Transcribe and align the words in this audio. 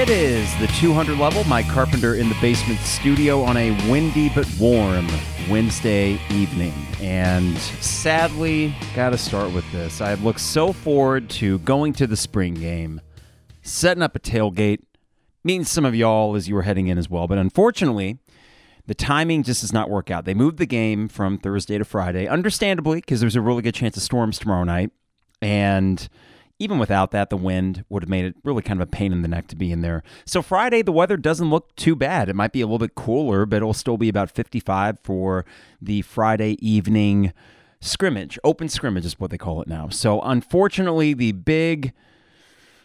It 0.00 0.08
is 0.08 0.50
the 0.56 0.66
200 0.68 1.18
level, 1.18 1.44
Mike 1.44 1.68
Carpenter 1.68 2.14
in 2.14 2.30
the 2.30 2.36
basement 2.40 2.80
studio 2.80 3.42
on 3.42 3.58
a 3.58 3.72
windy 3.90 4.30
but 4.30 4.50
warm 4.58 5.06
Wednesday 5.50 6.18
evening. 6.30 6.72
And 7.02 7.58
sadly, 7.58 8.74
got 8.96 9.10
to 9.10 9.18
start 9.18 9.52
with 9.52 9.70
this. 9.72 10.00
I 10.00 10.08
have 10.08 10.24
looked 10.24 10.40
so 10.40 10.72
forward 10.72 11.28
to 11.28 11.58
going 11.58 11.92
to 11.92 12.06
the 12.06 12.16
spring 12.16 12.54
game, 12.54 13.02
setting 13.60 14.02
up 14.02 14.16
a 14.16 14.18
tailgate, 14.18 14.78
meeting 15.44 15.64
some 15.64 15.84
of 15.84 15.94
y'all 15.94 16.34
as 16.34 16.48
you 16.48 16.54
were 16.54 16.62
heading 16.62 16.86
in 16.86 16.96
as 16.96 17.10
well. 17.10 17.28
But 17.28 17.36
unfortunately, 17.36 18.20
the 18.86 18.94
timing 18.94 19.42
just 19.42 19.60
does 19.60 19.74
not 19.74 19.90
work 19.90 20.10
out. 20.10 20.24
They 20.24 20.32
moved 20.32 20.56
the 20.56 20.64
game 20.64 21.08
from 21.08 21.36
Thursday 21.36 21.76
to 21.76 21.84
Friday, 21.84 22.26
understandably, 22.26 23.02
because 23.02 23.20
there's 23.20 23.36
a 23.36 23.42
really 23.42 23.60
good 23.60 23.74
chance 23.74 23.98
of 23.98 24.02
storms 24.02 24.38
tomorrow 24.38 24.64
night. 24.64 24.92
And 25.42 26.08
even 26.60 26.78
without 26.78 27.10
that, 27.10 27.30
the 27.30 27.36
wind 27.36 27.84
would 27.88 28.02
have 28.02 28.10
made 28.10 28.26
it 28.26 28.36
really 28.44 28.62
kind 28.62 28.80
of 28.80 28.86
a 28.86 28.90
pain 28.90 29.12
in 29.12 29.22
the 29.22 29.28
neck 29.28 29.48
to 29.48 29.56
be 29.56 29.72
in 29.72 29.80
there. 29.80 30.02
So 30.26 30.42
Friday, 30.42 30.82
the 30.82 30.92
weather 30.92 31.16
doesn't 31.16 31.50
look 31.50 31.74
too 31.74 31.96
bad. 31.96 32.28
It 32.28 32.36
might 32.36 32.52
be 32.52 32.60
a 32.60 32.66
little 32.66 32.78
bit 32.78 32.94
cooler, 32.94 33.46
but 33.46 33.56
it'll 33.56 33.72
still 33.72 33.96
be 33.96 34.10
about 34.10 34.30
55 34.30 35.00
for 35.00 35.46
the 35.80 36.02
Friday 36.02 36.56
evening 36.60 37.32
scrimmage. 37.80 38.38
Open 38.44 38.68
scrimmage 38.68 39.06
is 39.06 39.18
what 39.18 39.30
they 39.30 39.38
call 39.38 39.62
it 39.62 39.68
now. 39.68 39.88
So 39.88 40.20
unfortunately, 40.20 41.14
the 41.14 41.32
big. 41.32 41.94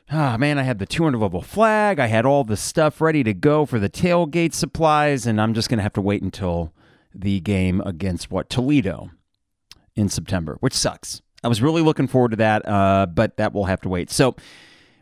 Ah, 0.10 0.38
man, 0.38 0.58
I 0.58 0.64
had 0.64 0.80
the 0.80 0.86
200 0.86 1.18
level 1.18 1.42
flag. 1.42 2.00
I 2.00 2.06
had 2.06 2.26
all 2.26 2.44
the 2.44 2.56
stuff 2.56 3.02
ready 3.02 3.23
to 3.23 3.34
go 3.34 3.66
for 3.66 3.80
the 3.80 3.90
tailgate 3.90 4.54
supplies, 4.54 5.26
and 5.26 5.42
I'm 5.42 5.54
just 5.54 5.67
going 5.67 5.80
to 5.80 5.84
have 5.84 5.94
to 5.94 6.02
wait 6.02 6.22
until 6.22 6.72
the 7.14 7.39
game 7.39 7.82
against 7.82 8.30
what? 8.30 8.50
Toledo 8.50 9.10
in 9.95 10.08
September, 10.08 10.58
which 10.60 10.73
sucks. 10.73 11.22
I 11.46 11.48
was 11.48 11.62
really 11.62 11.84
looking 11.84 12.08
forward 12.08 12.32
to 12.32 12.38
that, 12.38 12.68
uh, 12.68 13.06
but 13.06 13.38
that 13.38 13.54
will 13.54 13.66
have 13.66 13.80
to 13.82 13.90
wait. 13.90 14.10
So 14.10 14.36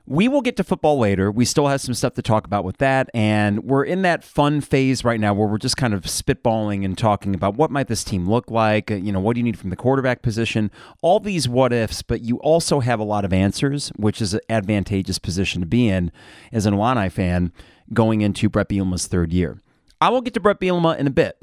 we 0.06 0.28
will 0.28 0.42
get 0.42 0.58
to 0.58 0.64
football 0.66 1.00
later. 1.00 1.32
We 1.32 1.46
still 1.46 1.68
have 1.68 1.80
some 1.80 1.94
stuff 1.94 2.16
to 2.16 2.22
talk 2.22 2.46
about 2.46 2.66
with 2.66 2.80
that, 2.80 3.10
and 3.14 3.64
we're 3.64 3.86
in 3.86 4.02
that 4.02 4.26
fun 4.26 4.60
phase 4.60 5.06
right 5.06 5.22
now 5.22 5.34
where 5.34 5.48
we're 5.48 5.58
just 5.58 5.78
kind 5.78 5.94
of 5.94 6.02
spitballing 6.02 6.84
and 6.84 6.98
talking 6.98 7.34
about 7.34 7.56
what 7.56 7.72
might 7.72 7.88
this 7.88 8.04
team 8.04 8.30
look 8.30 8.52
like. 8.52 8.92
Uh, 8.92 8.96
you 8.96 9.14
know, 9.14 9.22
what 9.22 9.36
do 9.36 9.40
you 9.40 9.44
need 9.46 9.58
from 9.58 9.70
the 9.70 9.78
quarterback 9.78 10.22
position? 10.22 10.70
All 11.02 11.22
these 11.22 11.48
what 11.48 11.72
ifs, 11.72 12.02
but 12.02 12.20
you 12.20 12.40
also 12.40 12.82
have 12.82 13.00
a 13.00 13.06
lot 13.06 13.24
of 13.24 13.32
answers, 13.32 13.94
which 13.96 14.22
is 14.22 14.34
an 14.34 14.42
advantageous 14.50 15.20
position 15.20 15.62
to 15.62 15.66
be 15.66 15.88
in 15.88 16.12
as 16.52 16.66
an 16.66 16.74
Illini 16.74 17.08
fan 17.08 17.54
going 17.94 18.20
into 18.20 18.50
Bret 18.50 18.68
Bielema's 18.68 19.08
third 19.08 19.32
year. 19.32 19.62
I 20.02 20.10
will 20.10 20.20
get 20.20 20.34
to 20.34 20.42
Bret 20.42 20.60
Bielema 20.60 20.98
in 20.98 21.08
a 21.08 21.12
bit. 21.12 21.38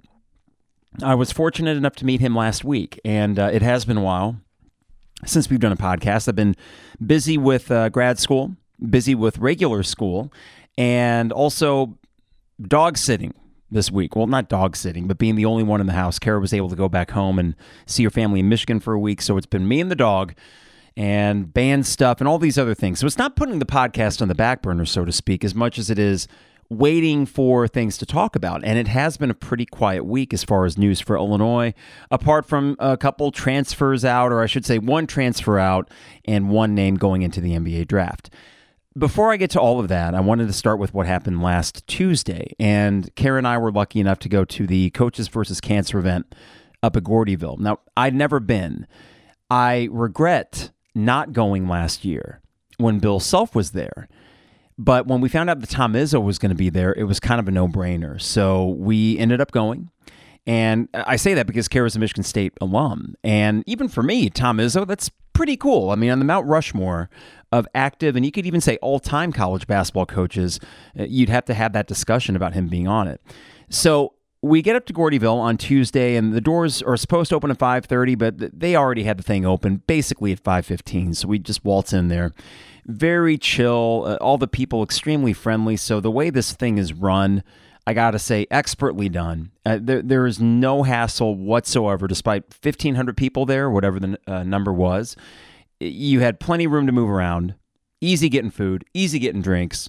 I 1.03 1.15
was 1.15 1.33
fortunate 1.33 1.79
enough 1.79 1.97
to 1.97 2.05
meet 2.05 2.21
him 2.21 2.37
last 2.37 2.65
week, 2.65 3.01
and 3.03 3.39
uh, 3.39 3.49
it 3.51 3.63
has 3.63 3.87
been 3.87 3.97
a 3.97 4.03
while 4.03 4.37
since 5.25 5.51
we've 5.51 5.61
done 5.61 5.73
a 5.73 5.77
podcast. 5.77 6.29
I've 6.29 6.37
been 6.37 6.57
busy 7.05 7.39
with 7.39 7.71
uh, 7.71 7.89
grad 7.89 8.19
school, 8.19 8.57
busy 8.89 9.15
with 9.15 9.39
regular 9.39 9.83
school, 9.83 10.33
and 10.79 11.33
also 11.33 11.99
dog 12.61 12.97
sitting 12.99 13.35
this 13.71 13.91
week. 13.91 14.17
Well, 14.17 14.27
not 14.27 14.49
dog 14.49 14.77
sitting, 14.77 15.07
but 15.07 15.19
being 15.19 15.37
the 15.37 15.45
only 15.45 15.63
one 15.63 15.81
in 15.81 15.87
the 15.87 15.93
house. 15.93 16.19
Kara 16.19 16.41
was 16.41 16.53
able 16.53 16.69
to 16.69 16.77
go 16.77 16.89
back 16.89 17.11
home 17.13 17.39
and 17.39 17.55
see 17.87 18.05
her 18.05 18.11
family 18.11 18.41
in 18.41 18.49
Michigan 18.49 18.81
for 18.81 18.95
a 18.95 18.99
week. 18.99 19.23
So 19.23 19.37
it's 19.37 19.47
been 19.47 19.69
me 19.69 19.81
and 19.81 19.91
the 19.91 19.97
dog 19.97 20.35
and 20.97 21.53
band 21.53 21.87
stuff 21.87 22.21
and 22.21 22.27
all 22.27 22.39
these 22.39 22.59
other 22.59 22.75
things. 22.75 22.99
So 22.99 23.07
it's 23.07 23.19
not 23.19 23.37
putting 23.37 23.59
the 23.59 23.67
podcast 23.67 24.21
on 24.21 24.29
the 24.29 24.35
back 24.35 24.63
burner, 24.63 24.85
so 24.85 25.05
to 25.05 25.13
speak, 25.13 25.45
as 25.45 25.55
much 25.55 25.79
as 25.79 25.89
it 25.89 25.99
is 25.99 26.27
waiting 26.71 27.27
for 27.27 27.67
things 27.67 27.99
to 27.99 28.07
talk 28.07 28.37
about. 28.37 28.65
And 28.65 28.79
it 28.79 28.89
has 28.89 29.17
been 29.17 29.31
a 29.31 29.35
pretty 29.35 29.67
quiet 29.67 30.07
week 30.07 30.33
as 30.33 30.45
far 30.45 30.65
as 30.65 30.79
news 30.79 31.01
for 31.01 31.17
Illinois, 31.17 31.75
apart 32.11 32.47
from 32.47 32.77
a 32.79 32.97
couple 32.97 33.33
transfers 33.33 34.05
out, 34.05 34.33
or 34.33 34.41
I 34.41 34.47
should 34.47 34.65
say 34.65 34.79
one 34.79 35.07
transfer 35.07 35.59
out 35.59 35.91
and 36.25 36.49
one 36.49 36.75
name 36.75 36.95
going 36.95 37.23
into 37.23 37.41
the 37.41 37.53
NBA 37.53 37.89
draft. 37.89 38.31
Before 38.97 39.33
I 39.33 39.37
get 39.37 39.51
to 39.51 39.61
all 39.61 39.81
of 39.81 39.89
that, 39.89 40.15
I 40.15 40.21
wanted 40.21 40.47
to 40.47 40.53
start 40.53 40.79
with 40.79 40.95
what 40.95 41.07
happened 41.07 41.43
last 41.43 41.87
Tuesday. 41.87 42.55
And 42.59 43.15
Kara 43.17 43.39
and 43.39 43.47
I 43.47 43.59
were 43.59 43.73
lucky 43.73 44.01
enough 44.01 44.21
to 44.21 44.29
go 44.29 44.45
to 44.45 44.67
the 44.67 44.91
Coaches 44.91 45.29
versus 45.29 45.61
Cancer 45.61 45.99
event 45.99 46.35
up 46.83 46.97
at 46.97 47.03
Gordyville. 47.03 47.59
Now, 47.59 47.81
I'd 47.97 48.15
never 48.15 48.41
been. 48.41 48.87
I 49.51 49.89
regret 49.91 50.71
not 50.95 51.33
going 51.33 51.69
last 51.69 52.05
year 52.05 52.41
when 52.79 53.01
Bill 53.01 53.21
Self 53.21 53.55
was 53.55 53.73
there 53.73 54.09
but 54.81 55.07
when 55.07 55.21
we 55.21 55.29
found 55.29 55.51
out 55.51 55.61
that 55.61 55.69
Tom 55.69 55.93
Izzo 55.93 56.23
was 56.23 56.39
going 56.39 56.49
to 56.49 56.57
be 56.57 56.71
there, 56.71 56.95
it 56.95 57.05
was 57.05 57.21
kind 57.21 57.39
of 57.39 57.47
a 57.47 57.51
no 57.51 57.69
brainer. 57.69 58.19
So 58.19 58.69
we 58.79 59.19
ended 59.19 59.39
up 59.39 59.53
going. 59.53 59.91
And 60.47 60.89
I 60.95 61.17
say 61.17 61.35
that 61.35 61.47
because 61.47 61.69
Kara's 61.69 61.97
a 61.97 61.99
Michigan 61.99 62.25
State 62.25 62.55
alum. 62.63 63.15
And 63.23 63.63
even 63.67 63.89
for 63.89 64.03
me, 64.03 64.31
Tom 64.31 64.57
Izzo, 64.57 64.87
that's 64.87 65.11
pretty 65.35 65.59
cool. 65.59 65.91
I 65.91 65.97
mean, 65.97 66.09
on 66.09 66.19
the 66.19 66.25
Mount 66.25 66.47
Rushmore 66.47 67.11
of 67.53 67.69
active, 67.75 68.17
and 68.17 68.25
you 68.25 68.33
could 68.33 68.47
even 68.47 68.63
say 68.63 68.79
all 68.79 68.99
time 68.99 69.33
college 69.33 69.67
basketball 69.67 70.07
coaches, 70.07 70.59
uh, 70.99 71.05
you'd 71.05 71.29
have 71.29 71.45
to 71.45 71.55
have 71.55 71.75
that 71.75 71.87
discussion 71.87 72.35
about 72.35 72.55
him 72.55 72.69
being 72.69 72.89
on 72.89 73.07
it. 73.07 73.21
So 73.69 74.15
we 74.43 74.63
get 74.63 74.75
up 74.75 74.87
to 74.87 74.93
Gordyville 74.93 75.37
on 75.37 75.59
Tuesday, 75.59 76.17
and 76.17 76.33
the 76.33 76.41
doors 76.41 76.81
are 76.83 76.97
supposed 76.97 77.31
to 77.31 77.37
open 77.37 77.51
at 77.51 77.59
5:30, 77.59 78.15
but 78.15 78.59
they 78.59 78.75
already 78.75 79.03
had 79.03 79.19
the 79.19 79.23
thing 79.23 79.45
open 79.45 79.83
basically 79.87 80.33
at 80.33 80.41
5:15. 80.41 81.15
So 81.15 81.29
we 81.29 81.39
just 81.39 81.65
waltz 81.65 81.93
in 81.93 82.09
there 82.09 82.33
very 82.87 83.39
chill. 83.39 84.05
Uh, 84.07 84.17
all 84.17 84.39
the 84.39 84.49
people 84.49 84.83
extremely 84.83 85.33
friendly. 85.33 85.77
So 85.77 86.01
the 86.01 86.11
way 86.11 86.31
this 86.31 86.53
thing 86.53 86.79
is 86.79 86.93
run, 86.93 87.43
I 87.87 87.95
got 87.95 88.13
to 88.13 88.19
say, 88.19 88.47
expertly 88.51 89.09
done. 89.09 89.51
Uh, 89.65 89.79
there, 89.81 90.03
there 90.03 90.27
is 90.27 90.41
no 90.41 90.83
hassle 90.83 91.35
whatsoever, 91.35 92.07
despite 92.07 92.45
1,500 92.63 93.17
people 93.17 93.47
there, 93.47 93.71
whatever 93.71 94.01
the 94.01 94.19
uh, 94.27 94.43
number 94.43 94.73
was. 94.73 95.17
You 95.79 96.21
had 96.21 96.41
plenty 96.41 96.65
of 96.65 96.73
room 96.73 96.87
to 96.87 96.93
move 96.93 97.09
around, 97.09 97.55
easy 98.01 98.29
getting 98.29 98.51
food, 98.51 98.85
easy 98.93 99.19
getting 99.19 99.43
drinks, 99.43 99.89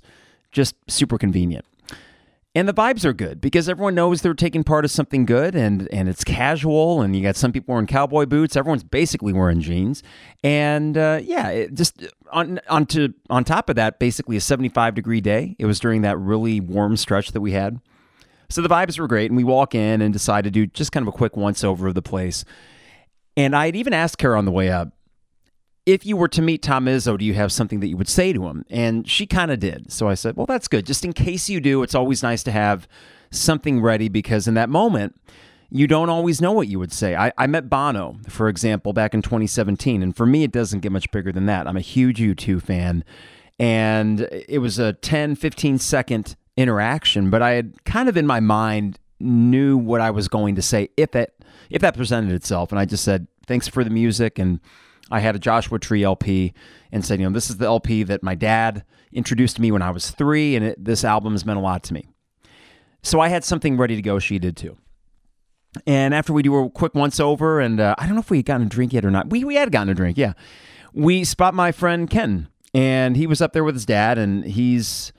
just 0.51 0.75
super 0.87 1.17
convenient 1.17 1.65
and 2.53 2.67
the 2.67 2.73
vibes 2.73 3.05
are 3.05 3.13
good 3.13 3.39
because 3.39 3.69
everyone 3.69 3.95
knows 3.95 4.21
they're 4.21 4.33
taking 4.33 4.63
part 4.63 4.83
of 4.83 4.91
something 4.91 5.25
good 5.25 5.55
and 5.55 5.87
and 5.93 6.09
it's 6.09 6.23
casual 6.23 7.01
and 7.01 7.15
you 7.15 7.21
got 7.21 7.37
some 7.37 7.53
people 7.53 7.73
wearing 7.73 7.87
cowboy 7.87 8.25
boots. 8.25 8.57
Everyone's 8.57 8.83
basically 8.83 9.31
wearing 9.31 9.61
jeans. 9.61 10.03
And 10.43 10.97
uh, 10.97 11.21
yeah 11.23 11.67
just 11.67 12.05
on 12.31 12.59
on 12.67 12.85
to 12.87 13.13
on 13.29 13.45
top 13.45 13.69
of 13.69 13.77
that 13.77 13.99
basically 13.99 14.35
a 14.35 14.41
75 14.41 14.95
degree 14.95 15.21
day. 15.21 15.55
It 15.59 15.65
was 15.65 15.79
during 15.79 16.01
that 16.01 16.17
really 16.17 16.59
warm 16.59 16.97
stretch 16.97 17.31
that 17.31 17.41
we 17.41 17.53
had. 17.53 17.79
So 18.49 18.61
the 18.61 18.69
vibes 18.69 18.99
were 18.99 19.07
great 19.07 19.31
and 19.31 19.37
we 19.37 19.45
walk 19.45 19.73
in 19.73 20.01
and 20.01 20.11
decide 20.11 20.43
to 20.43 20.51
do 20.51 20.67
just 20.67 20.91
kind 20.91 21.07
of 21.07 21.13
a 21.13 21.17
quick 21.17 21.37
once 21.37 21.63
over 21.63 21.87
of 21.87 21.95
the 21.95 22.01
place. 22.01 22.43
And 23.37 23.55
i'd 23.55 23.77
even 23.77 23.93
asked 23.93 24.21
her 24.23 24.35
on 24.35 24.43
the 24.43 24.51
way 24.51 24.69
up 24.69 24.89
if 25.85 26.05
you 26.05 26.15
were 26.15 26.27
to 26.27 26.41
meet 26.41 26.61
Tom 26.61 26.85
Izzo, 26.85 27.17
do 27.17 27.25
you 27.25 27.33
have 27.33 27.51
something 27.51 27.79
that 27.79 27.87
you 27.87 27.97
would 27.97 28.09
say 28.09 28.33
to 28.33 28.47
him? 28.47 28.65
And 28.69 29.09
she 29.09 29.25
kind 29.25 29.51
of 29.51 29.59
did. 29.59 29.91
So 29.91 30.07
I 30.07 30.13
said, 30.13 30.35
well, 30.35 30.45
that's 30.45 30.67
good. 30.67 30.85
Just 30.85 31.03
in 31.03 31.13
case 31.13 31.49
you 31.49 31.59
do, 31.59 31.81
it's 31.83 31.95
always 31.95 32.21
nice 32.21 32.43
to 32.43 32.51
have 32.51 32.87
something 33.31 33.81
ready 33.81 34.07
because 34.09 34.47
in 34.47 34.53
that 34.53 34.69
moment, 34.69 35.19
you 35.71 35.87
don't 35.87 36.09
always 36.09 36.41
know 36.41 36.51
what 36.51 36.67
you 36.67 36.77
would 36.79 36.91
say. 36.91 37.15
I, 37.15 37.31
I 37.37 37.47
met 37.47 37.69
Bono, 37.69 38.17
for 38.27 38.49
example, 38.49 38.93
back 38.93 39.13
in 39.13 39.21
2017. 39.21 40.03
And 40.03 40.15
for 40.15 40.25
me, 40.25 40.43
it 40.43 40.51
doesn't 40.51 40.81
get 40.81 40.91
much 40.91 41.09
bigger 41.11 41.31
than 41.31 41.45
that. 41.45 41.67
I'm 41.67 41.77
a 41.77 41.81
huge 41.81 42.19
U2 42.19 42.61
fan. 42.61 43.03
And 43.57 44.27
it 44.31 44.59
was 44.59 44.77
a 44.77 44.93
10, 44.93 45.35
15 45.35 45.79
second 45.79 46.35
interaction, 46.57 47.29
but 47.29 47.41
I 47.41 47.51
had 47.51 47.83
kind 47.85 48.09
of 48.09 48.17
in 48.17 48.27
my 48.27 48.39
mind 48.39 48.99
knew 49.19 49.77
what 49.77 50.01
I 50.01 50.11
was 50.11 50.27
going 50.27 50.55
to 50.55 50.61
say 50.61 50.89
if 50.97 51.11
that 51.11 51.33
if 51.69 51.81
that 51.81 51.95
presented 51.95 52.33
itself. 52.33 52.71
And 52.71 52.79
I 52.79 52.85
just 52.85 53.03
said, 53.03 53.27
thanks 53.45 53.67
for 53.67 53.83
the 53.83 53.89
music 53.89 54.37
and 54.37 54.59
I 55.11 55.19
had 55.19 55.35
a 55.35 55.39
Joshua 55.39 55.77
Tree 55.77 56.03
LP 56.03 56.53
and 56.91 57.05
said, 57.05 57.19
you 57.19 57.25
know, 57.25 57.33
this 57.33 57.49
is 57.49 57.57
the 57.57 57.65
LP 57.65 58.03
that 58.03 58.23
my 58.23 58.33
dad 58.33 58.85
introduced 59.11 59.57
to 59.57 59.61
me 59.61 59.71
when 59.71 59.81
I 59.81 59.91
was 59.91 60.09
three, 60.09 60.55
and 60.55 60.65
it, 60.65 60.83
this 60.83 61.03
album 61.03 61.33
has 61.33 61.45
meant 61.45 61.59
a 61.59 61.61
lot 61.61 61.83
to 61.83 61.93
me. 61.93 62.07
So 63.03 63.19
I 63.19 63.27
had 63.27 63.43
something 63.43 63.77
ready 63.77 63.95
to 63.95 64.01
go. 64.01 64.19
She 64.19 64.39
did 64.39 64.55
too. 64.55 64.77
And 65.85 66.13
after 66.13 66.33
we 66.33 66.43
do 66.43 66.55
a 66.57 66.69
quick 66.69 66.95
once 66.95 67.19
over, 67.19 67.59
and 67.59 67.79
uh, 67.79 67.95
I 67.97 68.05
don't 68.05 68.15
know 68.15 68.21
if 68.21 68.29
we 68.29 68.37
had 68.37 68.45
gotten 68.45 68.67
a 68.67 68.69
drink 68.69 68.93
yet 68.93 69.05
or 69.05 69.11
not. 69.11 69.29
We, 69.29 69.43
we 69.43 69.55
had 69.55 69.71
gotten 69.71 69.89
a 69.89 69.93
drink, 69.93 70.17
yeah. 70.17 70.33
We 70.93 71.23
spot 71.23 71.53
my 71.53 71.71
friend 71.71 72.09
Ken, 72.09 72.47
and 72.73 73.15
he 73.15 73.27
was 73.27 73.41
up 73.41 73.53
there 73.53 73.63
with 73.63 73.75
his 73.75 73.85
dad, 73.85 74.17
and 74.17 74.45
he's 74.45 75.13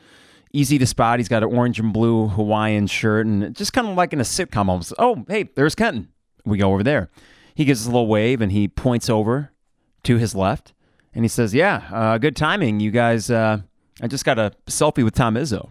easy 0.53 0.79
to 0.79 0.87
spot. 0.87 1.19
He's 1.19 1.29
got 1.29 1.43
an 1.43 1.55
orange 1.55 1.81
and 1.81 1.93
blue 1.93 2.29
Hawaiian 2.29 2.87
shirt, 2.87 3.27
and 3.27 3.55
just 3.55 3.73
kind 3.73 3.89
of 3.89 3.97
like 3.97 4.13
in 4.13 4.21
a 4.21 4.25
sitcom 4.25 4.69
almost. 4.69 4.93
Oh, 4.99 5.25
hey, 5.29 5.51
there's 5.55 5.75
Ken. 5.75 6.09
We 6.45 6.59
go 6.59 6.73
over 6.73 6.83
there. 6.83 7.11
He 7.55 7.65
gives 7.65 7.83
us 7.83 7.87
a 7.87 7.91
little 7.91 8.07
wave, 8.07 8.41
and 8.41 8.53
he 8.53 8.69
points 8.69 9.09
over 9.09 9.53
to 10.05 10.17
his 10.17 10.35
left, 10.35 10.73
and 11.15 11.25
he 11.25 11.29
says, 11.29 11.55
"Yeah, 11.55 11.83
uh, 11.93 12.19
good 12.19 12.37
timing, 12.37 12.81
you 12.81 12.91
guys. 12.91 13.31
Uh, 13.31 13.63
I 14.01 14.07
just 14.07 14.25
got 14.25 14.39
a 14.39 14.53
selfie 14.67 15.05
with 15.05 15.15
Tom 15.15 15.35
Izzo." 15.35 15.71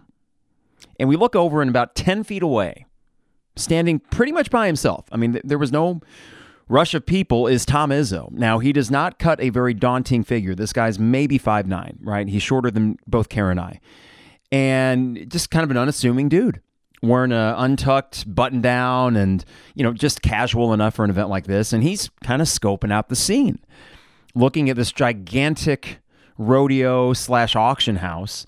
And 1.00 1.10
we 1.10 1.16
look 1.16 1.36
over, 1.36 1.62
and 1.62 1.70
about 1.70 1.96
ten 1.96 2.24
feet 2.24 2.44
away, 2.44 2.86
standing 3.56 4.00
pretty 4.00 4.32
much 4.32 4.50
by 4.50 4.68
himself. 4.68 5.06
I 5.12 5.18
mean, 5.18 5.34
th- 5.34 5.44
there 5.46 5.58
was 5.58 5.72
no 5.72 6.02
rush 6.68 6.94
of 6.94 7.06
people. 7.06 7.48
Is 7.48 7.66
Tom 7.66 7.90
Izzo? 7.90 8.32
Now 8.32 8.60
he 8.60 8.72
does 8.74 8.90
not 8.90 9.20
cut 9.20 9.42
a 9.42 9.50
very 9.50 9.74
daunting 9.74 10.24
figure. 10.24 10.56
This 10.56 10.74
guy's 10.74 10.98
maybe 11.00 11.38
five 11.38 11.68
nine, 11.68 12.00
right? 12.02 12.28
He's 12.28 12.44
shorter 12.44 12.72
than 12.72 12.98
both 13.08 13.30
Kara 13.30 13.52
and 13.52 13.60
I, 13.60 13.80
and 14.52 15.30
just 15.30 15.52
kind 15.52 15.64
of 15.64 15.72
an 15.72 15.78
unassuming 15.78 16.30
dude 16.30 16.62
wearing 17.02 17.32
a 17.32 17.56
untucked 17.58 18.34
button 18.34 18.62
down 18.62 19.16
and 19.16 19.44
you 19.76 19.84
know 19.84 19.94
just 19.94 20.22
casual 20.22 20.74
enough 20.74 20.94
for 20.96 21.04
an 21.04 21.10
event 21.10 21.30
like 21.30 21.46
this 21.46 21.74
and 21.74 21.84
he's 21.84 22.10
kind 22.24 22.42
of 22.42 22.48
scoping 22.48 22.92
out 22.92 23.10
the 23.10 23.16
scene 23.16 23.60
looking 24.36 24.70
at 24.70 24.76
this 24.76 24.92
gigantic 24.92 26.00
rodeo 26.38 27.14
slash 27.14 27.56
auction 27.56 27.98
house. 27.98 28.46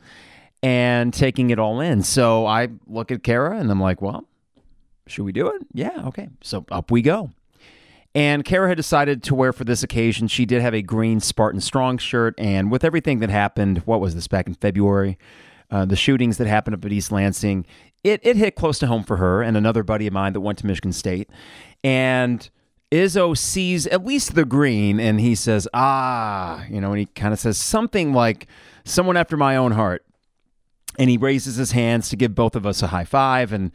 and 0.63 1.13
taking 1.13 1.49
it 1.49 1.59
all 1.59 1.81
in. 1.81 2.01
So 2.01 2.45
I 2.45 2.69
look 2.87 3.11
at 3.11 3.21
Kara 3.21 3.59
and 3.59 3.69
I'm 3.69 3.81
like, 3.81 4.01
well, 4.01 4.25
should 5.07 5.25
we 5.25 5.33
do 5.33 5.47
it? 5.49 5.61
Yeah, 5.73 6.03
okay. 6.07 6.29
So 6.41 6.65
up 6.71 6.89
we 6.89 7.01
go. 7.01 7.31
And 8.15 8.45
Kara 8.45 8.69
had 8.69 8.77
decided 8.77 9.23
to 9.23 9.35
wear 9.35 9.51
for 9.51 9.65
this 9.65 9.83
occasion. 9.83 10.29
She 10.29 10.45
did 10.45 10.61
have 10.61 10.73
a 10.73 10.81
green 10.81 11.19
Spartan 11.19 11.59
Strong 11.59 11.97
shirt. 11.97 12.33
And 12.37 12.71
with 12.71 12.85
everything 12.85 13.19
that 13.19 13.29
happened, 13.29 13.79
what 13.79 13.99
was 13.99 14.15
this 14.15 14.29
back 14.29 14.47
in 14.47 14.53
February? 14.53 15.17
Uh, 15.69 15.83
the 15.83 15.95
shootings 15.97 16.37
that 16.37 16.47
happened 16.47 16.75
up 16.75 16.85
at 16.85 16.93
East 16.93 17.11
Lansing, 17.11 17.65
it, 18.03 18.21
it 18.23 18.37
hit 18.37 18.55
close 18.55 18.79
to 18.79 18.87
home 18.87 19.03
for 19.03 19.17
her 19.17 19.41
and 19.41 19.57
another 19.57 19.83
buddy 19.83 20.07
of 20.07 20.13
mine 20.13 20.31
that 20.31 20.41
went 20.41 20.59
to 20.59 20.65
Michigan 20.65 20.93
State. 20.93 21.29
And 21.83 22.49
Izzo 22.93 23.35
sees 23.35 23.87
at 23.87 24.05
least 24.05 24.35
the 24.35 24.45
green 24.45 24.99
and 24.99 25.19
he 25.19 25.33
says, 25.33 25.67
ah, 25.73 26.63
you 26.69 26.79
know, 26.79 26.91
and 26.91 26.99
he 26.99 27.05
kind 27.07 27.33
of 27.33 27.39
says 27.39 27.57
something 27.57 28.13
like, 28.13 28.47
someone 28.85 29.17
after 29.17 29.37
my 29.37 29.55
own 29.55 29.71
heart. 29.71 30.05
And 30.99 31.09
he 31.09 31.17
raises 31.17 31.55
his 31.55 31.71
hands 31.71 32.09
to 32.09 32.15
give 32.15 32.35
both 32.35 32.55
of 32.55 32.65
us 32.65 32.83
a 32.83 32.87
high 32.87 33.05
five. 33.05 33.51
And 33.51 33.71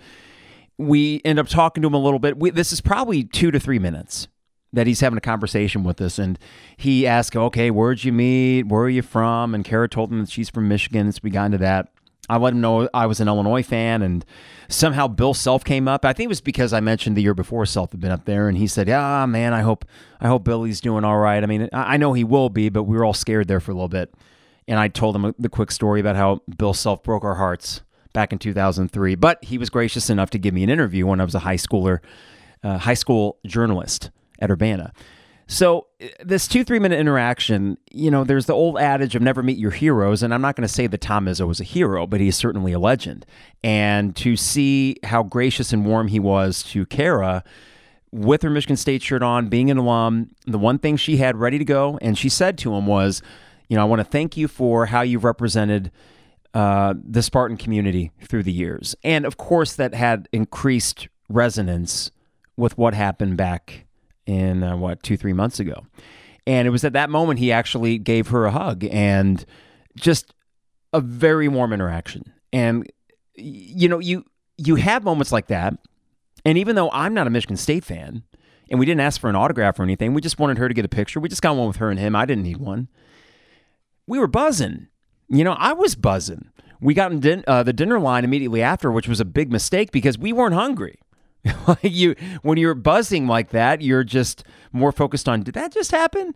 we 0.77 1.21
end 1.25 1.39
up 1.39 1.49
talking 1.49 1.83
to 1.83 1.89
him 1.89 1.95
a 1.95 1.99
little 1.99 2.21
bit. 2.21 2.39
We, 2.39 2.51
this 2.51 2.73
is 2.73 2.81
probably 2.81 3.25
two 3.25 3.51
to 3.51 3.59
three 3.59 3.81
minutes 3.81 4.29
that 4.73 4.87
he's 4.87 5.01
having 5.01 5.17
a 5.17 5.23
conversation 5.23 5.83
with 5.83 6.01
us. 6.01 6.19
And 6.19 6.39
he 6.77 7.07
asked, 7.07 7.35
okay, 7.35 7.71
where'd 7.71 8.05
you 8.05 8.13
meet? 8.13 8.69
Where 8.69 8.83
are 8.83 8.89
you 8.89 9.03
from? 9.03 9.55
And 9.55 9.65
Kara 9.65 9.89
told 9.89 10.13
him 10.13 10.21
that 10.21 10.31
she's 10.31 10.51
from 10.51 10.69
Michigan. 10.69 11.11
So 11.11 11.21
we 11.25 11.31
got 11.31 11.47
into 11.47 11.59
that. 11.59 11.89
I 12.29 12.37
let 12.37 12.53
him 12.53 12.61
know 12.61 12.89
I 12.93 13.07
was 13.07 13.21
an 13.21 13.29
Illinois 13.29 13.63
fan, 13.63 14.03
and 14.03 14.25
somehow 14.69 15.09
Bill 15.09 15.35
Self 15.35 15.65
came 15.65 15.89
up. 15.89 16.05
I 16.05 16.13
think 16.13 16.27
it 16.27 16.29
was 16.29 16.41
because 16.41 16.73
I 16.73 16.81
mentioned 16.81 17.17
the 17.17 17.23
year 17.23 17.35
before 17.35 17.65
Self 17.67 17.93
had 17.93 18.01
been 18.01 18.11
up 18.11 18.25
there, 18.25 18.49
and 18.49 18.59
he 18.59 18.67
said, 18.67 18.89
"Yeah, 18.89 19.25
man, 19.27 19.55
I 19.55 19.61
hope 19.61 19.85
I 20.21 20.29
hope 20.29 20.45
Billy's 20.45 20.81
doing 20.81 21.05
all 21.05 21.19
right. 21.19 21.43
I 21.43 21.47
mean, 21.47 21.69
I 21.73 21.97
know 21.97 22.13
he 22.13 22.25
will 22.25 22.51
be, 22.51 22.69
but 22.69 22.85
we 22.85 22.97
were 22.97 23.05
all 23.05 23.15
scared 23.15 23.49
there 23.49 23.61
for 23.61 23.73
a 23.73 23.75
little 23.75 23.89
bit." 23.89 24.13
And 24.67 24.79
I 24.79 24.89
told 24.89 25.17
him 25.17 25.35
the 25.39 25.49
quick 25.49 25.71
story 25.71 26.01
about 26.01 26.17
how 26.17 26.43
Bill 26.59 26.75
Self 26.75 27.03
broke 27.03 27.25
our 27.25 27.37
hearts 27.37 27.83
back 28.13 28.33
in 28.33 28.39
2003. 28.39 29.15
But 29.15 29.43
he 29.45 29.57
was 29.57 29.71
gracious 29.71 30.11
enough 30.11 30.31
to 30.31 30.39
give 30.39 30.53
me 30.53 30.63
an 30.63 30.71
interview 30.71 31.07
when 31.07 31.21
I 31.21 31.25
was 31.25 31.35
a 31.35 31.41
high 31.41 31.57
schooler, 31.57 32.01
uh, 32.63 32.79
high 32.79 32.95
school 32.95 33.39
journalist 33.47 34.11
at 34.39 34.51
Urbana. 34.51 34.93
So 35.51 35.87
this 36.23 36.47
two 36.47 36.63
three 36.63 36.79
minute 36.79 37.01
interaction, 37.01 37.79
you 37.91 38.11
know, 38.11 38.23
there's 38.23 38.45
the 38.45 38.53
old 38.53 38.79
adage 38.79 39.17
of 39.17 39.23
never 39.23 39.43
meet 39.43 39.57
your 39.57 39.71
heroes, 39.71 40.23
and 40.23 40.35
I'm 40.35 40.43
not 40.43 40.57
going 40.57 40.67
to 40.67 40.73
say 40.73 40.87
that 40.87 41.01
Tom 41.01 41.25
Izzo 41.25 41.49
was 41.49 41.59
a 41.59 41.65
hero, 41.65 42.07
but 42.07 42.21
he's 42.21 42.37
certainly 42.37 42.73
a 42.73 42.79
legend. 42.79 43.25
And 43.65 44.15
to 44.17 44.37
see 44.37 44.97
how 45.05 45.23
gracious 45.23 45.73
and 45.73 45.87
warm 45.87 46.09
he 46.09 46.21
was 46.21 46.63
to 46.65 46.85
Kara 46.85 47.43
with 48.13 48.43
her 48.43 48.51
Michigan 48.51 48.77
State 48.77 49.03
shirt 49.03 49.23
on, 49.23 49.49
being 49.49 49.71
an 49.71 49.79
alum, 49.79 50.31
the 50.47 50.59
one 50.59 50.79
thing 50.79 50.99
she 50.99 51.17
had 51.17 51.37
ready 51.37 51.59
to 51.59 51.65
go, 51.65 51.99
and 52.03 52.19
she 52.19 52.29
said 52.29 52.59
to 52.59 52.75
him 52.75 52.87
was, 52.87 53.23
you 53.69 53.77
know, 53.77 53.83
I 53.83 53.87
want 53.87 54.01
to 54.01 54.05
thank 54.05 54.37
you 54.37 54.49
for 54.49 54.87
how 54.87 55.01
you've 55.01 55.25
represented 55.25 55.91
uh, 56.53 56.93
the 57.03 57.23
Spartan 57.23 57.57
community 57.57 58.13
through 58.21 58.43
the 58.43 58.53
years. 58.53 58.95
And 59.03 59.25
of 59.25 59.39
course, 59.39 59.75
that 59.77 59.95
had 59.95 60.29
increased 60.31 61.09
resonance 61.31 62.11
with 62.55 62.77
what 62.77 62.93
happened 62.93 63.39
back 63.39 63.87
in 64.29 64.63
uh, 64.63 64.77
what, 64.77 65.03
two, 65.03 65.17
three 65.17 65.33
months 65.33 65.59
ago. 65.59 65.87
And 66.47 66.67
it 66.67 66.71
was 66.71 66.85
at 66.85 66.93
that 66.93 67.11
moment 67.11 67.41
he 67.41 67.51
actually 67.53 67.99
gave 67.99 68.29
her 68.29 68.47
a 68.47 68.51
hug 68.51 68.85
and 68.85 69.45
just 69.97 70.33
a 70.93 71.01
very 71.01 71.49
warm 71.49 71.73
interaction. 71.73 72.33
And, 72.53 72.91
you 73.35 73.89
know, 73.89 73.99
you, 73.99 74.25
you 74.57 74.77
have 74.77 75.03
moments 75.05 75.33
like 75.33 75.49
that. 75.49 75.75
And 76.45 76.57
even 76.57 76.77
though 76.77 76.91
I'm 76.93 77.13
not 77.13 77.27
a 77.27 77.31
Michigan 77.31 77.57
State 77.57 77.85
fan, 77.85 78.23
and 78.71 78.79
we 78.79 78.87
didn't 78.87 79.01
ask 79.01 79.21
for 79.21 79.29
an 79.29 79.37
autograph 79.37 79.79
or 79.81 79.83
anything, 79.83 80.15
we 80.15 80.21
just 80.21 80.39
wanted 80.39 80.59
her 80.59 80.69
to 80.69 80.75
get 80.75 80.85
a 80.85 80.89
picture. 80.89 81.21
We 81.21 81.29
just 81.29 81.43
got 81.43 81.57
one 81.57 81.67
with 81.67 81.77
her 81.77 81.91
and 81.91 81.99
him. 81.99 82.15
I 82.15 82.25
didn't 82.25 82.45
need 82.45 82.59
one 82.59 82.89
we 84.09 84.19
were 84.19 84.27
buzzing. 84.27 84.89
You 85.29 85.45
know, 85.45 85.53
I 85.53 85.75
was 85.75 85.95
buzzing. 85.95 86.49
We 86.81 86.95
got 86.95 87.13
in 87.13 87.21
din- 87.21 87.45
uh, 87.47 87.63
the 87.63 87.73
dinner 87.73 88.01
line 88.01 88.25
immediately 88.25 88.63
after, 88.63 88.91
which 88.91 89.07
was 89.07 89.21
a 89.21 89.25
big 89.25 89.53
mistake 89.53 89.93
because 89.93 90.19
we 90.19 90.33
weren't 90.33 90.55
hungry. 90.55 90.99
you, 91.83 92.15
when 92.43 92.59
you're 92.59 92.75
buzzing 92.75 93.27
like 93.27 93.51
that, 93.51 93.83
you're 93.83 94.05
just 94.05 94.45
more 94.73 94.93
focused 94.93 95.29
on 95.29 95.43
did 95.43 95.55
that 95.55 95.73
just 95.73 95.91
happen, 95.91 96.35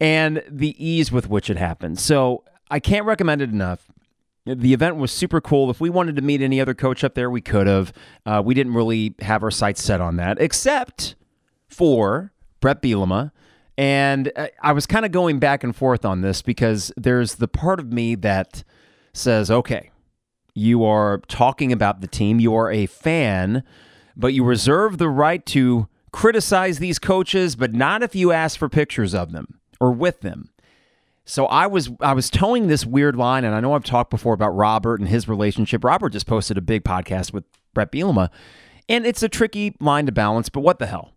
and 0.00 0.42
the 0.48 0.74
ease 0.84 1.10
with 1.10 1.28
which 1.28 1.50
it 1.50 1.56
happened. 1.56 1.98
So 1.98 2.44
I 2.70 2.80
can't 2.80 3.06
recommend 3.06 3.42
it 3.42 3.50
enough. 3.50 3.90
The 4.46 4.74
event 4.74 4.96
was 4.96 5.10
super 5.10 5.40
cool. 5.40 5.70
If 5.70 5.80
we 5.80 5.88
wanted 5.88 6.16
to 6.16 6.22
meet 6.22 6.42
any 6.42 6.60
other 6.60 6.74
coach 6.74 7.02
up 7.02 7.14
there, 7.14 7.30
we 7.30 7.40
could 7.40 7.66
have. 7.66 7.92
Uh, 8.26 8.42
we 8.44 8.54
didn't 8.54 8.74
really 8.74 9.14
have 9.20 9.42
our 9.42 9.50
sights 9.50 9.82
set 9.82 10.00
on 10.00 10.16
that, 10.16 10.40
except 10.40 11.14
for 11.68 12.32
Bret 12.60 12.82
Bielema 12.82 13.32
and 13.76 14.30
uh, 14.36 14.48
I 14.62 14.72
was 14.72 14.86
kind 14.86 15.04
of 15.04 15.12
going 15.12 15.38
back 15.38 15.64
and 15.64 15.74
forth 15.74 16.04
on 16.04 16.20
this 16.20 16.42
because 16.42 16.92
there's 16.96 17.36
the 17.36 17.48
part 17.48 17.80
of 17.80 17.92
me 17.92 18.14
that 18.16 18.62
says, 19.12 19.50
okay, 19.50 19.90
you 20.54 20.84
are 20.84 21.18
talking 21.28 21.72
about 21.72 22.00
the 22.00 22.06
team, 22.06 22.38
you 22.38 22.54
are 22.54 22.70
a 22.70 22.86
fan, 22.86 23.64
but 24.16 24.32
you 24.32 24.44
reserve 24.44 24.98
the 24.98 25.08
right 25.08 25.44
to 25.46 25.88
criticize 26.12 26.78
these 26.78 26.98
coaches, 26.98 27.56
but 27.56 27.72
not 27.72 28.02
if 28.02 28.14
you 28.14 28.32
ask 28.32 28.58
for 28.58 28.68
pictures 28.68 29.14
of 29.14 29.32
them 29.32 29.58
or 29.80 29.90
with 29.90 30.20
them. 30.20 30.50
So 31.24 31.46
I 31.46 31.66
was 31.66 31.90
I 32.00 32.12
was 32.12 32.28
towing 32.28 32.66
this 32.66 32.84
weird 32.84 33.16
line, 33.16 33.44
and 33.44 33.54
I 33.54 33.60
know 33.60 33.72
I've 33.72 33.84
talked 33.84 34.10
before 34.10 34.34
about 34.34 34.50
Robert 34.50 35.00
and 35.00 35.08
his 35.08 35.26
relationship. 35.26 35.82
Robert 35.82 36.10
just 36.10 36.26
posted 36.26 36.58
a 36.58 36.60
big 36.60 36.84
podcast 36.84 37.32
with 37.32 37.44
Bret 37.72 37.90
Bielema, 37.90 38.28
and 38.88 39.06
it's 39.06 39.22
a 39.22 39.28
tricky 39.28 39.74
line 39.80 40.06
to 40.06 40.12
balance. 40.12 40.50
But 40.50 40.60
what 40.60 40.78
the 40.78 40.86
hell? 40.86 41.13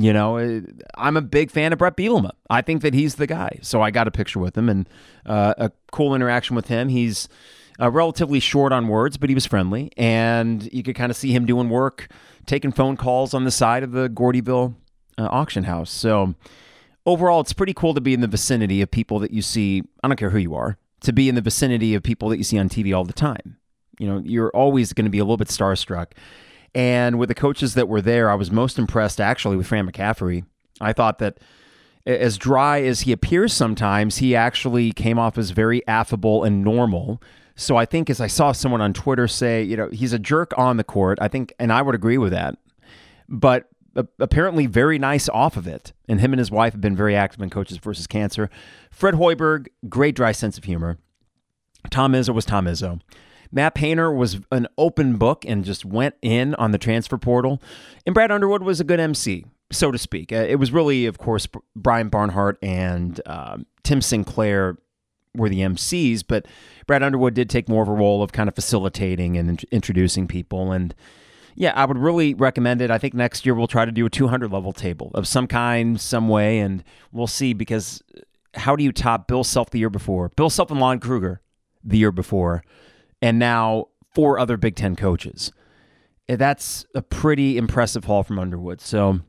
You 0.00 0.12
know, 0.12 0.38
uh, 0.38 0.60
I'm 0.96 1.16
a 1.16 1.20
big 1.20 1.50
fan 1.50 1.72
of 1.72 1.80
Bret 1.80 1.96
Bielema. 1.96 2.30
I 2.48 2.62
think 2.62 2.82
that 2.82 2.94
he's 2.94 3.16
the 3.16 3.26
guy. 3.26 3.58
So 3.62 3.82
I 3.82 3.90
got 3.90 4.06
a 4.06 4.12
picture 4.12 4.38
with 4.38 4.56
him 4.56 4.68
and 4.68 4.88
uh, 5.26 5.54
a 5.58 5.72
cool 5.90 6.14
interaction 6.14 6.54
with 6.54 6.68
him. 6.68 6.88
He's 6.88 7.28
uh, 7.80 7.90
relatively 7.90 8.38
short 8.38 8.72
on 8.72 8.86
words, 8.86 9.16
but 9.16 9.28
he 9.28 9.34
was 9.34 9.44
friendly. 9.44 9.90
And 9.96 10.72
you 10.72 10.84
could 10.84 10.94
kind 10.94 11.10
of 11.10 11.16
see 11.16 11.32
him 11.32 11.46
doing 11.46 11.68
work, 11.68 12.12
taking 12.46 12.70
phone 12.70 12.96
calls 12.96 13.34
on 13.34 13.42
the 13.42 13.50
side 13.50 13.82
of 13.82 13.90
the 13.90 14.08
Gordyville 14.08 14.76
uh, 15.18 15.28
auction 15.32 15.64
house. 15.64 15.90
So 15.90 16.36
overall, 17.04 17.40
it's 17.40 17.52
pretty 17.52 17.74
cool 17.74 17.92
to 17.94 18.00
be 18.00 18.14
in 18.14 18.20
the 18.20 18.28
vicinity 18.28 18.80
of 18.80 18.92
people 18.92 19.18
that 19.18 19.32
you 19.32 19.42
see. 19.42 19.82
I 20.04 20.06
don't 20.06 20.16
care 20.16 20.30
who 20.30 20.38
you 20.38 20.54
are, 20.54 20.78
to 21.00 21.12
be 21.12 21.28
in 21.28 21.34
the 21.34 21.40
vicinity 21.40 21.96
of 21.96 22.04
people 22.04 22.28
that 22.28 22.38
you 22.38 22.44
see 22.44 22.58
on 22.58 22.68
TV 22.68 22.96
all 22.96 23.04
the 23.04 23.12
time. 23.12 23.56
You 23.98 24.06
know, 24.06 24.22
you're 24.24 24.50
always 24.50 24.92
going 24.92 25.06
to 25.06 25.10
be 25.10 25.18
a 25.18 25.24
little 25.24 25.36
bit 25.36 25.48
starstruck. 25.48 26.12
And 26.74 27.18
with 27.18 27.28
the 27.28 27.34
coaches 27.34 27.74
that 27.74 27.88
were 27.88 28.02
there, 28.02 28.30
I 28.30 28.34
was 28.34 28.50
most 28.50 28.78
impressed 28.78 29.20
actually 29.20 29.56
with 29.56 29.66
Fran 29.66 29.90
McCaffery. 29.90 30.44
I 30.80 30.92
thought 30.92 31.18
that 31.18 31.38
as 32.06 32.38
dry 32.38 32.82
as 32.82 33.00
he 33.00 33.12
appears 33.12 33.52
sometimes, 33.52 34.18
he 34.18 34.34
actually 34.34 34.92
came 34.92 35.18
off 35.18 35.36
as 35.36 35.50
very 35.50 35.86
affable 35.86 36.44
and 36.44 36.62
normal. 36.62 37.22
So 37.56 37.76
I 37.76 37.84
think 37.84 38.08
as 38.08 38.20
I 38.20 38.28
saw 38.28 38.52
someone 38.52 38.80
on 38.80 38.92
Twitter 38.92 39.26
say, 39.26 39.62
you 39.62 39.76
know, 39.76 39.88
he's 39.90 40.12
a 40.12 40.18
jerk 40.18 40.52
on 40.56 40.76
the 40.76 40.84
court, 40.84 41.18
I 41.20 41.28
think, 41.28 41.52
and 41.58 41.72
I 41.72 41.82
would 41.82 41.94
agree 41.94 42.18
with 42.18 42.32
that. 42.32 42.56
But 43.28 43.68
apparently 44.18 44.66
very 44.66 44.98
nice 44.98 45.28
off 45.28 45.56
of 45.56 45.66
it. 45.66 45.92
And 46.08 46.20
him 46.20 46.32
and 46.32 46.38
his 46.38 46.50
wife 46.50 46.72
have 46.72 46.80
been 46.80 46.96
very 46.96 47.16
active 47.16 47.42
in 47.42 47.50
Coaches 47.50 47.78
versus 47.78 48.06
Cancer. 48.06 48.48
Fred 48.90 49.14
Hoiberg, 49.14 49.66
great 49.88 50.14
dry 50.14 50.32
sense 50.32 50.56
of 50.56 50.64
humor. 50.64 50.98
Tom 51.90 52.12
Izzo 52.12 52.34
was 52.34 52.44
Tom 52.44 52.66
Izzo. 52.66 53.00
Matt 53.50 53.74
Painter 53.74 54.12
was 54.12 54.40
an 54.52 54.66
open 54.76 55.16
book 55.16 55.44
and 55.46 55.64
just 55.64 55.84
went 55.84 56.14
in 56.22 56.54
on 56.56 56.72
the 56.72 56.78
transfer 56.78 57.18
portal. 57.18 57.62
And 58.06 58.14
Brad 58.14 58.30
Underwood 58.30 58.62
was 58.62 58.80
a 58.80 58.84
good 58.84 59.00
MC, 59.00 59.44
so 59.70 59.90
to 59.90 59.98
speak. 59.98 60.32
Uh, 60.32 60.46
it 60.48 60.56
was 60.56 60.72
really, 60.72 61.06
of 61.06 61.18
course, 61.18 61.46
Brian 61.74 62.08
Barnhart 62.08 62.58
and 62.62 63.20
uh, 63.26 63.58
Tim 63.82 64.00
Sinclair 64.00 64.78
were 65.34 65.48
the 65.48 65.60
MCs, 65.60 66.24
but 66.26 66.46
Brad 66.86 67.02
Underwood 67.02 67.34
did 67.34 67.48
take 67.48 67.68
more 67.68 67.82
of 67.82 67.88
a 67.88 67.92
role 67.92 68.22
of 68.22 68.32
kind 68.32 68.48
of 68.48 68.54
facilitating 68.54 69.36
and 69.36 69.50
in- 69.50 69.68
introducing 69.70 70.26
people. 70.26 70.72
And 70.72 70.94
yeah, 71.54 71.72
I 71.74 71.84
would 71.84 71.98
really 71.98 72.34
recommend 72.34 72.80
it. 72.82 72.90
I 72.90 72.98
think 72.98 73.14
next 73.14 73.46
year 73.46 73.54
we'll 73.54 73.66
try 73.66 73.84
to 73.84 73.92
do 73.92 74.06
a 74.06 74.10
200 74.10 74.52
level 74.52 74.72
table 74.72 75.10
of 75.14 75.26
some 75.26 75.46
kind, 75.46 76.00
some 76.00 76.28
way, 76.28 76.58
and 76.58 76.84
we'll 77.12 77.26
see 77.26 77.52
because 77.52 78.02
how 78.54 78.76
do 78.76 78.84
you 78.84 78.92
top 78.92 79.26
Bill 79.26 79.44
Self 79.44 79.70
the 79.70 79.78
year 79.78 79.90
before? 79.90 80.30
Bill 80.30 80.50
Self 80.50 80.70
and 80.70 80.80
Lon 80.80 80.98
Kruger 80.98 81.40
the 81.84 81.98
year 81.98 82.12
before 82.12 82.62
and 83.20 83.38
now 83.38 83.86
four 84.14 84.38
other 84.38 84.56
Big 84.56 84.76
Ten 84.76 84.96
coaches. 84.96 85.52
Eh, 86.28 86.36
that's 86.36 86.86
a 86.94 87.02
pretty 87.02 87.56
impressive 87.56 88.04
haul 88.04 88.22
from 88.22 88.38
Underwood. 88.38 88.80
So 88.80 89.20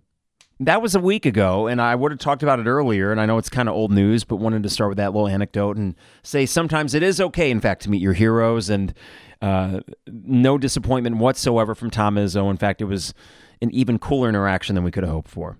that 0.59 0.81
was 0.81 0.93
a 0.93 0.99
week 0.99 1.25
ago, 1.25 1.67
and 1.67 1.81
I 1.81 1.95
would 1.95 2.11
have 2.11 2.19
talked 2.19 2.43
about 2.43 2.59
it 2.59 2.67
earlier. 2.67 3.11
And 3.11 3.21
I 3.21 3.25
know 3.25 3.37
it's 3.37 3.49
kind 3.49 3.69
of 3.69 3.75
old 3.75 3.91
news, 3.91 4.23
but 4.23 4.37
wanted 4.37 4.63
to 4.63 4.69
start 4.69 4.89
with 4.89 4.97
that 4.97 5.13
little 5.13 5.27
anecdote 5.27 5.77
and 5.77 5.95
say 6.21 6.45
sometimes 6.45 6.93
it 6.93 7.03
is 7.03 7.21
okay, 7.21 7.49
in 7.49 7.61
fact, 7.61 7.83
to 7.83 7.89
meet 7.89 8.01
your 8.01 8.13
heroes. 8.13 8.69
And 8.69 8.93
uh, 9.41 9.79
no 10.07 10.57
disappointment 10.57 11.17
whatsoever 11.17 11.73
from 11.75 11.89
Tom 11.89 12.15
Izzo. 12.15 12.49
In 12.51 12.57
fact, 12.57 12.81
it 12.81 12.85
was 12.85 13.13
an 13.61 13.71
even 13.71 13.99
cooler 13.99 14.27
interaction 14.27 14.75
than 14.75 14.83
we 14.83 14.91
could 14.91 15.03
have 15.03 15.13
hoped 15.13 15.29
for. 15.29 15.57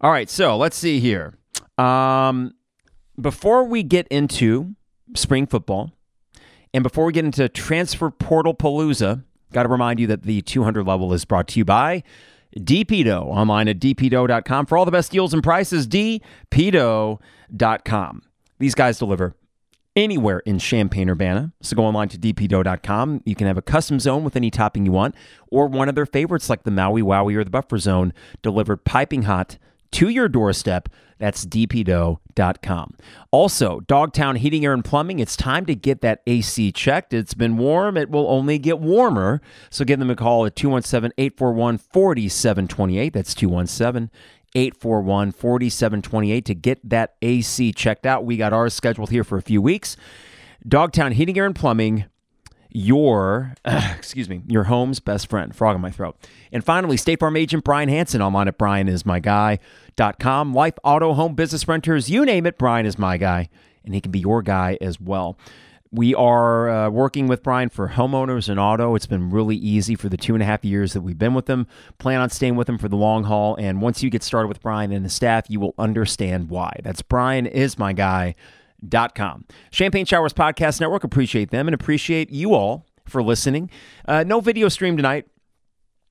All 0.00 0.10
right, 0.10 0.30
so 0.30 0.56
let's 0.56 0.76
see 0.76 1.00
here. 1.00 1.34
Um, 1.76 2.54
before 3.20 3.64
we 3.64 3.82
get 3.82 4.06
into 4.08 4.74
spring 5.14 5.46
football, 5.46 5.92
and 6.74 6.82
before 6.82 7.04
we 7.04 7.12
get 7.12 7.24
into 7.24 7.48
transfer 7.48 8.10
portal 8.10 8.54
palooza, 8.54 9.22
got 9.52 9.64
to 9.64 9.68
remind 9.68 10.00
you 10.00 10.06
that 10.08 10.22
the 10.22 10.42
200 10.42 10.86
level 10.86 11.12
is 11.12 11.24
brought 11.24 11.48
to 11.48 11.58
you 11.58 11.64
by 11.64 12.02
DP 12.56 13.04
Dough 13.04 13.24
online 13.24 13.68
at 13.68 13.78
dpdough.com 13.78 14.66
for 14.66 14.78
all 14.78 14.84
the 14.84 14.90
best 14.90 15.12
deals 15.12 15.34
and 15.34 15.42
prices. 15.42 15.86
dpdough.com. 15.86 18.22
These 18.58 18.74
guys 18.74 18.98
deliver 18.98 19.36
anywhere 19.94 20.40
in 20.40 20.58
Champaign 20.58 21.10
Urbana. 21.10 21.52
So 21.60 21.76
go 21.76 21.84
online 21.84 22.08
to 22.08 22.18
dpdough.com. 22.18 23.22
You 23.24 23.34
can 23.34 23.46
have 23.46 23.58
a 23.58 23.62
custom 23.62 23.98
zone 23.98 24.24
with 24.24 24.36
any 24.36 24.50
topping 24.50 24.86
you 24.86 24.92
want, 24.92 25.14
or 25.50 25.66
one 25.66 25.88
of 25.88 25.94
their 25.94 26.06
favorites 26.06 26.50
like 26.50 26.64
the 26.64 26.70
Maui 26.70 27.02
Wowie 27.02 27.36
or 27.36 27.44
the 27.44 27.50
Buffer 27.50 27.78
Zone 27.78 28.12
delivered 28.42 28.84
piping 28.84 29.22
hot 29.22 29.58
to 29.92 30.08
your 30.08 30.28
doorstep. 30.28 30.88
That's 31.18 31.46
dpdough.com. 31.46 32.96
Also, 33.30 33.80
Dogtown 33.80 34.36
Heating, 34.36 34.64
Air, 34.64 34.74
and 34.74 34.84
Plumbing, 34.84 35.18
it's 35.18 35.36
time 35.36 35.64
to 35.66 35.74
get 35.74 36.00
that 36.02 36.22
AC 36.26 36.72
checked. 36.72 37.14
It's 37.14 37.34
been 37.34 37.56
warm, 37.56 37.96
it 37.96 38.10
will 38.10 38.28
only 38.28 38.58
get 38.58 38.78
warmer. 38.78 39.40
So 39.70 39.84
give 39.84 39.98
them 39.98 40.10
a 40.10 40.16
call 40.16 40.46
at 40.46 40.56
217 40.56 41.12
841 41.16 41.78
4728. 41.78 43.12
That's 43.12 43.34
217 43.34 44.10
841 44.54 45.32
4728 45.32 46.44
to 46.44 46.54
get 46.54 46.88
that 46.88 47.14
AC 47.22 47.72
checked 47.72 48.06
out. 48.06 48.24
We 48.24 48.36
got 48.36 48.52
ours 48.52 48.74
scheduled 48.74 49.10
here 49.10 49.24
for 49.24 49.38
a 49.38 49.42
few 49.42 49.60
weeks. 49.62 49.96
Dogtown 50.66 51.12
Heating, 51.12 51.38
Air, 51.38 51.46
and 51.46 51.54
Plumbing 51.54 52.06
your 52.76 53.54
excuse 53.64 54.28
me 54.28 54.42
your 54.46 54.64
home's 54.64 55.00
best 55.00 55.30
friend. 55.30 55.56
Frog 55.56 55.76
in 55.76 55.80
my 55.80 55.90
throat. 55.90 56.14
And 56.52 56.62
finally 56.62 56.98
state 56.98 57.20
farm 57.20 57.36
agent 57.36 57.64
brian 57.64 57.88
hanson 57.88 58.20
online 58.20 58.48
at 58.48 58.58
brianismyguy.com 58.58 60.52
life 60.52 60.74
auto 60.84 61.14
home 61.14 61.34
business 61.34 61.66
renters 61.66 62.10
you 62.10 62.26
name 62.26 62.44
it 62.44 62.58
brian 62.58 62.84
is 62.84 62.98
my 62.98 63.16
guy. 63.16 63.48
And 63.84 63.94
he 63.94 64.00
can 64.02 64.12
be 64.12 64.18
your 64.18 64.42
guy 64.42 64.76
as 64.80 65.00
well. 65.00 65.38
We 65.92 66.14
are 66.16 66.68
uh, 66.68 66.90
working 66.90 67.28
with 67.28 67.44
Brian 67.44 67.68
for 67.68 67.90
homeowners 67.90 68.48
and 68.48 68.58
auto. 68.58 68.96
It's 68.96 69.06
been 69.06 69.30
really 69.30 69.54
easy 69.54 69.94
for 69.94 70.08
the 70.08 70.16
two 70.16 70.34
and 70.34 70.42
a 70.42 70.44
half 70.44 70.64
years 70.64 70.92
that 70.92 71.02
we've 71.02 71.16
been 71.16 71.32
with 71.32 71.48
him. 71.48 71.68
Plan 71.98 72.20
on 72.20 72.28
staying 72.28 72.56
with 72.56 72.68
him 72.68 72.76
for 72.76 72.88
the 72.88 72.96
long 72.96 73.22
haul. 73.22 73.54
And 73.54 73.80
once 73.80 74.02
you 74.02 74.10
get 74.10 74.24
started 74.24 74.48
with 74.48 74.60
Brian 74.60 74.90
and 74.90 75.04
his 75.04 75.14
staff, 75.14 75.48
you 75.48 75.60
will 75.60 75.74
understand 75.78 76.50
why. 76.50 76.80
That's 76.82 77.02
Brian 77.02 77.46
is 77.46 77.78
my 77.78 77.92
guy 77.92 78.34
com. 79.14 79.44
Champagne 79.70 80.06
Showers 80.06 80.32
Podcast 80.32 80.80
Network, 80.80 81.04
appreciate 81.04 81.50
them 81.50 81.68
and 81.68 81.74
appreciate 81.74 82.30
you 82.30 82.54
all 82.54 82.86
for 83.06 83.22
listening. 83.22 83.70
Uh, 84.06 84.24
no 84.24 84.40
video 84.40 84.68
stream 84.68 84.96
tonight. 84.96 85.26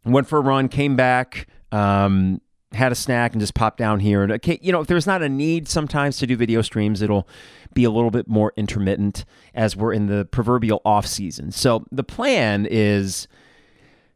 Went 0.05 0.27
for 0.27 0.37
a 0.37 0.41
run, 0.41 0.67
came 0.67 0.95
back, 0.95 1.47
um, 1.71 2.39
had 2.73 2.91
a 2.91 2.95
snack, 2.95 3.31
and 3.31 3.41
just 3.41 3.55
popped 3.55 3.77
down 3.77 3.99
here. 3.99 4.21
And 4.21 4.31
okay, 4.33 4.59
you 4.61 4.71
know, 4.71 4.81
if 4.81 4.87
there's 4.87 5.07
not 5.07 5.23
a 5.23 5.29
need 5.29 5.67
sometimes 5.67 6.17
to 6.17 6.27
do 6.27 6.35
video 6.35 6.61
streams, 6.61 7.01
it'll 7.01 7.27
be 7.73 7.83
a 7.85 7.89
little 7.89 8.11
bit 8.11 8.27
more 8.27 8.53
intermittent 8.55 9.25
as 9.55 9.75
we're 9.75 9.93
in 9.93 10.05
the 10.05 10.25
proverbial 10.25 10.81
off 10.85 11.07
season. 11.07 11.51
So 11.51 11.85
the 11.91 12.03
plan 12.03 12.67
is 12.69 13.27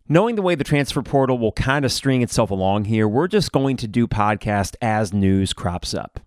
knowing 0.07 0.35
the 0.35 0.41
way 0.41 0.55
the 0.55 0.63
transfer 0.63 1.01
portal 1.01 1.37
will 1.37 1.51
kind 1.53 1.85
of 1.85 1.91
string 1.91 2.21
itself 2.21 2.51
along 2.51 2.85
here, 2.85 3.07
we're 3.07 3.27
just 3.27 3.51
going 3.51 3.77
to 3.77 3.87
do 3.87 4.07
podcast 4.07 4.75
as 4.81 5.13
news 5.13 5.53
crops 5.53 5.93
up. 5.93 6.19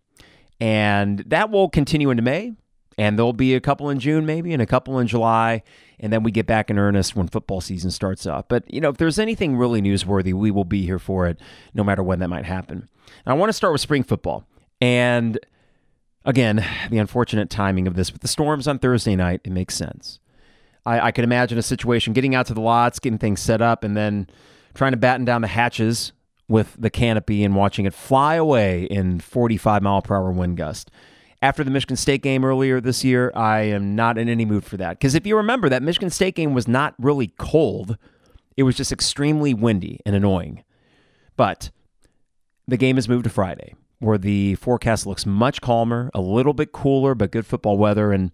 And 0.63 1.25
that 1.27 1.51
will 1.51 1.69
continue 1.69 2.11
into 2.11 2.23
May. 2.23 2.53
And 2.97 3.19
there'll 3.19 3.33
be 3.33 3.57
a 3.57 3.61
couple 3.61 3.91
in 3.91 3.99
June, 3.99 4.25
maybe, 4.25 4.53
and 4.53 4.63
a 4.63 4.67
couple 4.67 5.01
in 5.01 5.09
July. 5.09 5.65
And 5.99 6.13
then 6.13 6.23
we 6.23 6.31
get 6.31 6.47
back 6.47 6.71
in 6.71 6.79
earnest 6.79 7.17
when 7.17 7.27
football 7.27 7.61
season 7.61 7.91
starts 7.91 8.27
up. 8.27 8.49
But, 8.49 8.73
you 8.73 8.81
know, 8.81 8.89
if 8.89 8.97
there's 8.97 9.19
anything 9.19 9.57
really 9.57 9.83
newsworthy, 9.83 10.33
we 10.33 10.53
will 10.53 10.65
be 10.65 10.87
here 10.87 11.01
for 11.01 11.27
it, 11.27 11.41
no 11.75 11.83
matter 11.83 12.01
when 12.05 12.21
that 12.21 12.29
might 12.29 12.45
happen. 12.45 12.89
Now, 13.27 13.33
I 13.33 13.35
want 13.35 13.49
to 13.49 13.55
start 13.55 13.73
with 13.73 13.81
spring 13.81 14.05
football. 14.05 14.47
And 14.81 15.37
again, 16.25 16.65
the 16.91 16.99
unfortunate 16.99 17.51
timing 17.51 17.89
of 17.89 17.97
this 17.97 18.11
but 18.11 18.21
the 18.21 18.29
storms 18.29 18.69
on 18.69 18.79
Thursday 18.79 19.17
night, 19.17 19.41
it 19.43 19.51
makes 19.51 19.75
sense. 19.75 20.21
I, 20.87 21.09
I 21.09 21.11
could 21.11 21.25
imagine 21.25 21.59
a 21.59 21.63
situation 21.63 22.13
getting 22.13 22.37
out 22.37 22.47
to 22.47 22.55
the 22.55 22.61
lots, 22.61 23.01
getting 23.01 23.19
things 23.19 23.41
set 23.41 23.61
up, 23.61 23.83
and 23.83 23.97
then 23.97 24.29
trying 24.75 24.93
to 24.93 24.97
batten 24.97 25.25
down 25.25 25.41
the 25.41 25.49
hatches 25.49 26.13
with 26.49 26.77
the 26.79 26.91
canopy 26.91 27.45
and 27.45 27.55
watching 27.55 27.87
it 27.87 27.95
fly 27.95 28.35
away 28.35 28.85
in 28.85 29.21
45 29.21 29.83
mile 29.83 30.03
per 30.03 30.17
hour 30.17 30.31
wind 30.31 30.57
gust. 30.57 30.91
After 31.41 31.65
the 31.65 31.71
Michigan 31.71 31.97
State 31.97 32.23
game 32.23 32.45
earlier 32.45 32.81
this 32.81 33.03
year, 33.03 33.33
I 33.35 33.63
am 33.63 33.97
not 33.97 34.17
in 34.17 34.29
any 34.29 34.45
mood 34.45 34.65
for 34.65 34.77
that. 34.77 34.99
Because 34.99 35.15
if 35.15 35.27
you 35.27 35.37
remember, 35.37 35.69
that 35.69 35.83
Michigan 35.83 36.11
State 36.11 36.37
game 36.37 36.55
was 36.55 36.69
not 36.69 36.95
really 36.99 37.33
cold, 37.39 37.97
it 38.57 38.63
was 38.63 38.77
just 38.77 38.93
extremely 38.93 39.53
windy 39.53 40.01
and 40.07 40.15
annoying. 40.15 40.63
But 41.37 41.71
the 42.69 42.77
game 42.77 42.97
has 42.97 43.09
moved 43.09 43.25
to 43.25 43.31
Friday, 43.31 43.75
where 43.99 44.19
the 44.19 44.55
forecast 44.57 45.07
looks 45.07 45.27
much 45.27 45.61
calmer, 45.61 46.11
a 46.15 46.21
little 46.21 46.53
bit 46.53 46.71
cooler, 46.71 47.15
but 47.15 47.33
good 47.33 47.47
football 47.47 47.77
weather. 47.77 48.13
And 48.13 48.31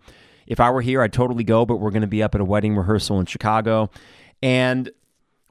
if 0.47 0.61
I 0.61 0.71
were 0.71 0.83
here, 0.83 1.00
I'd 1.00 1.12
totally 1.12 1.45
go, 1.45 1.65
but 1.65 1.77
we're 1.77 1.91
going 1.91 2.03
to 2.03 2.09
be 2.09 2.23
up 2.23 2.35
at 2.35 2.41
a 2.41 2.45
wedding 2.45 2.77
rehearsal 2.77 3.21
in 3.21 3.27
Chicago. 3.27 3.91
And 4.43 4.91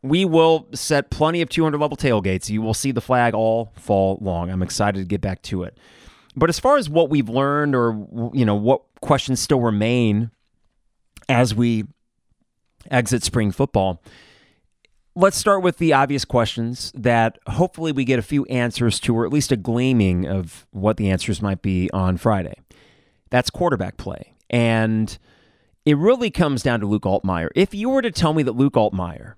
we 0.04 0.25
will 0.25 0.68
set 0.74 1.10
plenty 1.10 1.42
of 1.42 1.50
200 1.50 1.80
level 1.80 1.98
tailgates. 1.98 2.50
You 2.50 2.62
will 2.62 2.74
see 2.74 2.92
the 2.92 3.01
flag 3.01 3.34
all 3.34 3.72
fall 3.75 4.18
long. 4.22 4.50
I'm 4.50 4.62
excited 4.62 5.00
to 5.00 5.06
get 5.06 5.22
back 5.22 5.42
to 5.44 5.63
it. 5.63 5.77
But 6.36 6.50
as 6.50 6.60
far 6.60 6.77
as 6.77 6.89
what 6.89 7.10
we've 7.10 7.30
learned 7.30 7.75
or 7.75 8.08
you 8.34 8.46
know 8.46 8.56
what 8.56 8.84
questions 9.01 9.39
still 9.39 9.60
remain 9.60 10.32
as 11.27 11.56
we 11.56 11.86
exit 12.92 13.24
spring 13.24 13.51
football, 13.51 14.01
let's 15.16 15.36
start 15.36 15.63
with 15.63 15.80
the 15.80 15.94
obvious 15.94 16.25
questions 16.25 16.92
that 16.96 17.39
hopefully 17.48 17.92
we 17.92 18.06
get 18.06 18.20
a 18.20 18.24
few 18.24 18.46
answers 18.46 19.00
to 19.00 19.18
or 19.18 19.25
at 19.25 19.34
least 19.34 19.51
a 19.51 19.58
gleaming 19.58 20.27
of 20.27 20.68
what 20.72 20.98
the 20.98 21.10
answers 21.10 21.42
might 21.42 21.63
be 21.63 21.89
on 21.92 22.18
Friday. 22.18 22.54
That's 23.32 23.50
quarterback 23.50 23.98
play. 23.98 24.36
And 24.50 25.18
it 25.86 25.98
really 25.98 26.30
comes 26.30 26.62
down 26.62 26.82
to 26.82 26.86
Luke 26.86 27.04
Altmyer. 27.04 27.50
If 27.56 27.74
you 27.74 27.89
were 27.89 28.04
to 28.04 28.12
tell 28.12 28.34
me 28.34 28.44
that 28.44 28.51
Luke 28.54 28.74
Altmyer 28.74 29.34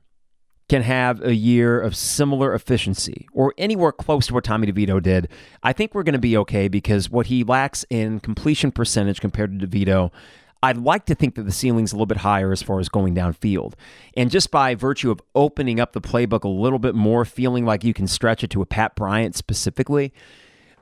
can 0.70 0.84
have 0.84 1.22
a 1.22 1.34
year 1.34 1.82
of 1.82 1.96
similar 1.96 2.54
efficiency 2.54 3.28
or 3.34 3.54
anywhere 3.58 3.92
close 3.92 4.28
to 4.28 4.34
what 4.36 4.44
Tommy 4.44 4.72
DeVito 4.72 5.02
did, 5.02 5.28
I 5.64 5.74
think 5.74 5.94
we're 5.94 6.04
going 6.04 6.14
to 6.14 6.20
be 6.20 6.38
okay 6.38 6.68
because 6.68 7.10
what 7.10 7.26
he 7.26 7.44
lacks 7.44 7.86
in 7.90 8.20
completion 8.20 8.72
percentage 8.72 9.20
compared 9.20 9.60
to 9.60 9.68
DeVito, 9.68 10.12
I'd 10.62 10.78
like 10.78 11.06
to 11.06 11.16
think 11.16 11.36
that 11.36 11.44
the 11.44 11.52
ceiling's 11.52 11.92
a 11.92 11.96
little 11.96 12.06
bit 12.06 12.18
higher 12.18 12.52
as 12.52 12.62
far 12.62 12.80
as 12.80 12.88
going 12.88 13.16
downfield. 13.16 13.74
And 14.16 14.30
just 14.30 14.52
by 14.52 14.76
virtue 14.76 15.10
of 15.10 15.22
opening 15.34 15.80
up 15.80 15.94
the 15.94 16.02
playbook 16.02 16.44
a 16.44 16.50
little 16.50 16.80
bit 16.80 16.96
more, 16.96 17.26
feeling 17.26 17.66
like 17.66 17.84
you 17.84 17.94
can 17.94 18.08
stretch 18.08 18.44
it 18.44 18.50
to 18.52 18.62
a 18.62 18.66
Pat 18.66 18.96
Bryant 18.96 19.36
specifically, 19.36 20.14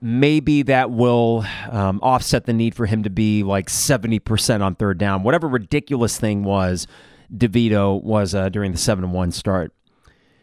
maybe 0.02 0.64
that 0.64 0.92
will 0.92 1.46
um, 1.70 2.00
offset 2.04 2.46
the 2.46 2.54
need 2.54 2.76
for 2.76 2.88
him 2.88 3.04
to 3.04 3.10
be 3.10 3.44
like 3.44 3.68
70% 3.68 4.62
on 4.62 4.76
third 4.76 4.98
down, 4.98 5.24
whatever 5.24 5.48
ridiculous 5.48 6.20
thing 6.20 6.44
was 6.44 6.88
DeVito 7.34 8.02
was 8.04 8.34
uh, 8.34 8.50
during 8.50 8.72
the 8.72 8.78
7 8.78 9.12
1 9.12 9.32
start. 9.32 9.74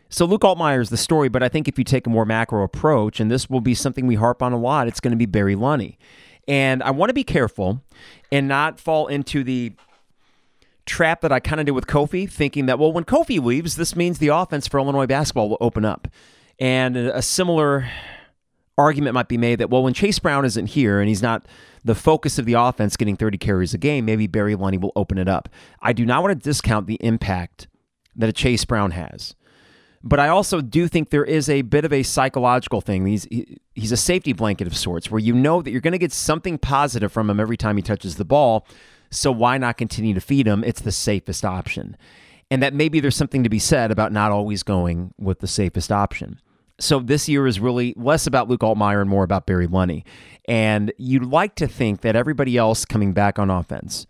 So 0.08 0.24
Luke 0.26 0.42
Altmyer 0.42 0.80
is 0.80 0.90
the 0.90 0.96
story, 0.96 1.28
but 1.28 1.42
I 1.42 1.48
think 1.48 1.66
if 1.66 1.78
you 1.78 1.84
take 1.84 2.06
a 2.06 2.10
more 2.10 2.24
macro 2.24 2.62
approach, 2.62 3.18
and 3.20 3.30
this 3.30 3.50
will 3.50 3.60
be 3.60 3.74
something 3.74 4.06
we 4.06 4.14
harp 4.14 4.42
on 4.42 4.52
a 4.52 4.58
lot, 4.58 4.86
it's 4.86 5.00
going 5.00 5.12
to 5.12 5.16
be 5.16 5.26
Barry 5.26 5.56
Lunney. 5.56 5.96
And 6.46 6.82
I 6.82 6.90
want 6.90 7.10
to 7.10 7.14
be 7.14 7.24
careful 7.24 7.82
and 8.30 8.46
not 8.46 8.78
fall 8.78 9.06
into 9.06 9.42
the 9.42 9.72
trap 10.86 11.22
that 11.22 11.32
I 11.32 11.40
kind 11.40 11.60
of 11.60 11.66
did 11.66 11.72
with 11.72 11.86
Kofi, 11.86 12.30
thinking 12.30 12.66
that, 12.66 12.78
well, 12.78 12.92
when 12.92 13.04
Kofi 13.04 13.42
leaves, 13.42 13.76
this 13.76 13.96
means 13.96 14.18
the 14.18 14.28
offense 14.28 14.68
for 14.68 14.78
Illinois 14.78 15.06
basketball 15.06 15.48
will 15.48 15.58
open 15.60 15.84
up. 15.84 16.08
And 16.58 16.96
a 16.96 17.22
similar 17.22 17.88
argument 18.76 19.14
might 19.14 19.28
be 19.28 19.38
made 19.38 19.60
that, 19.60 19.70
well, 19.70 19.82
when 19.82 19.94
Chase 19.94 20.18
Brown 20.18 20.44
isn't 20.44 20.66
here 20.66 21.00
and 21.00 21.08
he's 21.08 21.22
not 21.22 21.46
the 21.84 21.94
focus 21.94 22.38
of 22.38 22.44
the 22.44 22.54
offense 22.54 22.96
getting 22.96 23.16
30 23.16 23.38
carries 23.38 23.74
a 23.74 23.78
game, 23.78 24.04
maybe 24.04 24.26
Barry 24.26 24.54
Lunney 24.54 24.80
will 24.80 24.92
open 24.94 25.18
it 25.18 25.28
up. 25.28 25.48
I 25.80 25.92
do 25.92 26.04
not 26.04 26.22
want 26.22 26.38
to 26.38 26.44
discount 26.44 26.86
the 26.86 26.98
impact 27.00 27.66
that 28.16 28.28
a 28.28 28.32
Chase 28.32 28.64
Brown 28.64 28.92
has. 28.92 29.34
But 30.06 30.20
I 30.20 30.28
also 30.28 30.60
do 30.60 30.86
think 30.86 31.08
there 31.08 31.24
is 31.24 31.48
a 31.48 31.62
bit 31.62 31.86
of 31.86 31.92
a 31.92 32.02
psychological 32.02 32.82
thing. 32.82 33.06
He's 33.06 33.26
he's 33.74 33.90
a 33.90 33.96
safety 33.96 34.34
blanket 34.34 34.66
of 34.66 34.76
sorts, 34.76 35.10
where 35.10 35.18
you 35.18 35.32
know 35.32 35.62
that 35.62 35.70
you're 35.70 35.80
going 35.80 35.92
to 35.92 35.98
get 35.98 36.12
something 36.12 36.58
positive 36.58 37.10
from 37.10 37.30
him 37.30 37.40
every 37.40 37.56
time 37.56 37.76
he 37.76 37.82
touches 37.82 38.16
the 38.16 38.24
ball. 38.24 38.66
So 39.10 39.32
why 39.32 39.56
not 39.56 39.78
continue 39.78 40.12
to 40.12 40.20
feed 40.20 40.46
him? 40.46 40.62
It's 40.62 40.82
the 40.82 40.92
safest 40.92 41.42
option, 41.42 41.96
and 42.50 42.62
that 42.62 42.74
maybe 42.74 43.00
there's 43.00 43.16
something 43.16 43.44
to 43.44 43.48
be 43.48 43.58
said 43.58 43.90
about 43.90 44.12
not 44.12 44.30
always 44.30 44.62
going 44.62 45.14
with 45.18 45.40
the 45.40 45.48
safest 45.48 45.90
option. 45.90 46.38
So 46.78 46.98
this 46.98 47.26
year 47.26 47.46
is 47.46 47.58
really 47.58 47.94
less 47.96 48.26
about 48.26 48.48
Luke 48.48 48.60
Altmyer 48.60 49.00
and 49.00 49.08
more 49.08 49.24
about 49.24 49.46
Barry 49.46 49.68
Lunney. 49.68 50.04
And 50.46 50.92
you'd 50.98 51.24
like 51.24 51.54
to 51.54 51.68
think 51.68 52.02
that 52.02 52.16
everybody 52.16 52.58
else 52.58 52.84
coming 52.84 53.12
back 53.12 53.38
on 53.38 53.48
offense, 53.48 54.06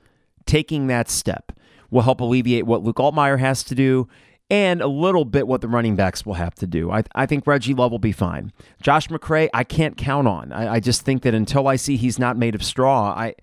taking 0.47 0.87
that 0.89 1.09
step, 1.09 1.53
will 1.91 2.03
help 2.03 2.21
alleviate 2.21 2.67
what 2.67 2.83
Luke 2.83 2.97
Altmyer 2.97 3.39
has 3.39 3.63
to 3.65 3.75
do 3.75 4.09
and 4.51 4.83
a 4.83 4.87
little 4.87 5.25
bit 5.25 5.47
what 5.47 5.61
the 5.61 5.69
running 5.69 5.97
backs 5.97 6.27
will 6.27 6.35
have 6.35 6.55
to 6.57 6.67
do. 6.67 6.91
I, 6.91 7.05
I 7.15 7.27
think 7.27 7.47
Reggie 7.47 7.75
Love 7.75 7.91
will 7.91 7.99
be 7.99 8.13
fine. 8.13 8.53
Josh 8.83 9.09
McCray, 9.09 9.49
I 9.55 9.65
can't 9.65 9.97
count 9.97 10.29
on. 10.29 10.53
I, 10.53 10.75
I 10.75 10.81
just 10.81 11.03
think 11.03 11.23
that 11.23 11.35
until 11.35 11.67
I 11.67 11.77
see 11.77 11.97
he's 11.97 12.19
not 12.19 12.37
made 12.37 12.55
of 12.55 12.63
straw, 12.63 13.15
I 13.17 13.35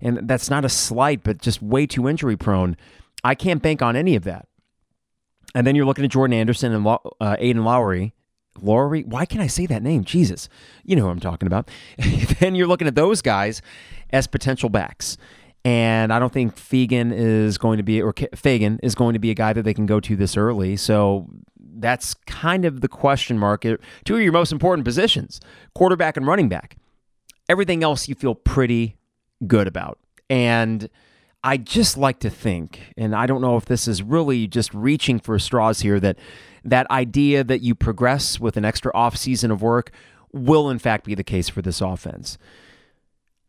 and 0.00 0.28
that's 0.28 0.48
not 0.48 0.64
a 0.64 0.68
slight, 0.68 1.22
but 1.22 1.40
just 1.42 1.62
way 1.62 1.86
too 1.86 2.08
injury 2.08 2.36
prone. 2.36 2.76
I 3.22 3.34
can't 3.34 3.62
bank 3.62 3.82
on 3.82 3.96
any 3.96 4.16
of 4.16 4.24
that. 4.24 4.46
And 5.54 5.66
then 5.66 5.74
you're 5.74 5.84
looking 5.84 6.04
at 6.04 6.10
Jordan 6.10 6.34
Anderson 6.34 6.72
and 6.72 6.86
uh, 6.86 7.00
Aiden 7.20 7.64
Lowry. 7.64 8.14
Lowry, 8.60 9.02
why 9.02 9.26
can 9.26 9.40
I 9.40 9.46
say 9.46 9.66
that 9.66 9.82
name? 9.82 10.04
Jesus, 10.04 10.48
you 10.84 10.96
know 10.96 11.02
who 11.02 11.08
I'm 11.08 11.20
talking 11.20 11.46
about. 11.46 11.68
then 12.40 12.54
you're 12.54 12.66
looking 12.66 12.88
at 12.88 12.94
those 12.94 13.22
guys 13.22 13.62
as 14.10 14.26
potential 14.26 14.68
backs. 14.68 15.16
And 15.64 16.12
I 16.12 16.18
don't 16.18 16.32
think 16.32 16.56
Fegan 16.56 17.12
is 17.12 17.58
going 17.58 17.76
to 17.76 17.82
be, 17.82 18.00
or 18.00 18.14
Fagan 18.34 18.80
is 18.82 18.94
going 18.94 19.12
to 19.12 19.18
be 19.18 19.30
a 19.30 19.34
guy 19.34 19.52
that 19.52 19.62
they 19.62 19.74
can 19.74 19.86
go 19.86 20.00
to 20.00 20.16
this 20.16 20.36
early. 20.36 20.76
So 20.76 21.28
that's 21.58 22.14
kind 22.26 22.64
of 22.64 22.80
the 22.80 22.88
question 22.88 23.38
mark. 23.38 23.62
Two 24.04 24.14
of 24.14 24.22
your 24.22 24.32
most 24.32 24.52
important 24.52 24.84
positions, 24.84 25.40
quarterback 25.74 26.16
and 26.16 26.26
running 26.26 26.48
back. 26.48 26.76
Everything 27.48 27.82
else 27.82 28.08
you 28.08 28.14
feel 28.14 28.34
pretty 28.34 28.96
good 29.46 29.66
about. 29.66 29.98
And 30.30 30.88
I 31.42 31.56
just 31.56 31.96
like 31.96 32.20
to 32.20 32.30
think, 32.30 32.92
and 32.96 33.14
I 33.14 33.26
don't 33.26 33.40
know 33.40 33.56
if 33.56 33.64
this 33.64 33.88
is 33.88 34.02
really 34.02 34.46
just 34.46 34.72
reaching 34.72 35.18
for 35.18 35.38
straws 35.38 35.80
here, 35.80 35.98
that 36.00 36.18
that 36.64 36.90
idea 36.90 37.42
that 37.42 37.62
you 37.62 37.74
progress 37.74 38.38
with 38.38 38.56
an 38.56 38.64
extra 38.64 38.92
offseason 38.92 39.50
of 39.50 39.62
work 39.62 39.90
will 40.32 40.70
in 40.70 40.78
fact 40.78 41.04
be 41.04 41.14
the 41.14 41.24
case 41.24 41.48
for 41.48 41.62
this 41.62 41.80
offense. 41.80 42.38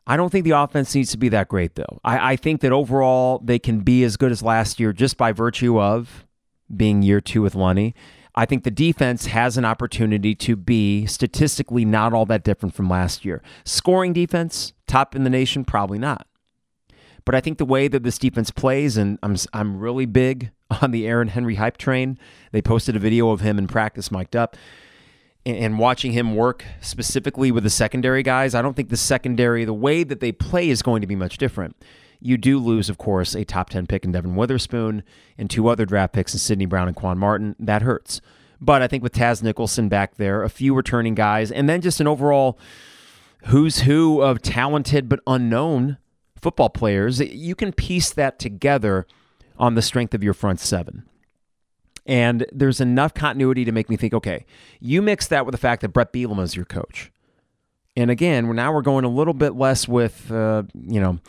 I 0.07 0.17
don't 0.17 0.31
think 0.31 0.45
the 0.45 0.51
offense 0.51 0.95
needs 0.95 1.11
to 1.11 1.17
be 1.17 1.29
that 1.29 1.47
great, 1.47 1.75
though. 1.75 1.99
I, 2.03 2.33
I, 2.33 2.35
think 2.35 2.61
that 2.61 2.71
overall 2.71 3.39
they 3.43 3.59
can 3.59 3.81
be 3.81 4.03
as 4.03 4.17
good 4.17 4.31
as 4.31 4.41
last 4.41 4.79
year 4.79 4.93
just 4.93 5.15
by 5.15 5.31
virtue 5.31 5.79
of 5.79 6.25
being 6.75 7.03
year 7.03 7.21
two 7.21 7.41
with 7.41 7.53
Lunney. 7.53 7.93
I 8.33 8.45
think 8.45 8.63
the 8.63 8.71
defense 8.71 9.27
has 9.27 9.57
an 9.57 9.65
opportunity 9.65 10.35
to 10.35 10.55
be 10.55 11.05
statistically 11.05 11.83
not 11.83 12.13
all 12.13 12.25
that 12.27 12.43
different 12.43 12.73
from 12.73 12.89
last 12.89 13.25
year. 13.25 13.43
Scoring 13.65 14.13
defense, 14.13 14.73
top 14.87 15.15
in 15.15 15.23
the 15.23 15.29
nation, 15.29 15.65
probably 15.65 15.99
not. 15.99 16.27
But 17.25 17.35
I 17.35 17.41
think 17.41 17.57
the 17.57 17.65
way 17.65 17.87
that 17.87 18.03
this 18.03 18.17
defense 18.17 18.49
plays, 18.49 18.97
and 18.97 19.19
I'm 19.21 19.35
I'm 19.53 19.79
really 19.79 20.05
big 20.05 20.51
on 20.81 20.91
the 20.91 21.07
Aaron 21.07 21.27
Henry 21.27 21.55
hype 21.55 21.77
train. 21.77 22.17
They 22.51 22.61
posted 22.61 22.95
a 22.95 22.99
video 22.99 23.29
of 23.29 23.41
him 23.41 23.57
in 23.57 23.67
practice, 23.67 24.11
mic'd 24.11 24.35
up, 24.35 24.55
and 25.45 25.79
watching 25.79 26.11
him 26.11 26.35
work 26.35 26.63
specifically 26.81 27.51
with 27.51 27.63
the 27.63 27.69
secondary 27.69 28.23
guys. 28.23 28.53
I 28.53 28.61
don't 28.61 28.75
think 28.75 28.89
the 28.89 28.97
secondary, 28.97 29.65
the 29.65 29.73
way 29.73 30.03
that 30.03 30.19
they 30.19 30.31
play, 30.31 30.69
is 30.69 30.81
going 30.81 31.01
to 31.01 31.07
be 31.07 31.15
much 31.15 31.37
different. 31.37 31.75
You 32.19 32.37
do 32.37 32.59
lose, 32.59 32.89
of 32.89 32.99
course, 32.99 33.33
a 33.33 33.43
top 33.43 33.69
10 33.71 33.87
pick 33.87 34.05
in 34.05 34.11
Devon 34.11 34.35
Witherspoon 34.35 35.03
and 35.37 35.49
two 35.49 35.67
other 35.67 35.85
draft 35.85 36.13
picks 36.13 36.33
in 36.33 36.39
Sidney 36.39 36.67
Brown 36.67 36.87
and 36.87 36.95
Quan 36.95 37.17
Martin. 37.17 37.55
That 37.59 37.81
hurts. 37.81 38.21
But 38.59 38.83
I 38.83 38.87
think 38.87 39.01
with 39.01 39.13
Taz 39.13 39.41
Nicholson 39.41 39.89
back 39.89 40.17
there, 40.17 40.43
a 40.43 40.49
few 40.49 40.75
returning 40.75 41.15
guys, 41.15 41.51
and 41.51 41.67
then 41.67 41.81
just 41.81 41.99
an 41.99 42.07
overall 42.07 42.59
who's 43.45 43.79
who 43.81 44.21
of 44.21 44.43
talented 44.43 45.09
but 45.09 45.19
unknown 45.25 45.97
football 46.39 46.69
players, 46.69 47.19
you 47.19 47.55
can 47.55 47.73
piece 47.73 48.11
that 48.11 48.37
together 48.37 49.07
on 49.57 49.73
the 49.73 49.81
strength 49.81 50.13
of 50.13 50.23
your 50.23 50.35
front 50.35 50.59
seven. 50.59 51.05
And 52.05 52.45
there's 52.51 52.81
enough 52.81 53.13
continuity 53.13 53.65
to 53.65 53.71
make 53.71 53.89
me 53.89 53.95
think, 53.95 54.13
okay, 54.13 54.45
you 54.79 55.01
mix 55.01 55.27
that 55.27 55.45
with 55.45 55.53
the 55.53 55.59
fact 55.59 55.81
that 55.81 55.89
Bret 55.89 56.11
Bielema 56.11 56.43
is 56.43 56.55
your 56.55 56.65
coach. 56.65 57.11
And 57.95 58.09
again, 58.09 58.47
we're 58.47 58.53
now 58.53 58.73
we're 58.73 58.81
going 58.81 59.05
a 59.05 59.09
little 59.09 59.33
bit 59.33 59.55
less 59.55 59.87
with, 59.87 60.31
uh, 60.31 60.63
you 60.73 60.99
know, 60.99 61.19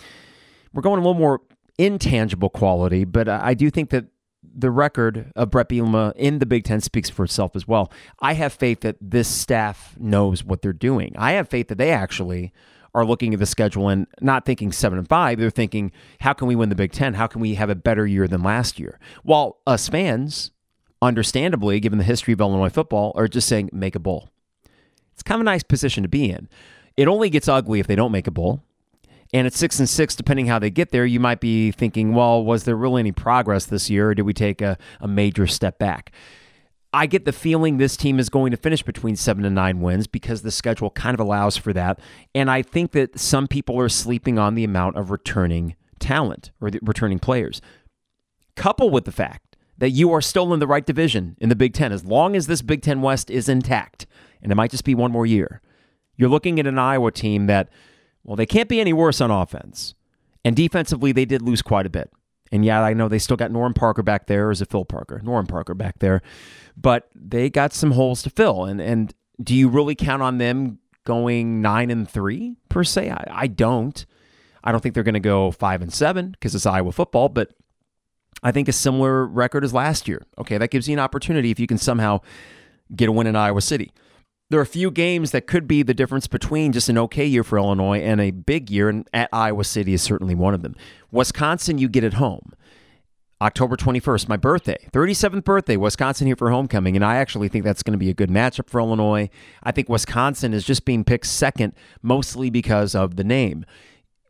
we're 0.73 0.83
going 0.83 0.99
a 0.99 1.02
little 1.02 1.19
more 1.19 1.41
intangible 1.79 2.49
quality, 2.49 3.05
but 3.05 3.29
I 3.29 3.55
do 3.55 3.71
think 3.71 3.91
that 3.91 4.07
the 4.55 4.71
record 4.71 5.33
of 5.35 5.50
Bret 5.50 5.69
Bielema 5.69 6.12
in 6.17 6.38
the 6.38 6.47
Big 6.47 6.64
Ten 6.64 6.81
speaks 6.81 7.09
for 7.09 7.25
itself 7.25 7.57
as 7.57 7.67
well. 7.67 7.93
I 8.21 8.35
have 8.35 8.52
faith 8.52 8.81
that 8.81 8.97
this 9.00 9.29
staff 9.29 9.95
knows 9.99 10.45
what 10.45 10.62
they're 10.62 10.73
doing. 10.73 11.14
I 11.17 11.33
have 11.33 11.49
faith 11.49 11.69
that 11.69 11.79
they 11.79 11.91
actually 11.91 12.52
are 12.95 13.05
looking 13.05 13.33
at 13.33 13.41
the 13.41 13.47
schedule 13.47 13.88
and 13.88 14.07
not 14.21 14.45
thinking 14.45 14.71
seven 14.71 14.99
and 14.99 15.09
five. 15.09 15.38
They're 15.38 15.50
thinking, 15.50 15.93
how 16.21 16.35
can 16.35 16.47
we 16.49 16.55
win 16.55 16.69
the 16.69 16.75
Big 16.75 16.93
Ten? 16.93 17.14
How 17.14 17.26
can 17.26 17.41
we 17.41 17.55
have 17.55 17.71
a 17.71 17.75
better 17.75 18.07
year 18.07 18.29
than 18.29 18.43
last 18.43 18.79
year? 18.79 18.99
While 19.23 19.59
us 19.67 19.88
fans, 19.88 20.50
understandably, 21.02 21.80
given 21.80 21.99
the 21.99 22.04
history 22.04 22.32
of 22.32 22.40
Illinois 22.40 22.71
football, 22.71 23.12
are 23.16 23.28
just 23.28 23.49
saying, 23.49 23.68
make 23.73 23.94
a 23.94 24.00
bowl. 24.00 24.30
It's 25.12 25.23
kind 25.23 25.37
of 25.37 25.42
a 25.42 25.44
nice 25.44 25.62
position 25.62 26.04
to 26.04 26.09
be 26.09 26.30
in. 26.30 26.49
It 26.97 27.09
only 27.09 27.28
gets 27.28 27.49
ugly 27.49 27.80
if 27.80 27.87
they 27.87 27.97
don't 27.97 28.12
make 28.12 28.26
a 28.26 28.30
bowl. 28.30 28.62
And 29.35 29.47
at 29.47 29.54
six 29.54 29.78
and 29.78 29.88
six, 29.88 30.14
depending 30.14 30.47
how 30.47 30.59
they 30.59 30.71
get 30.71 30.90
there, 30.90 31.04
you 31.04 31.18
might 31.18 31.40
be 31.40 31.73
thinking, 31.73 32.14
well, 32.14 32.44
was 32.44 32.64
there 32.64 32.76
really 32.76 33.00
any 33.00 33.12
progress 33.12 33.66
this 33.66 33.90
year, 33.90 34.11
or 34.11 34.14
did 34.14 34.23
we 34.23 34.35
take 34.35 34.61
a, 34.61 34.78
a 35.00 35.09
major 35.09 35.47
step 35.47 35.78
back? 35.78 36.12
I 36.92 37.06
get 37.06 37.25
the 37.25 37.32
feeling 37.32 37.78
this 37.78 37.97
team 37.97 38.19
is 38.19 38.28
going 38.28 38.50
to 38.50 38.58
finish 38.58 38.82
between 38.82 39.17
seven 39.17 39.47
and 39.47 39.54
nine 39.54 39.80
wins 39.80 40.06
because 40.06 40.43
the 40.43 40.50
schedule 40.50 40.91
kind 40.91 41.15
of 41.15 41.21
allows 41.21 41.56
for 41.56 41.73
that. 41.73 41.99
And 42.34 42.50
I 42.50 42.60
think 42.60 42.93
that 42.93 43.19
some 43.19 43.49
people 43.49 43.80
are 43.80 43.88
sleeping 43.88 44.38
on 44.38 44.54
the 44.54 44.65
amount 44.65 44.97
of 44.97 45.10
returning 45.10 45.75
talent 45.99 46.50
or 46.60 46.71
returning 46.82 47.19
players. 47.19 47.62
Couple 48.56 48.91
with 48.91 49.06
the 49.06 49.12
fact 49.12 49.51
that 49.78 49.91
you 49.91 50.13
are 50.13 50.21
still 50.21 50.52
in 50.52 50.61
the 50.61 50.67
right 50.67 50.85
division 50.87 51.37
in 51.41 51.49
the 51.49 51.56
Big 51.56 51.75
Ten, 51.75 51.93
as 51.93 52.04
long 52.04 52.37
as 52.37 52.47
this 52.47 52.63
Big 52.63 52.82
Ten 52.82 53.02
West 53.02 53.30
is 53.30 53.49
intact, 53.49 54.06
and 54.43 54.52
it 54.52 54.54
might 54.54 54.71
just 54.71 54.85
be 54.85 54.95
one 54.95 55.13
more 55.13 55.26
year, 55.26 55.61
you're 56.17 56.28
looking 56.28 56.61
at 56.61 56.67
an 56.67 56.78
Iowa 56.78 57.11
team 57.11 57.47
that 57.47 57.69
well, 58.25 58.37
they 58.37 58.47
can't 58.47 58.69
be 58.69 58.80
any 58.80 58.93
worse 58.93 59.21
on 59.21 59.30
offense. 59.30 59.95
And 60.45 60.54
defensively, 60.56 61.13
they 61.13 61.25
did 61.25 61.43
lose 61.43 61.63
quite 61.63 61.87
a 61.87 61.91
bit. 61.91 62.11
And 62.50 62.65
yeah, 62.65 62.82
I 62.82 62.93
know 62.93 63.08
they 63.08 63.19
still 63.19 63.37
got 63.37 63.50
Norm 63.50 63.73
Parker 63.75 64.02
back 64.02 64.26
there, 64.26 64.49
or 64.49 64.50
is 64.50 64.61
it 64.61 64.71
Phil 64.71 64.85
Parker? 64.85 65.21
Norm 65.25 65.47
Parker 65.47 65.75
back 65.75 65.99
there. 66.00 66.21
But 66.76 67.08
they 67.15 67.49
got 67.49 67.73
some 67.73 67.93
holes 67.93 68.23
to 68.23 68.30
fill. 68.30 68.65
And 68.65 68.80
and 68.80 69.15
do 69.43 69.54
you 69.54 69.69
really 69.69 69.95
count 69.95 70.23
on 70.23 70.39
them 70.39 70.78
going 71.04 71.63
nine 71.63 71.91
and 71.91 72.08
three 72.08 72.56
per 72.69 72.85
se? 72.85 73.11
I, 73.11 73.26
I 73.30 73.47
don't. 73.47 74.04
I 74.65 74.71
don't 74.71 74.80
think 74.80 74.95
they're 74.95 75.02
going 75.02 75.15
to 75.15 75.21
go 75.21 75.50
five 75.50 75.82
and 75.82 75.93
seven 75.93 76.30
because 76.32 76.54
it's 76.54 76.67
Iowa 76.67 76.93
football, 76.93 77.28
but 77.28 77.52
I 78.43 78.52
think 78.52 78.69
a 78.69 78.73
similar 78.73 79.26
record 79.26 79.65
as 79.65 79.73
last 79.73 80.09
year. 80.09 80.26
Okay, 80.39 80.59
that 80.59 80.71
gives 80.71 80.89
you 80.89 80.95
an 80.95 80.99
opportunity 80.99 81.50
if 81.50 81.61
you 81.61 81.67
can 81.67 81.78
somehow 81.78 82.21
get 82.95 83.09
a 83.09 83.13
win 83.13 83.26
in 83.26 83.37
Iowa 83.37 83.61
City 83.61 83.93
there 84.52 84.61
are 84.61 84.63
a 84.63 84.67
few 84.67 84.91
games 84.91 85.31
that 85.31 85.47
could 85.47 85.67
be 85.67 85.83
the 85.83 85.95
difference 85.95 86.26
between 86.26 86.73
just 86.73 86.91
an 86.91 86.99
okay 86.99 87.25
year 87.25 87.43
for 87.43 87.57
Illinois 87.57 88.00
and 88.00 88.21
a 88.21 88.31
big 88.31 88.71
year, 88.71 88.91
and 88.91 89.09
at 89.15 89.31
Iowa 89.33 89.65
City 89.65 89.95
is 89.95 90.02
certainly 90.02 90.35
one 90.35 90.52
of 90.52 90.61
them. 90.61 90.76
Wisconsin, 91.11 91.78
you 91.78 91.89
get 91.89 92.05
at 92.05 92.15
home. 92.15 92.52
October 93.41 93.76
21st, 93.76 94.28
my 94.28 94.37
birthday, 94.37 94.76
37th 94.93 95.43
birthday, 95.43 95.76
Wisconsin 95.78 96.26
here 96.26 96.37
for 96.37 96.50
homecoming. 96.50 96.97
And 96.97 97.05
I 97.05 97.17
actually 97.17 97.49
think 97.49 97.65
that's 97.65 97.83
going 97.83 97.93
to 97.93 97.99
be 97.99 98.11
a 98.11 98.15
good 98.15 98.28
matchup 98.28 98.69
for 98.69 98.78
Illinois. 98.78 99.31
I 99.63 99.73
think 99.73 99.89
Wisconsin 99.89 100.52
is 100.52 100.65
just 100.65 100.85
being 100.85 101.02
picked 101.02 101.26
second, 101.26 101.73
mostly 102.02 102.50
because 102.50 102.95
of 102.95 103.17
the 103.17 103.25
name. 103.25 103.65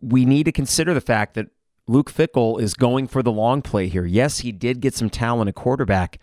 We 0.00 0.24
need 0.24 0.44
to 0.44 0.52
consider 0.52 0.94
the 0.94 1.00
fact 1.00 1.34
that 1.34 1.48
Luke 1.86 2.12
Fickell 2.12 2.60
is 2.60 2.74
going 2.74 3.08
for 3.08 3.22
the 3.22 3.32
long 3.32 3.62
play 3.62 3.88
here. 3.88 4.06
Yes, 4.06 4.38
he 4.38 4.52
did 4.52 4.80
get 4.80 4.94
some 4.94 5.10
talent 5.10 5.48
at 5.48 5.54
quarterback, 5.54 6.18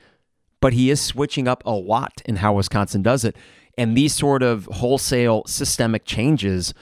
but 0.61 0.73
he 0.73 0.89
is 0.89 1.01
switching 1.01 1.47
up 1.47 1.63
a 1.65 1.71
lot 1.71 2.21
in 2.25 2.37
how 2.37 2.53
Wisconsin 2.53 3.01
does 3.01 3.25
it. 3.25 3.35
And 3.77 3.95
these 3.95 4.13
sort 4.13 4.43
of 4.43 4.65
wholesale 4.65 5.43
systemic 5.45 6.05
changes 6.05 6.73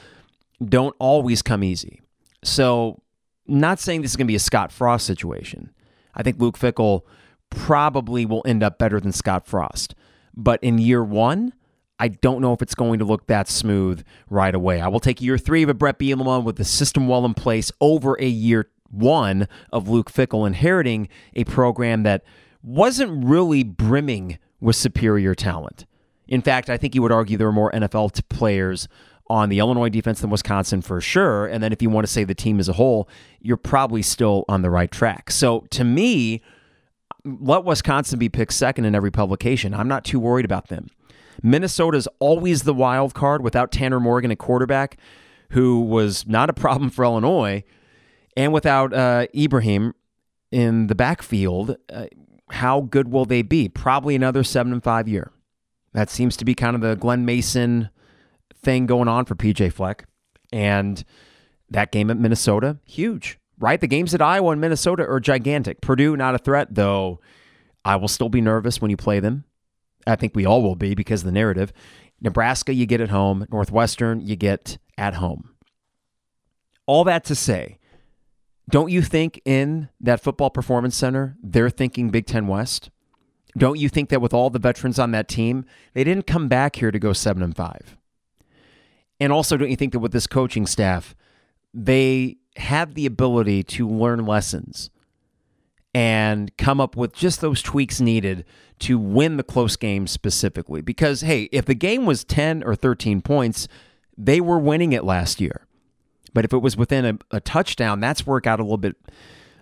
don't 0.64 0.96
always 1.00 1.42
come 1.42 1.64
easy. 1.64 2.02
So, 2.44 3.02
not 3.48 3.80
saying 3.80 4.02
this 4.02 4.12
is 4.12 4.18
going 4.18 4.28
to 4.28 4.32
be 4.32 4.36
a 4.36 4.40
Scott 4.40 4.72
Frost 4.72 5.06
situation. 5.06 5.72
I 6.14 6.24
think 6.24 6.40
Luke 6.40 6.58
Fickell 6.58 7.02
probably 7.50 8.26
will 8.26 8.42
end 8.46 8.64
up 8.64 8.78
better 8.78 9.00
than 9.00 9.12
Scott 9.12 9.48
Frost. 9.48 9.96
But 10.36 10.62
in 10.64 10.78
year 10.78 11.04
one, 11.04 11.54
I 12.00 12.10
don't 12.10 12.42
know 12.42 12.54
if 12.54 12.62
it's 12.62 12.76
going 12.76 13.00
to 13.00 13.06
look 13.06 13.28
that 13.28 13.48
smooth 13.48 14.04
right 14.30 14.54
away. 14.54 14.82
I 14.82 14.88
will 14.88 15.00
take 15.00 15.22
year 15.22 15.38
three 15.38 15.64
of 15.64 15.70
a 15.70 15.74
Bret 15.74 15.98
Bielema 15.98 16.44
with 16.44 16.58
the 16.58 16.66
system 16.66 17.08
well 17.08 17.26
in 17.26 17.34
place 17.34 17.72
over 17.82 18.16
a 18.20 18.28
year 18.28 18.70
one 18.90 19.48
of 19.72 19.90
Luke 19.90 20.12
Fickell 20.12 20.46
inheriting 20.48 21.10
a 21.34 21.44
program 21.44 22.04
that 22.04 22.24
wasn't 22.62 23.26
really 23.26 23.64
brimming 23.64 24.38
with 24.60 24.76
superior 24.76 25.36
talent. 25.36 25.86
In 26.28 26.42
fact, 26.42 26.70
I 26.70 26.78
think 26.78 26.96
you 26.96 27.02
would 27.02 27.12
argue 27.12 27.38
there 27.38 27.48
are 27.48 27.54
more 27.54 27.72
NFL 27.72 28.28
players 28.30 28.88
on 29.30 29.50
the 29.50 29.60
Illinois 29.60 29.90
defense 29.90 30.22
than 30.22 30.30
Wisconsin 30.30 30.82
for 30.82 31.02
sure. 31.02 31.48
And 31.48 31.64
then 31.64 31.74
if 31.74 31.82
you 31.82 31.90
want 31.90 32.06
to 32.06 32.12
say 32.12 32.24
the 32.24 32.36
team 32.36 32.60
as 32.60 32.70
a 32.70 32.74
whole, 32.74 33.10
you're 33.42 33.58
probably 33.58 34.02
still 34.02 34.46
on 34.48 34.62
the 34.62 34.70
right 34.70 34.90
track. 34.90 35.32
So 35.32 35.62
to 35.72 35.84
me, 35.84 36.42
let 37.26 37.66
Wisconsin 37.66 38.20
be 38.20 38.30
picked 38.30 38.54
second 38.54 38.86
in 38.86 38.96
every 38.96 39.12
publication. 39.12 39.74
I'm 39.74 39.88
not 39.88 40.06
too 40.06 40.20
worried 40.20 40.46
about 40.46 40.70
them. 40.70 40.88
Minnesota's 41.44 42.08
always 42.20 42.64
the 42.64 42.74
wild 42.74 43.14
card 43.14 43.44
without 43.44 43.72
Tanner 43.72 44.00
Morgan, 44.00 44.32
a 44.32 44.36
quarterback 44.36 44.98
who 45.52 45.82
was 45.82 46.28
not 46.28 46.50
a 46.50 46.54
problem 46.54 46.90
for 46.90 47.04
Illinois, 47.06 47.64
and 48.36 48.54
without 48.54 48.94
uh, 48.94 49.28
Ibrahim 49.36 49.94
in 50.52 50.88
the 50.88 50.96
backfield. 50.96 51.78
Uh, 51.92 52.06
how 52.50 52.82
good 52.82 53.12
will 53.12 53.26
they 53.26 53.42
be? 53.42 53.68
Probably 53.68 54.16
another 54.16 54.44
seven 54.44 54.72
and 54.72 54.84
five 54.84 55.08
year. 55.08 55.32
That 55.94 56.10
seems 56.10 56.38
to 56.38 56.46
be 56.46 56.56
kind 56.56 56.76
of 56.76 56.82
the 56.82 56.96
Glen 56.96 57.26
Mason 57.26 57.90
thing 58.54 58.86
going 58.86 59.08
on 59.08 59.26
for 59.26 59.36
PJ 59.36 59.74
Fleck. 59.74 60.06
And 60.54 61.04
that 61.70 61.92
game 61.92 62.10
at 62.10 62.18
Minnesota, 62.18 62.78
huge, 62.86 63.40
right? 63.60 63.82
The 63.82 63.88
games 63.88 64.14
at 64.14 64.22
Iowa 64.22 64.52
and 64.52 64.62
Minnesota 64.62 65.06
are 65.06 65.20
gigantic. 65.20 65.82
Purdue, 65.82 66.16
not 66.16 66.36
a 66.36 66.38
threat, 66.38 66.74
though 66.74 67.20
I 67.84 67.98
will 67.98 68.08
still 68.08 68.30
be 68.30 68.42
nervous 68.42 68.82
when 68.82 68.92
you 68.92 68.98
play 68.98 69.20
them. 69.20 69.44
I 70.08 70.16
think 70.16 70.36
we 70.36 70.46
all 70.46 70.62
will 70.62 70.76
be 70.76 70.96
because 70.96 71.22
of 71.22 71.26
the 71.26 71.32
narrative. 71.32 71.72
Nebraska, 72.22 72.74
you 72.74 72.86
get 72.86 73.02
at 73.02 73.10
home. 73.10 73.46
Northwestern, 73.52 74.22
you 74.22 74.36
get 74.36 74.78
at 74.98 75.16
home. 75.16 75.52
All 76.86 77.04
that 77.04 77.24
to 77.26 77.36
say, 77.36 77.78
don't 78.70 78.92
you 78.92 79.02
think 79.02 79.42
in 79.46 79.90
that 80.00 80.22
football 80.22 80.50
performance 80.50 80.96
center, 80.96 81.36
they're 81.44 81.70
thinking 81.70 82.10
Big 82.10 82.26
Ten 82.26 82.48
West? 82.48 82.90
Don't 83.58 83.80
you 83.80 83.90
think 83.90 84.10
that 84.10 84.22
with 84.22 84.34
all 84.34 84.50
the 84.50 84.60
veterans 84.60 85.00
on 85.00 85.12
that 85.12 85.28
team, 85.28 85.66
they 85.94 86.04
didn't 86.04 86.28
come 86.28 86.48
back 86.48 86.76
here 86.76 86.92
to 86.92 87.00
go 87.00 87.14
7 87.14 87.42
and 87.42 87.56
5? 87.56 87.98
And 89.20 89.34
also 89.34 89.58
don't 89.58 89.70
you 89.70 89.76
think 89.76 89.94
that 89.94 90.00
with 90.00 90.12
this 90.12 90.28
coaching 90.28 90.66
staff, 90.66 91.16
they 91.74 92.38
have 92.58 92.94
the 92.94 93.06
ability 93.06 93.64
to 93.64 93.88
learn 93.88 94.26
lessons 94.26 94.90
and 95.94 96.56
come 96.58 96.80
up 96.80 96.96
with 96.96 97.14
just 97.14 97.42
those 97.42 97.62
tweaks 97.62 98.00
needed 98.00 98.46
to 98.80 98.98
win 99.00 99.38
the 99.38 99.44
close 99.44 99.76
game 99.76 100.08
specifically. 100.08 100.82
Because, 100.82 101.22
hey, 101.22 101.44
if 101.52 101.66
the 101.66 101.76
game 101.76 102.06
was 102.06 102.24
10 102.24 102.64
or 102.64 102.76
13 102.76 103.22
points, 103.22 103.68
they 104.18 104.42
were 104.42 104.60
winning 104.60 104.94
it 104.94 105.04
last 105.04 105.42
year. 105.42 105.66
But 106.34 106.46
if 106.46 106.54
it 106.54 106.60
was 106.60 106.78
within 106.78 107.06
a, 107.06 107.38
a 107.38 107.40
touchdown, 107.40 108.00
that's 108.00 108.28
where 108.28 108.38
it 108.38 108.44
got 108.44 108.60
a 108.60 108.64
little 108.64 108.78
bit 108.78 108.96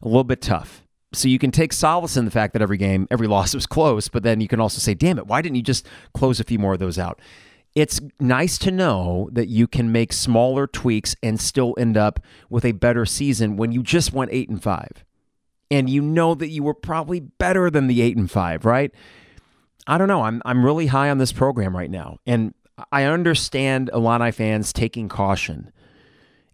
a 0.02 0.08
little 0.08 0.24
bit 0.24 0.42
tough. 0.42 0.84
So 1.14 1.28
you 1.28 1.40
can 1.40 1.52
take 1.52 1.72
solace 1.72 2.18
in 2.18 2.26
the 2.26 2.32
fact 2.32 2.54
that 2.54 2.62
every 2.62 2.78
game, 2.78 3.08
every 3.10 3.28
loss 3.36 3.56
was 3.56 3.66
close, 3.66 4.08
but 4.08 4.24
then 4.24 4.42
you 4.42 4.48
can 4.48 4.60
also 4.60 4.80
say, 4.80 4.94
damn 4.94 5.18
it, 5.18 5.28
why 5.28 5.42
didn't 5.42 5.56
you 5.56 5.62
just 5.62 5.88
close 6.14 6.40
a 6.40 6.44
few 6.44 6.60
more 6.60 6.74
of 6.74 6.80
those 6.80 7.00
out? 7.00 7.20
It's 7.74 8.00
nice 8.20 8.58
to 8.60 8.72
know 8.72 9.30
that 9.34 9.48
you 9.48 9.68
can 9.68 9.92
make 9.92 10.14
smaller 10.14 10.66
tweaks 10.66 11.16
and 11.22 11.40
still 11.40 11.76
end 11.78 11.98
up 11.98 12.22
with 12.50 12.64
a 12.64 12.72
better 12.72 13.06
season 13.06 13.58
when 13.58 13.74
you 13.74 13.84
just 13.84 14.14
went 14.14 14.32
eight 14.32 14.48
and 14.48 14.62
five. 14.64 15.04
And 15.72 15.90
you 15.90 16.02
know 16.02 16.36
that 16.36 16.50
you 16.50 16.64
were 16.64 16.74
probably 16.74 17.20
better 17.20 17.70
than 17.70 17.88
the 17.88 18.02
eight 18.02 18.18
and 18.18 18.30
five, 18.30 18.66
right? 18.66 18.92
I 19.88 19.98
don't 19.98 20.08
know. 20.08 20.24
I'm 20.24 20.42
I'm 20.46 20.64
really 20.64 20.88
high 20.88 21.10
on 21.10 21.18
this 21.18 21.32
program 21.32 21.76
right 21.76 21.90
now. 21.90 22.18
And 22.26 22.54
I 22.92 23.04
understand 23.04 23.90
Illini 23.94 24.32
fans 24.32 24.74
taking 24.74 25.10
caution 25.10 25.72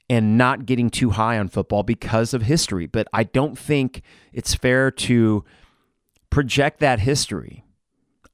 and 0.09 0.37
not 0.37 0.65
getting 0.65 0.89
too 0.89 1.11
high 1.11 1.37
on 1.37 1.47
football 1.47 1.83
because 1.83 2.33
of 2.33 2.43
history. 2.43 2.85
But 2.85 3.07
I 3.13 3.23
don't 3.23 3.57
think 3.57 4.01
it's 4.33 4.53
fair 4.53 4.91
to 4.91 5.43
project 6.29 6.79
that 6.79 6.99
history 6.99 7.63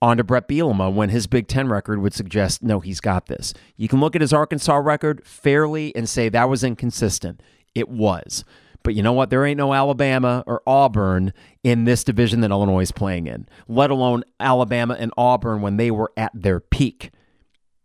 onto 0.01 0.23
Bret 0.23 0.47
Bielema 0.47 0.93
when 0.93 1.09
his 1.09 1.27
Big 1.27 1.47
Ten 1.47 1.69
record 1.69 1.99
would 1.99 2.13
suggest, 2.13 2.61
no, 2.61 2.79
he's 2.79 2.99
got 2.99 3.27
this. 3.27 3.53
You 3.75 3.87
can 3.87 3.99
look 3.99 4.15
at 4.15 4.21
his 4.21 4.33
Arkansas 4.33 4.75
record 4.77 5.25
fairly 5.25 5.95
and 5.95 6.07
say 6.07 6.29
that 6.29 6.49
was 6.49 6.63
inconsistent. 6.63 7.41
It 7.73 7.89
was. 7.89 8.43
But 8.87 8.95
you 8.95 9.03
know 9.03 9.11
what? 9.11 9.29
There 9.29 9.45
ain't 9.45 9.57
no 9.57 9.73
Alabama 9.73 10.45
or 10.47 10.61
Auburn 10.65 11.33
in 11.61 11.83
this 11.83 12.05
division 12.05 12.39
that 12.39 12.51
Illinois 12.51 12.83
is 12.83 12.93
playing 12.93 13.27
in, 13.27 13.45
let 13.67 13.91
alone 13.91 14.23
Alabama 14.39 14.95
and 14.97 15.11
Auburn 15.17 15.59
when 15.59 15.75
they 15.75 15.91
were 15.91 16.13
at 16.15 16.31
their 16.33 16.61
peak. 16.61 17.11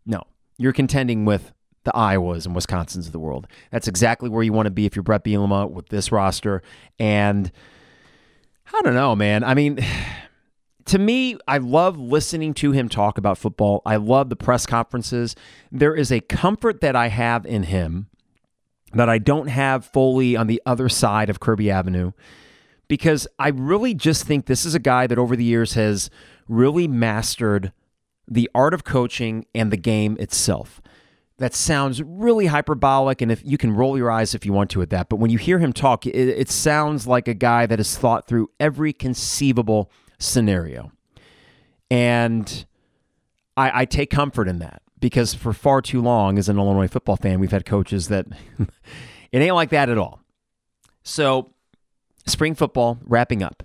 No, 0.05 0.23
you're 0.57 0.71
contending 0.71 1.25
with 1.25 1.51
the 1.83 1.91
Iowas 1.91 2.45
and 2.45 2.55
Wisconsins 2.55 3.05
of 3.05 3.11
the 3.11 3.19
world. 3.19 3.47
That's 3.69 3.89
exactly 3.89 4.29
where 4.29 4.43
you 4.43 4.53
want 4.53 4.67
to 4.67 4.71
be 4.71 4.85
if 4.85 4.95
you're 4.95 5.03
Bret 5.03 5.25
Bielema 5.25 5.69
with 5.69 5.89
this 5.89 6.09
roster. 6.09 6.63
And 6.97 7.51
I 8.73 8.81
don't 8.83 8.95
know, 8.95 9.13
man. 9.13 9.43
I 9.43 9.55
mean, 9.55 9.79
to 10.85 10.97
me, 10.97 11.37
I 11.49 11.57
love 11.57 11.97
listening 11.97 12.53
to 12.53 12.71
him 12.71 12.87
talk 12.87 13.17
about 13.17 13.37
football. 13.37 13.81
I 13.85 13.97
love 13.97 14.29
the 14.29 14.37
press 14.37 14.65
conferences. 14.65 15.35
There 15.69 15.95
is 15.95 16.13
a 16.13 16.21
comfort 16.21 16.79
that 16.79 16.95
I 16.95 17.09
have 17.09 17.45
in 17.45 17.63
him 17.63 18.07
that 18.93 19.09
I 19.09 19.17
don't 19.17 19.47
have 19.47 19.85
fully 19.85 20.35
on 20.35 20.47
the 20.47 20.61
other 20.65 20.89
side 20.89 21.29
of 21.29 21.39
Kirby 21.39 21.69
Avenue 21.69 22.11
because 22.87 23.27
I 23.39 23.49
really 23.49 23.93
just 23.93 24.25
think 24.25 24.45
this 24.45 24.65
is 24.65 24.75
a 24.75 24.79
guy 24.79 25.07
that 25.07 25.17
over 25.17 25.35
the 25.35 25.43
years 25.43 25.73
has 25.73 26.09
really 26.47 26.87
mastered 26.87 27.71
the 28.27 28.49
art 28.53 28.73
of 28.73 28.83
coaching 28.83 29.45
and 29.53 29.71
the 29.71 29.77
game 29.77 30.17
itself. 30.19 30.81
That 31.37 31.53
sounds 31.53 32.01
really 32.01 32.45
hyperbolic 32.45 33.21
and 33.21 33.31
if 33.31 33.41
you 33.43 33.57
can 33.57 33.75
roll 33.75 33.97
your 33.97 34.11
eyes 34.11 34.35
if 34.35 34.45
you 34.45 34.53
want 34.53 34.69
to 34.71 34.81
at 34.81 34.91
that 34.91 35.09
but 35.09 35.17
when 35.17 35.31
you 35.31 35.37
hear 35.37 35.59
him 35.59 35.73
talk 35.73 36.05
it, 36.05 36.15
it 36.15 36.49
sounds 36.49 37.07
like 37.07 37.27
a 37.27 37.33
guy 37.33 37.65
that 37.65 37.79
has 37.79 37.97
thought 37.97 38.27
through 38.27 38.49
every 38.59 38.93
conceivable 38.93 39.91
scenario. 40.19 40.91
And 41.89 42.65
I, 43.55 43.81
I 43.81 43.85
take 43.85 44.09
comfort 44.09 44.47
in 44.47 44.59
that 44.59 44.81
because 44.99 45.33
for 45.33 45.53
far 45.53 45.81
too 45.81 46.01
long 46.01 46.37
as 46.37 46.49
an 46.49 46.57
illinois 46.57 46.87
football 46.87 47.17
fan 47.17 47.39
we've 47.39 47.51
had 47.51 47.65
coaches 47.65 48.07
that 48.07 48.25
it 49.31 49.39
ain't 49.39 49.55
like 49.55 49.69
that 49.69 49.89
at 49.89 49.97
all. 49.97 50.21
So 51.03 51.51
spring 52.25 52.55
football 52.55 52.99
wrapping 53.03 53.43
up. 53.43 53.63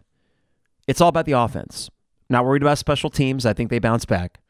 It's 0.87 1.01
all 1.01 1.09
about 1.09 1.27
the 1.27 1.33
offense. 1.33 1.91
Not 2.31 2.45
worried 2.45 2.63
about 2.63 2.79
special 2.79 3.11
teams. 3.11 3.47
I 3.47 3.53
think 3.53 3.71
they 3.71 3.79
bounce 3.79 4.05
back. 4.05 4.41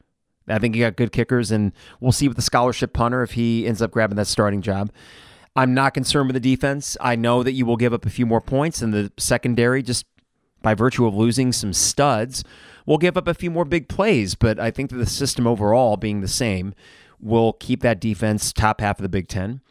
I 0.47 0.57
think 0.57 0.75
you 0.75 0.83
got 0.83 0.95
good 0.95 1.11
kickers, 1.11 1.51
and 1.51 1.71
we'll 1.99 2.11
see 2.11 2.27
with 2.27 2.37
the 2.37 2.41
scholarship 2.41 2.93
punter 2.93 3.21
if 3.21 3.31
he 3.31 3.67
ends 3.67 3.81
up 3.81 3.91
grabbing 3.91 4.17
that 4.17 4.27
starting 4.27 4.61
job. 4.61 4.91
I'm 5.55 5.73
not 5.73 5.93
concerned 5.93 6.27
with 6.27 6.33
the 6.33 6.39
defense. 6.39 6.97
I 7.01 7.15
know 7.15 7.43
that 7.43 7.51
you 7.51 7.65
will 7.65 7.77
give 7.77 7.93
up 7.93 8.05
a 8.05 8.09
few 8.09 8.25
more 8.25 8.41
points, 8.41 8.81
and 8.81 8.93
the 8.93 9.11
secondary, 9.17 9.83
just 9.83 10.05
by 10.61 10.73
virtue 10.73 11.05
of 11.05 11.15
losing 11.15 11.51
some 11.51 11.73
studs, 11.73 12.43
will 12.89 12.97
give 12.97 13.15
up 13.15 13.27
a 13.27 13.35
few 13.35 13.51
more 13.51 13.65
big 13.65 13.87
plays. 13.87 14.33
But 14.33 14.59
I 14.59 14.71
think 14.71 14.89
that 14.89 14.97
the 14.97 15.05
system 15.05 15.45
overall 15.45 15.95
being 15.95 16.21
the 16.21 16.27
same 16.27 16.73
will 17.21 17.53
keep 17.53 17.81
that 17.81 18.01
defense 18.01 18.51
top 18.51 18.81
half 18.81 18.97
of 18.97 19.03
the 19.03 19.09
Big 19.09 19.27
Ten. 19.27 19.61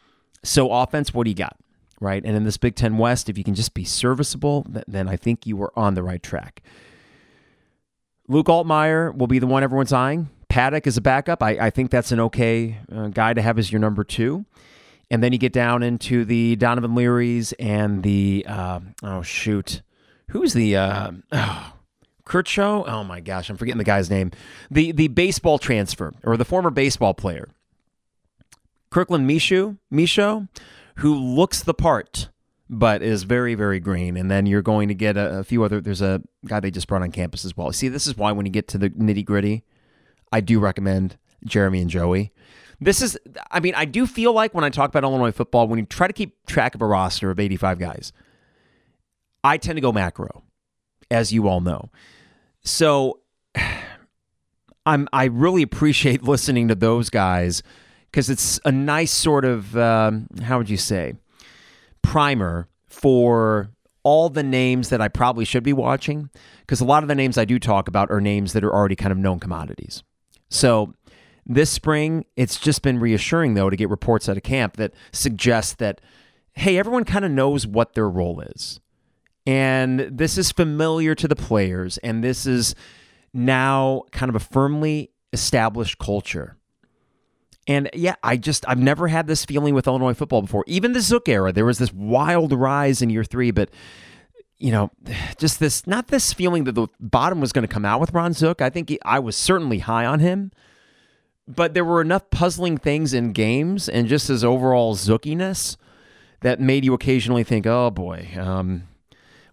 So, 0.41 0.71
offense, 0.71 1.13
what 1.13 1.25
do 1.25 1.29
you 1.29 1.35
got? 1.35 1.57
Right. 1.99 2.23
And 2.23 2.33
in 2.37 2.45
this 2.45 2.55
Big 2.55 2.75
Ten 2.75 2.97
West, 2.97 3.27
if 3.27 3.37
you 3.37 3.43
can 3.43 3.55
just 3.55 3.73
be 3.73 3.83
serviceable, 3.83 4.65
then 4.87 5.09
I 5.09 5.17
think 5.17 5.45
you 5.45 5.61
are 5.61 5.77
on 5.77 5.95
the 5.95 6.01
right 6.01 6.23
track. 6.23 6.63
Luke 8.29 8.47
Altmyer 8.47 9.13
will 9.13 9.27
be 9.27 9.39
the 9.39 9.47
one 9.47 9.63
everyone's 9.63 9.91
eyeing. 9.91 10.29
Paddock 10.47 10.87
is 10.87 10.95
a 10.95 11.01
backup. 11.01 11.43
I, 11.43 11.57
I 11.59 11.69
think 11.71 11.91
that's 11.91 12.13
an 12.13 12.21
okay 12.21 12.77
uh, 12.89 13.09
guy 13.09 13.33
to 13.33 13.41
have 13.41 13.59
as 13.59 13.69
your 13.69 13.81
number 13.81 14.05
two. 14.05 14.45
And 15.11 15.21
then 15.21 15.33
you 15.33 15.39
get 15.39 15.51
down 15.51 15.83
into 15.83 16.23
the 16.23 16.55
Donovan 16.55 16.91
Learys 16.91 17.53
and 17.59 18.01
the, 18.01 18.45
uh, 18.47 18.79
oh, 19.03 19.23
shoot. 19.23 19.81
Who's 20.29 20.53
the, 20.53 20.77
uh, 20.77 21.11
oh, 21.33 21.73
Kurtzow? 22.29 22.87
Oh 22.87 23.03
my 23.03 23.19
gosh, 23.19 23.49
I'm 23.49 23.57
forgetting 23.57 23.79
the 23.79 23.83
guy's 23.83 24.09
name. 24.09 24.31
The 24.71 24.91
the 24.91 25.07
baseball 25.09 25.57
transfer 25.57 26.13
or 26.23 26.37
the 26.37 26.45
former 26.45 26.69
baseball 26.69 27.13
player. 27.13 27.49
Kirkland 28.89 29.29
Mishu, 29.29 29.77
Misho, 29.93 30.47
who 30.97 31.15
looks 31.15 31.61
the 31.61 31.73
part 31.73 32.29
but 32.71 33.01
is 33.01 33.23
very 33.23 33.55
very 33.55 33.79
green 33.79 34.15
and 34.15 34.29
then 34.29 34.45
you're 34.45 34.61
going 34.61 34.89
to 34.89 34.93
get 34.93 35.17
a, 35.17 35.39
a 35.39 35.43
few 35.43 35.63
other 35.63 35.81
there's 35.81 36.03
a 36.03 36.21
guy 36.45 36.59
they 36.59 36.69
just 36.69 36.87
brought 36.87 37.01
on 37.01 37.09
campus 37.09 37.43
as 37.43 37.57
well 37.57 37.71
see 37.71 37.87
this 37.87 38.05
is 38.05 38.15
why 38.15 38.31
when 38.31 38.45
you 38.45 38.51
get 38.51 38.67
to 38.67 38.77
the 38.77 38.91
nitty 38.91 39.25
gritty 39.25 39.63
I 40.31 40.41
do 40.41 40.59
recommend 40.59 41.17
Jeremy 41.45 41.81
and 41.81 41.89
Joey. 41.89 42.31
This 42.79 43.01
is, 43.01 43.17
I 43.51 43.59
mean, 43.59 43.75
I 43.75 43.85
do 43.85 44.07
feel 44.07 44.31
like 44.31 44.53
when 44.53 44.63
I 44.63 44.69
talk 44.69 44.89
about 44.89 45.03
Illinois 45.03 45.31
football, 45.31 45.67
when 45.67 45.79
you 45.79 45.85
try 45.85 46.07
to 46.07 46.13
keep 46.13 46.45
track 46.45 46.75
of 46.75 46.81
a 46.81 46.85
roster 46.85 47.29
of 47.29 47.39
85 47.39 47.79
guys, 47.79 48.13
I 49.43 49.57
tend 49.57 49.77
to 49.77 49.81
go 49.81 49.91
macro, 49.91 50.43
as 51.11 51.33
you 51.33 51.47
all 51.47 51.61
know. 51.61 51.89
So 52.63 53.19
I'm, 54.85 55.07
I 55.13 55.25
really 55.25 55.61
appreciate 55.61 56.23
listening 56.23 56.67
to 56.69 56.75
those 56.75 57.09
guys 57.09 57.63
because 58.05 58.29
it's 58.29 58.59
a 58.65 58.71
nice 58.71 59.11
sort 59.11 59.45
of, 59.45 59.77
um, 59.77 60.27
how 60.41 60.57
would 60.57 60.69
you 60.69 60.77
say, 60.77 61.13
primer 62.01 62.67
for 62.87 63.69
all 64.03 64.29
the 64.29 64.43
names 64.43 64.89
that 64.89 65.01
I 65.01 65.07
probably 65.07 65.45
should 65.45 65.63
be 65.63 65.73
watching 65.73 66.29
because 66.61 66.81
a 66.81 66.85
lot 66.85 67.03
of 67.03 67.09
the 67.09 67.15
names 67.15 67.37
I 67.37 67.45
do 67.45 67.59
talk 67.59 67.87
about 67.87 68.09
are 68.09 68.21
names 68.21 68.53
that 68.53 68.63
are 68.63 68.73
already 68.73 68.95
kind 68.95 69.11
of 69.11 69.17
known 69.17 69.39
commodities. 69.39 70.03
So 70.49 70.93
this 71.45 71.69
spring, 71.69 72.25
it's 72.35 72.59
just 72.59 72.81
been 72.81 72.99
reassuring, 72.99 73.53
though, 73.53 73.69
to 73.69 73.75
get 73.75 73.89
reports 73.89 74.29
out 74.29 74.37
of 74.37 74.43
camp 74.43 74.77
that 74.77 74.93
suggest 75.11 75.79
that, 75.79 75.99
hey, 76.53 76.77
everyone 76.77 77.03
kind 77.03 77.25
of 77.25 77.31
knows 77.31 77.67
what 77.67 77.93
their 77.93 78.09
role 78.09 78.41
is. 78.41 78.79
And 79.45 79.99
this 79.99 80.37
is 80.37 80.51
familiar 80.51 81.15
to 81.15 81.27
the 81.27 81.35
players, 81.35 81.97
and 81.99 82.23
this 82.23 82.45
is 82.45 82.75
now 83.33 84.03
kind 84.11 84.29
of 84.29 84.35
a 84.35 84.39
firmly 84.39 85.11
established 85.33 85.97
culture. 85.97 86.57
And 87.67 87.89
yeah, 87.93 88.15
I 88.23 88.37
just, 88.37 88.67
I've 88.67 88.79
never 88.79 89.07
had 89.07 89.27
this 89.27 89.45
feeling 89.45 89.73
with 89.73 89.87
Illinois 89.87 90.13
football 90.13 90.41
before. 90.41 90.63
Even 90.67 90.93
the 90.93 91.01
Zook 91.01 91.29
era, 91.29 91.51
there 91.51 91.65
was 91.65 91.77
this 91.77 91.93
wild 91.93 92.51
rise 92.51 93.01
in 93.01 93.09
year 93.09 93.23
three, 93.23 93.51
but 93.51 93.69
you 94.59 94.71
know, 94.71 94.91
just 95.37 95.59
this 95.59 95.87
not 95.87 96.07
this 96.07 96.33
feeling 96.33 96.65
that 96.65 96.73
the 96.73 96.87
bottom 96.99 97.41
was 97.41 97.51
going 97.51 97.67
to 97.67 97.73
come 97.73 97.85
out 97.85 97.99
with 97.99 98.13
Ron 98.13 98.33
Zook. 98.33 98.61
I 98.61 98.69
think 98.69 98.89
he, 98.89 98.99
I 99.03 99.19
was 99.19 99.35
certainly 99.35 99.79
high 99.79 100.05
on 100.05 100.19
him, 100.19 100.51
but 101.47 101.73
there 101.73 101.85
were 101.85 102.01
enough 102.01 102.29
puzzling 102.29 102.77
things 102.77 103.13
in 103.13 103.31
games 103.31 103.89
and 103.89 104.07
just 104.07 104.27
his 104.27 104.43
overall 104.43 104.95
Zookiness 104.95 105.77
that 106.41 106.59
made 106.59 106.85
you 106.85 106.93
occasionally 106.93 107.43
think, 107.43 107.65
"Oh 107.65 107.89
boy, 107.89 108.29
um, 108.37 108.88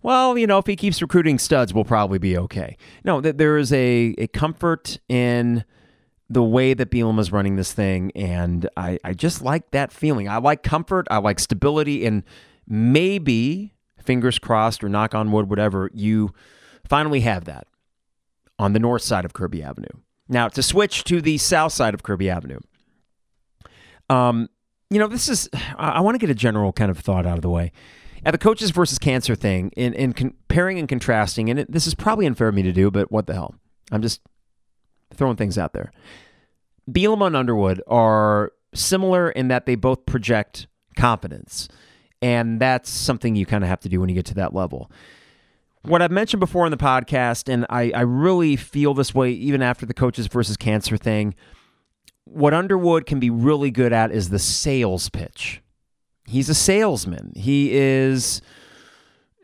well, 0.06 0.38
you 0.38 0.46
know, 0.46 0.58
if 0.58 0.66
he 0.66 0.76
keeps 0.76 1.02
recruiting 1.02 1.38
studs, 1.38 1.74
we'll 1.74 1.84
probably 1.84 2.18
be 2.18 2.38
okay." 2.38 2.76
No, 3.04 3.20
that 3.20 3.38
there 3.38 3.58
is 3.58 3.72
a 3.72 4.14
a 4.18 4.28
comfort 4.28 4.98
in 5.08 5.64
the 6.28 6.42
way 6.42 6.74
that 6.74 6.90
Bielema 6.90 7.20
is 7.20 7.32
running 7.32 7.56
this 7.56 7.72
thing, 7.72 8.12
and 8.14 8.68
I 8.76 8.98
I 9.04 9.12
just 9.12 9.42
like 9.42 9.70
that 9.72 9.92
feeling. 9.92 10.28
I 10.28 10.38
like 10.38 10.62
comfort. 10.62 11.06
I 11.10 11.18
like 11.18 11.38
stability, 11.40 12.06
and 12.06 12.22
maybe 12.66 13.72
fingers 14.06 14.38
crossed 14.38 14.82
or 14.82 14.88
knock 14.88 15.14
on 15.14 15.32
wood, 15.32 15.50
whatever, 15.50 15.90
you 15.92 16.32
finally 16.88 17.20
have 17.20 17.44
that 17.44 17.66
on 18.58 18.72
the 18.72 18.78
north 18.78 19.02
side 19.02 19.24
of 19.24 19.34
Kirby 19.34 19.62
Avenue. 19.62 19.88
Now, 20.28 20.48
to 20.48 20.62
switch 20.62 21.04
to 21.04 21.20
the 21.20 21.38
south 21.38 21.72
side 21.72 21.92
of 21.92 22.02
Kirby 22.02 22.30
Avenue, 22.30 22.60
um, 24.08 24.48
you 24.88 24.98
know, 24.98 25.08
this 25.08 25.28
is, 25.28 25.48
I, 25.76 25.90
I 25.90 26.00
want 26.00 26.14
to 26.14 26.18
get 26.18 26.30
a 26.30 26.34
general 26.34 26.72
kind 26.72 26.90
of 26.90 26.98
thought 26.98 27.26
out 27.26 27.36
of 27.36 27.42
the 27.42 27.50
way. 27.50 27.72
At 28.24 28.32
the 28.32 28.38
coaches 28.38 28.70
versus 28.70 28.98
cancer 28.98 29.34
thing, 29.34 29.70
in, 29.76 29.94
in 29.94 30.12
comparing 30.12 30.78
and 30.78 30.88
contrasting, 30.88 31.50
and 31.50 31.60
it, 31.60 31.70
this 31.70 31.86
is 31.86 31.94
probably 31.94 32.26
unfair 32.26 32.48
of 32.48 32.54
me 32.54 32.62
to 32.62 32.72
do, 32.72 32.90
but 32.90 33.12
what 33.12 33.26
the 33.26 33.34
hell? 33.34 33.54
I'm 33.92 34.02
just 34.02 34.20
throwing 35.14 35.36
things 35.36 35.58
out 35.58 35.72
there. 35.72 35.92
Bielema 36.90 37.28
and 37.28 37.36
Underwood 37.36 37.82
are 37.86 38.52
similar 38.74 39.30
in 39.30 39.48
that 39.48 39.66
they 39.66 39.74
both 39.74 40.06
project 40.06 40.66
confidence. 40.96 41.68
And 42.22 42.60
that's 42.60 42.88
something 42.90 43.36
you 43.36 43.46
kind 43.46 43.62
of 43.62 43.68
have 43.68 43.80
to 43.80 43.88
do 43.88 44.00
when 44.00 44.08
you 44.08 44.14
get 44.14 44.26
to 44.26 44.34
that 44.34 44.54
level. 44.54 44.90
What 45.82 46.02
I've 46.02 46.10
mentioned 46.10 46.40
before 46.40 46.66
in 46.66 46.70
the 46.70 46.76
podcast, 46.76 47.52
and 47.52 47.66
I, 47.70 47.92
I 47.94 48.00
really 48.00 48.56
feel 48.56 48.94
this 48.94 49.14
way 49.14 49.30
even 49.30 49.62
after 49.62 49.86
the 49.86 49.94
coaches 49.94 50.26
versus 50.26 50.56
cancer 50.56 50.96
thing, 50.96 51.34
what 52.24 52.52
Underwood 52.52 53.06
can 53.06 53.20
be 53.20 53.30
really 53.30 53.70
good 53.70 53.92
at 53.92 54.10
is 54.10 54.30
the 54.30 54.38
sales 54.38 55.08
pitch. 55.08 55.62
He's 56.26 56.48
a 56.48 56.54
salesman. 56.54 57.32
He 57.34 57.72
is 57.72 58.42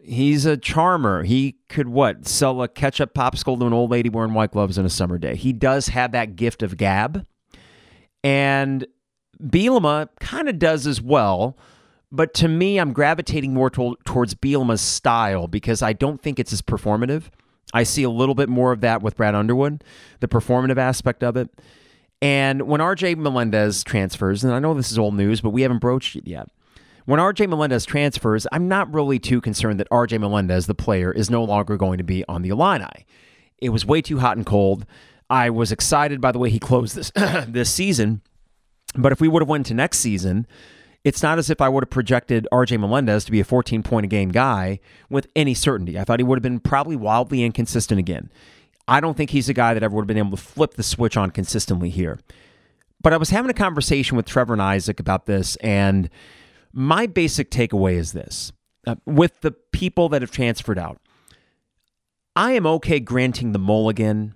he's 0.04 0.46
a 0.46 0.56
charmer. 0.56 1.22
He 1.22 1.56
could 1.68 1.88
what 1.88 2.26
sell 2.26 2.62
a 2.62 2.68
ketchup 2.68 3.14
popsicle 3.14 3.58
to 3.58 3.66
an 3.66 3.72
old 3.72 3.90
lady 3.90 4.08
wearing 4.08 4.34
white 4.34 4.52
gloves 4.52 4.78
on 4.78 4.84
a 4.84 4.90
summer 4.90 5.18
day. 5.18 5.36
He 5.36 5.52
does 5.52 5.88
have 5.88 6.12
that 6.12 6.36
gift 6.36 6.62
of 6.62 6.76
gab, 6.76 7.26
and 8.24 8.86
Bielema 9.42 10.08
kind 10.20 10.48
of 10.48 10.58
does 10.58 10.86
as 10.86 11.00
well. 11.00 11.56
But 12.14 12.34
to 12.34 12.48
me, 12.48 12.76
I'm 12.78 12.92
gravitating 12.92 13.54
more 13.54 13.70
to- 13.70 13.96
towards 14.04 14.34
Bielema's 14.34 14.82
style 14.82 15.48
because 15.48 15.80
I 15.80 15.94
don't 15.94 16.20
think 16.20 16.38
it's 16.38 16.52
as 16.52 16.60
performative. 16.60 17.24
I 17.72 17.84
see 17.84 18.02
a 18.02 18.10
little 18.10 18.34
bit 18.34 18.50
more 18.50 18.70
of 18.70 18.82
that 18.82 19.00
with 19.00 19.16
Brad 19.16 19.34
Underwood, 19.34 19.82
the 20.20 20.28
performative 20.28 20.76
aspect 20.76 21.24
of 21.24 21.38
it. 21.38 21.48
And 22.20 22.62
when 22.62 22.80
RJ 22.82 23.16
Melendez 23.16 23.82
transfers, 23.82 24.44
and 24.44 24.52
I 24.52 24.58
know 24.58 24.74
this 24.74 24.92
is 24.92 24.98
old 24.98 25.14
news, 25.14 25.40
but 25.40 25.50
we 25.50 25.62
haven't 25.62 25.78
broached 25.78 26.14
it 26.14 26.26
yet. 26.26 26.48
When 27.04 27.18
RJ 27.18 27.48
Melendez 27.48 27.84
transfers, 27.84 28.46
I'm 28.52 28.68
not 28.68 28.92
really 28.92 29.18
too 29.18 29.40
concerned 29.40 29.80
that 29.80 29.90
RJ 29.90 30.20
Melendez, 30.20 30.66
the 30.66 30.74
player, 30.74 31.10
is 31.10 31.30
no 31.30 31.42
longer 31.42 31.76
going 31.76 31.98
to 31.98 32.04
be 32.04 32.24
on 32.28 32.42
the 32.42 32.50
Illini. 32.50 33.06
It 33.58 33.70
was 33.70 33.84
way 33.84 34.02
too 34.02 34.18
hot 34.18 34.36
and 34.36 34.46
cold. 34.46 34.86
I 35.28 35.50
was 35.50 35.72
excited 35.72 36.20
by 36.20 36.32
the 36.32 36.38
way 36.38 36.50
he 36.50 36.58
closed 36.58 36.94
this 36.94 37.10
this 37.48 37.70
season, 37.70 38.22
but 38.94 39.12
if 39.12 39.20
we 39.20 39.28
would 39.28 39.42
have 39.42 39.48
went 39.48 39.66
to 39.66 39.74
next 39.74 39.98
season, 39.98 40.46
it's 41.04 41.22
not 41.22 41.38
as 41.38 41.50
if 41.50 41.60
I 41.60 41.68
would 41.68 41.82
have 41.84 41.90
projected 41.90 42.46
RJ 42.52 42.78
Melendez 42.78 43.24
to 43.24 43.32
be 43.32 43.40
a 43.40 43.44
14 43.44 43.82
point 43.82 44.04
a 44.04 44.08
game 44.08 44.30
guy 44.30 44.78
with 45.10 45.26
any 45.34 45.54
certainty. 45.54 45.98
I 45.98 46.04
thought 46.04 46.20
he 46.20 46.24
would 46.24 46.36
have 46.36 46.42
been 46.42 46.60
probably 46.60 46.96
wildly 46.96 47.42
inconsistent 47.42 47.98
again. 47.98 48.30
I 48.86 49.00
don't 49.00 49.16
think 49.16 49.30
he's 49.30 49.48
a 49.48 49.54
guy 49.54 49.74
that 49.74 49.82
ever 49.82 49.94
would 49.94 50.02
have 50.02 50.08
been 50.08 50.18
able 50.18 50.36
to 50.36 50.42
flip 50.42 50.74
the 50.74 50.82
switch 50.82 51.16
on 51.16 51.30
consistently 51.30 51.90
here. 51.90 52.18
But 53.00 53.12
I 53.12 53.16
was 53.16 53.30
having 53.30 53.50
a 53.50 53.54
conversation 53.54 54.16
with 54.16 54.26
Trevor 54.26 54.52
and 54.52 54.62
Isaac 54.62 55.00
about 55.00 55.26
this, 55.26 55.56
and 55.56 56.08
my 56.72 57.06
basic 57.06 57.50
takeaway 57.50 57.94
is 57.94 58.12
this 58.12 58.52
uh, 58.86 58.96
with 59.06 59.40
the 59.40 59.52
people 59.72 60.08
that 60.10 60.22
have 60.22 60.30
transferred 60.30 60.78
out, 60.78 61.00
I 62.34 62.52
am 62.52 62.66
okay 62.66 63.00
granting 63.00 63.52
the 63.52 63.58
mulligan 63.58 64.34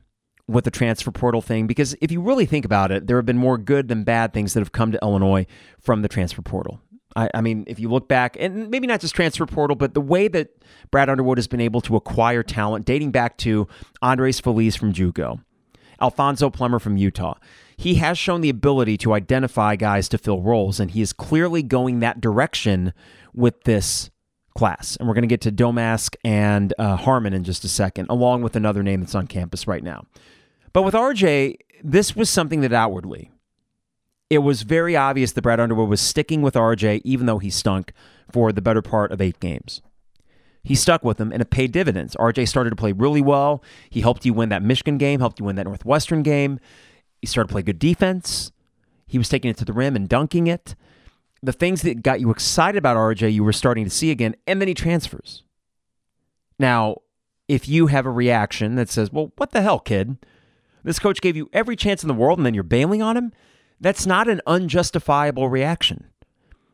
with 0.48 0.64
the 0.64 0.70
transfer 0.70 1.10
portal 1.10 1.40
thing 1.40 1.66
because 1.66 1.96
if 2.00 2.12
you 2.12 2.20
really 2.20 2.46
think 2.46 2.64
about 2.64 2.92
it, 2.92 3.06
there 3.06 3.16
have 3.16 3.26
been 3.26 3.38
more 3.38 3.58
good 3.58 3.88
than 3.88 4.04
bad 4.04 4.32
things 4.32 4.54
that 4.54 4.60
have 4.60 4.72
come 4.72 4.92
to 4.92 4.98
Illinois 5.02 5.46
from 5.80 6.02
the 6.02 6.08
transfer 6.08 6.42
portal. 6.42 6.80
I, 7.16 7.30
I, 7.34 7.40
mean, 7.40 7.64
if 7.66 7.80
you 7.80 7.88
look 7.88 8.08
back, 8.08 8.36
and 8.38 8.70
maybe 8.70 8.86
not 8.86 9.00
just 9.00 9.14
transfer 9.14 9.46
portal, 9.46 9.74
but 9.74 9.94
the 9.94 10.00
way 10.00 10.28
that 10.28 10.50
Brad 10.90 11.08
Underwood 11.08 11.38
has 11.38 11.48
been 11.48 11.62
able 11.62 11.80
to 11.82 11.96
acquire 11.96 12.42
talent, 12.42 12.84
dating 12.84 13.10
back 13.10 13.38
to 13.38 13.66
Andres 14.02 14.38
Feliz 14.38 14.76
from 14.76 14.92
JUCO, 14.92 15.40
Alfonso 16.00 16.50
Plummer 16.50 16.78
from 16.78 16.98
Utah, 16.98 17.34
he 17.76 17.96
has 17.96 18.18
shown 18.18 18.40
the 18.40 18.48
ability 18.48 18.96
to 18.98 19.12
identify 19.12 19.76
guys 19.76 20.08
to 20.08 20.18
fill 20.18 20.40
roles, 20.40 20.80
and 20.80 20.90
he 20.92 21.02
is 21.02 21.12
clearly 21.12 21.62
going 21.62 22.00
that 22.00 22.20
direction 22.20 22.92
with 23.34 23.64
this 23.64 24.10
class. 24.56 24.96
And 24.96 25.06
we're 25.06 25.14
going 25.14 25.22
to 25.22 25.28
get 25.28 25.42
to 25.42 25.52
Domask 25.52 26.16
and 26.24 26.72
uh, 26.78 26.96
Harmon 26.96 27.34
in 27.34 27.44
just 27.44 27.64
a 27.64 27.68
second, 27.68 28.06
along 28.08 28.42
with 28.42 28.56
another 28.56 28.82
name 28.82 29.00
that's 29.00 29.14
on 29.14 29.26
campus 29.26 29.66
right 29.66 29.84
now. 29.84 30.06
But 30.72 30.82
with 30.82 30.94
RJ, 30.94 31.56
this 31.84 32.16
was 32.16 32.30
something 32.30 32.62
that 32.62 32.72
outwardly, 32.72 33.30
it 34.30 34.38
was 34.38 34.62
very 34.62 34.96
obvious 34.96 35.32
that 35.32 35.42
Brad 35.42 35.60
Underwood 35.60 35.88
was 35.88 36.00
sticking 36.00 36.42
with 36.42 36.54
RJ, 36.54 37.02
even 37.04 37.26
though 37.26 37.38
he 37.38 37.50
stunk 37.50 37.92
for 38.30 38.52
the 38.52 38.62
better 38.62 38.82
part 38.82 39.12
of 39.12 39.20
eight 39.20 39.38
games. 39.38 39.82
He 40.64 40.74
stuck 40.74 41.04
with 41.04 41.20
him 41.20 41.30
and 41.30 41.40
it 41.40 41.50
paid 41.50 41.70
dividends. 41.70 42.16
RJ 42.16 42.48
started 42.48 42.70
to 42.70 42.76
play 42.76 42.90
really 42.90 43.20
well. 43.20 43.62
He 43.88 44.00
helped 44.00 44.26
you 44.26 44.32
win 44.32 44.48
that 44.48 44.64
Michigan 44.64 44.98
game, 44.98 45.20
helped 45.20 45.38
you 45.38 45.44
win 45.44 45.54
that 45.56 45.66
Northwestern 45.66 46.24
game. 46.24 46.58
He 47.26 47.28
started 47.28 47.48
to 47.48 47.54
play 47.54 47.62
good 47.62 47.80
defense. 47.80 48.52
He 49.08 49.18
was 49.18 49.28
taking 49.28 49.50
it 49.50 49.56
to 49.56 49.64
the 49.64 49.72
rim 49.72 49.96
and 49.96 50.08
dunking 50.08 50.46
it. 50.46 50.76
The 51.42 51.52
things 51.52 51.82
that 51.82 52.00
got 52.00 52.20
you 52.20 52.30
excited 52.30 52.78
about 52.78 52.96
RJ, 52.96 53.32
you 53.32 53.42
were 53.42 53.52
starting 53.52 53.82
to 53.82 53.90
see 53.90 54.12
again, 54.12 54.36
and 54.46 54.60
then 54.60 54.68
he 54.68 54.74
transfers. 54.74 55.42
Now, 56.56 56.98
if 57.48 57.68
you 57.68 57.88
have 57.88 58.06
a 58.06 58.12
reaction 58.12 58.76
that 58.76 58.88
says, 58.88 59.10
well, 59.10 59.32
what 59.38 59.50
the 59.50 59.60
hell, 59.60 59.80
kid? 59.80 60.18
This 60.84 61.00
coach 61.00 61.20
gave 61.20 61.36
you 61.36 61.50
every 61.52 61.74
chance 61.74 62.04
in 62.04 62.06
the 62.06 62.14
world 62.14 62.38
and 62.38 62.46
then 62.46 62.54
you're 62.54 62.62
bailing 62.62 63.02
on 63.02 63.16
him, 63.16 63.32
that's 63.80 64.06
not 64.06 64.28
an 64.28 64.40
unjustifiable 64.46 65.48
reaction. 65.48 66.06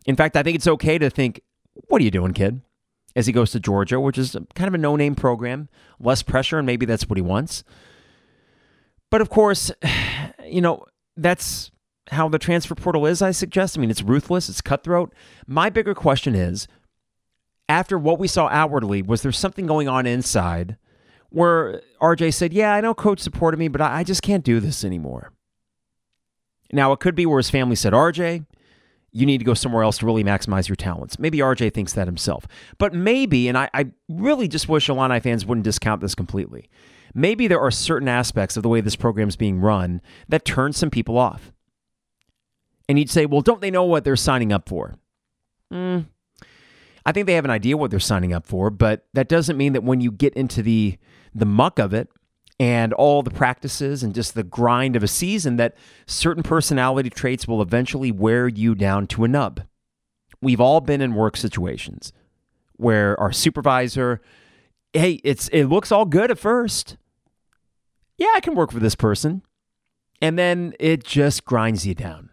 In 0.04 0.16
fact, 0.16 0.36
I 0.36 0.42
think 0.42 0.56
it's 0.56 0.68
okay 0.68 0.98
to 0.98 1.08
think, 1.08 1.40
what 1.88 2.02
are 2.02 2.04
you 2.04 2.10
doing, 2.10 2.34
kid? 2.34 2.60
As 3.16 3.26
he 3.26 3.32
goes 3.32 3.52
to 3.52 3.60
Georgia, 3.60 3.98
which 3.98 4.18
is 4.18 4.36
kind 4.54 4.68
of 4.68 4.74
a 4.74 4.78
no 4.78 4.96
name 4.96 5.14
program, 5.14 5.70
less 5.98 6.22
pressure, 6.22 6.58
and 6.58 6.66
maybe 6.66 6.84
that's 6.84 7.08
what 7.08 7.16
he 7.16 7.22
wants. 7.22 7.64
But 9.12 9.20
of 9.20 9.28
course, 9.28 9.70
you 10.44 10.60
know, 10.60 10.86
that's 11.16 11.70
how 12.10 12.28
the 12.28 12.38
transfer 12.38 12.74
portal 12.74 13.06
is, 13.06 13.22
I 13.22 13.30
suggest. 13.30 13.78
I 13.78 13.80
mean, 13.80 13.90
it's 13.90 14.02
ruthless, 14.02 14.48
it's 14.48 14.60
cutthroat. 14.60 15.14
My 15.46 15.70
bigger 15.70 15.94
question 15.94 16.34
is 16.34 16.66
after 17.68 17.96
what 17.96 18.18
we 18.18 18.26
saw 18.26 18.48
outwardly, 18.48 19.02
was 19.02 19.22
there 19.22 19.30
something 19.30 19.66
going 19.66 19.88
on 19.88 20.06
inside 20.06 20.76
where 21.30 21.82
RJ 22.00 22.34
said, 22.34 22.52
Yeah, 22.52 22.74
I 22.74 22.80
know 22.80 22.94
coach 22.94 23.20
supported 23.20 23.58
me, 23.58 23.68
but 23.68 23.80
I 23.80 24.02
just 24.02 24.22
can't 24.22 24.44
do 24.44 24.58
this 24.58 24.82
anymore? 24.82 25.32
Now, 26.72 26.92
it 26.92 27.00
could 27.00 27.14
be 27.14 27.26
where 27.26 27.38
his 27.38 27.50
family 27.50 27.76
said, 27.76 27.92
RJ, 27.92 28.46
you 29.12 29.26
need 29.26 29.38
to 29.38 29.44
go 29.44 29.52
somewhere 29.52 29.82
else 29.82 29.98
to 29.98 30.06
really 30.06 30.24
maximize 30.24 30.68
your 30.68 30.76
talents. 30.76 31.18
Maybe 31.18 31.38
RJ 31.38 31.74
thinks 31.74 31.92
that 31.92 32.08
himself. 32.08 32.46
But 32.78 32.94
maybe, 32.94 33.46
and 33.46 33.58
I, 33.58 33.68
I 33.74 33.90
really 34.08 34.48
just 34.48 34.70
wish 34.70 34.88
Illini 34.88 35.20
fans 35.20 35.44
wouldn't 35.44 35.64
discount 35.64 36.00
this 36.00 36.14
completely 36.14 36.70
maybe 37.14 37.46
there 37.46 37.60
are 37.60 37.70
certain 37.70 38.08
aspects 38.08 38.56
of 38.56 38.62
the 38.62 38.68
way 38.68 38.80
this 38.80 38.96
program 38.96 39.28
is 39.28 39.36
being 39.36 39.60
run 39.60 40.00
that 40.28 40.44
turn 40.44 40.72
some 40.72 40.90
people 40.90 41.18
off. 41.18 41.52
And 42.88 42.98
you'd 42.98 43.10
say, 43.10 43.26
well, 43.26 43.40
don't 43.40 43.60
they 43.60 43.70
know 43.70 43.84
what 43.84 44.04
they're 44.04 44.16
signing 44.16 44.52
up 44.52 44.68
for? 44.68 44.96
Mm, 45.72 46.06
I 47.04 47.12
think 47.12 47.26
they 47.26 47.34
have 47.34 47.44
an 47.44 47.50
idea 47.50 47.76
what 47.76 47.90
they're 47.90 48.00
signing 48.00 48.32
up 48.32 48.46
for, 48.46 48.70
but 48.70 49.06
that 49.14 49.28
doesn't 49.28 49.56
mean 49.56 49.72
that 49.72 49.84
when 49.84 50.00
you 50.00 50.12
get 50.12 50.34
into 50.34 50.62
the 50.62 50.98
the 51.34 51.46
muck 51.46 51.78
of 51.78 51.94
it 51.94 52.08
and 52.60 52.92
all 52.92 53.22
the 53.22 53.30
practices 53.30 54.02
and 54.02 54.14
just 54.14 54.34
the 54.34 54.42
grind 54.42 54.94
of 54.94 55.02
a 55.02 55.08
season 55.08 55.56
that 55.56 55.74
certain 56.06 56.42
personality 56.42 57.08
traits 57.08 57.48
will 57.48 57.62
eventually 57.62 58.12
wear 58.12 58.46
you 58.46 58.74
down 58.74 59.06
to 59.06 59.24
a 59.24 59.28
nub. 59.28 59.62
We've 60.42 60.60
all 60.60 60.80
been 60.80 61.00
in 61.00 61.14
work 61.14 61.36
situations 61.36 62.12
where 62.76 63.18
our 63.18 63.32
supervisor, 63.32 64.20
hey, 64.92 65.20
it's 65.24 65.48
it 65.48 65.64
looks 65.64 65.90
all 65.90 66.04
good 66.04 66.30
at 66.30 66.38
first 66.38 66.96
yeah, 68.16 68.32
I 68.34 68.40
can 68.40 68.54
work 68.54 68.72
for 68.72 68.80
this 68.80 68.94
person. 68.94 69.42
And 70.20 70.38
then 70.38 70.74
it 70.78 71.04
just 71.04 71.44
grinds 71.44 71.86
you 71.86 71.94
down. 71.94 72.30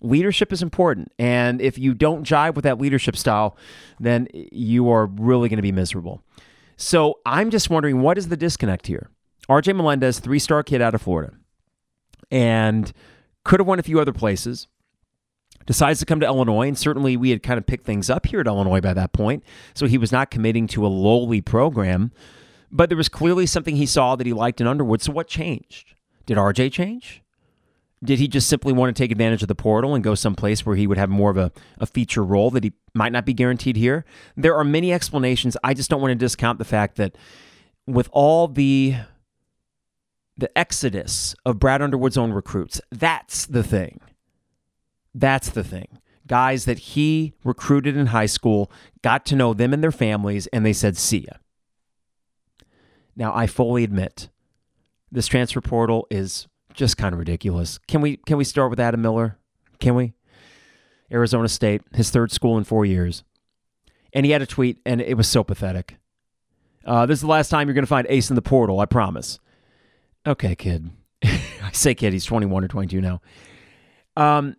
Leadership 0.00 0.52
is 0.52 0.62
important. 0.62 1.12
And 1.18 1.60
if 1.60 1.78
you 1.78 1.94
don't 1.94 2.26
jive 2.26 2.54
with 2.54 2.64
that 2.64 2.80
leadership 2.80 3.16
style, 3.16 3.56
then 4.00 4.28
you 4.32 4.90
are 4.90 5.06
really 5.06 5.48
going 5.48 5.56
to 5.58 5.62
be 5.62 5.72
miserable. 5.72 6.22
So 6.76 7.18
I'm 7.24 7.50
just 7.50 7.70
wondering 7.70 8.00
what 8.00 8.18
is 8.18 8.28
the 8.28 8.36
disconnect 8.36 8.86
here? 8.86 9.10
RJ 9.48 9.76
Melendez, 9.76 10.18
three 10.18 10.38
star 10.38 10.62
kid 10.62 10.82
out 10.82 10.94
of 10.94 11.02
Florida, 11.02 11.34
and 12.30 12.92
could 13.44 13.60
have 13.60 13.66
won 13.66 13.78
a 13.78 13.82
few 13.82 14.00
other 14.00 14.12
places. 14.12 14.66
Decides 15.66 15.98
to 15.98 16.06
come 16.06 16.20
to 16.20 16.26
Illinois, 16.26 16.68
and 16.68 16.78
certainly 16.78 17.16
we 17.16 17.30
had 17.30 17.42
kind 17.42 17.58
of 17.58 17.66
picked 17.66 17.86
things 17.86 18.08
up 18.08 18.26
here 18.26 18.40
at 18.40 18.46
Illinois 18.46 18.80
by 18.80 18.94
that 18.94 19.12
point. 19.12 19.42
So 19.74 19.86
he 19.86 19.98
was 19.98 20.12
not 20.12 20.30
committing 20.30 20.68
to 20.68 20.86
a 20.86 20.88
lowly 20.88 21.40
program. 21.40 22.12
But 22.70 22.88
there 22.90 22.96
was 22.96 23.08
clearly 23.08 23.46
something 23.46 23.76
he 23.76 23.86
saw 23.86 24.16
that 24.16 24.26
he 24.26 24.32
liked 24.32 24.60
in 24.60 24.66
Underwood. 24.66 25.02
So 25.02 25.12
what 25.12 25.28
changed? 25.28 25.94
Did 26.26 26.36
RJ 26.38 26.72
change? 26.72 27.22
Did 28.04 28.18
he 28.18 28.28
just 28.28 28.48
simply 28.48 28.72
want 28.72 28.94
to 28.94 29.02
take 29.02 29.10
advantage 29.10 29.42
of 29.42 29.48
the 29.48 29.54
portal 29.54 29.94
and 29.94 30.04
go 30.04 30.14
someplace 30.14 30.66
where 30.66 30.76
he 30.76 30.86
would 30.86 30.98
have 30.98 31.08
more 31.08 31.30
of 31.30 31.36
a, 31.36 31.50
a 31.78 31.86
feature 31.86 32.24
role 32.24 32.50
that 32.50 32.64
he 32.64 32.72
might 32.94 33.12
not 33.12 33.24
be 33.24 33.32
guaranteed 33.32 33.76
here? 33.76 34.04
There 34.36 34.54
are 34.54 34.64
many 34.64 34.92
explanations. 34.92 35.56
I 35.64 35.72
just 35.72 35.88
don't 35.88 36.00
want 36.00 36.10
to 36.10 36.16
discount 36.16 36.58
the 36.58 36.64
fact 36.64 36.96
that 36.96 37.16
with 37.86 38.08
all 38.12 38.48
the 38.48 38.96
the 40.38 40.56
exodus 40.58 41.34
of 41.46 41.58
Brad 41.58 41.80
Underwood's 41.80 42.18
own 42.18 42.32
recruits, 42.32 42.80
that's 42.90 43.46
the 43.46 43.62
thing. 43.62 44.00
That's 45.14 45.48
the 45.48 45.64
thing. 45.64 45.98
Guys 46.26 46.66
that 46.66 46.78
he 46.78 47.32
recruited 47.42 47.96
in 47.96 48.06
high 48.06 48.26
school, 48.26 48.70
got 49.00 49.24
to 49.26 49.36
know 49.36 49.54
them 49.54 49.72
and 49.72 49.82
their 49.82 49.92
families, 49.92 50.46
and 50.48 50.66
they 50.66 50.74
said, 50.74 50.98
see 50.98 51.20
ya. 51.20 51.38
Now, 53.16 53.34
I 53.34 53.46
fully 53.46 53.82
admit 53.82 54.28
this 55.10 55.26
transfer 55.26 55.60
portal 55.60 56.06
is 56.10 56.46
just 56.74 56.96
kind 56.96 57.12
of 57.14 57.18
ridiculous. 57.18 57.78
Can 57.88 58.00
we 58.02 58.18
can 58.18 58.36
we 58.36 58.44
start 58.44 58.70
with 58.70 58.78
Adam 58.78 59.00
Miller? 59.00 59.38
Can 59.80 59.94
we? 59.94 60.12
Arizona 61.10 61.48
State, 61.48 61.82
his 61.94 62.10
third 62.10 62.30
school 62.32 62.58
in 62.58 62.64
four 62.64 62.84
years. 62.84 63.24
And 64.12 64.26
he 64.26 64.32
had 64.32 64.42
a 64.42 64.46
tweet, 64.46 64.80
and 64.84 65.00
it 65.00 65.16
was 65.16 65.28
so 65.28 65.44
pathetic. 65.44 65.96
Uh, 66.84 67.06
this 67.06 67.18
is 67.18 67.22
the 67.22 67.26
last 67.26 67.48
time 67.48 67.68
you're 67.68 67.74
going 67.74 67.84
to 67.84 67.88
find 67.88 68.06
Ace 68.08 68.30
in 68.30 68.36
the 68.36 68.42
portal, 68.42 68.80
I 68.80 68.86
promise. 68.86 69.38
Okay, 70.26 70.54
kid. 70.54 70.90
I 71.24 71.70
say 71.72 71.94
kid, 71.94 72.12
he's 72.12 72.24
21 72.24 72.64
or 72.64 72.68
22 72.68 73.00
now. 73.00 73.20
Um, 74.16 74.56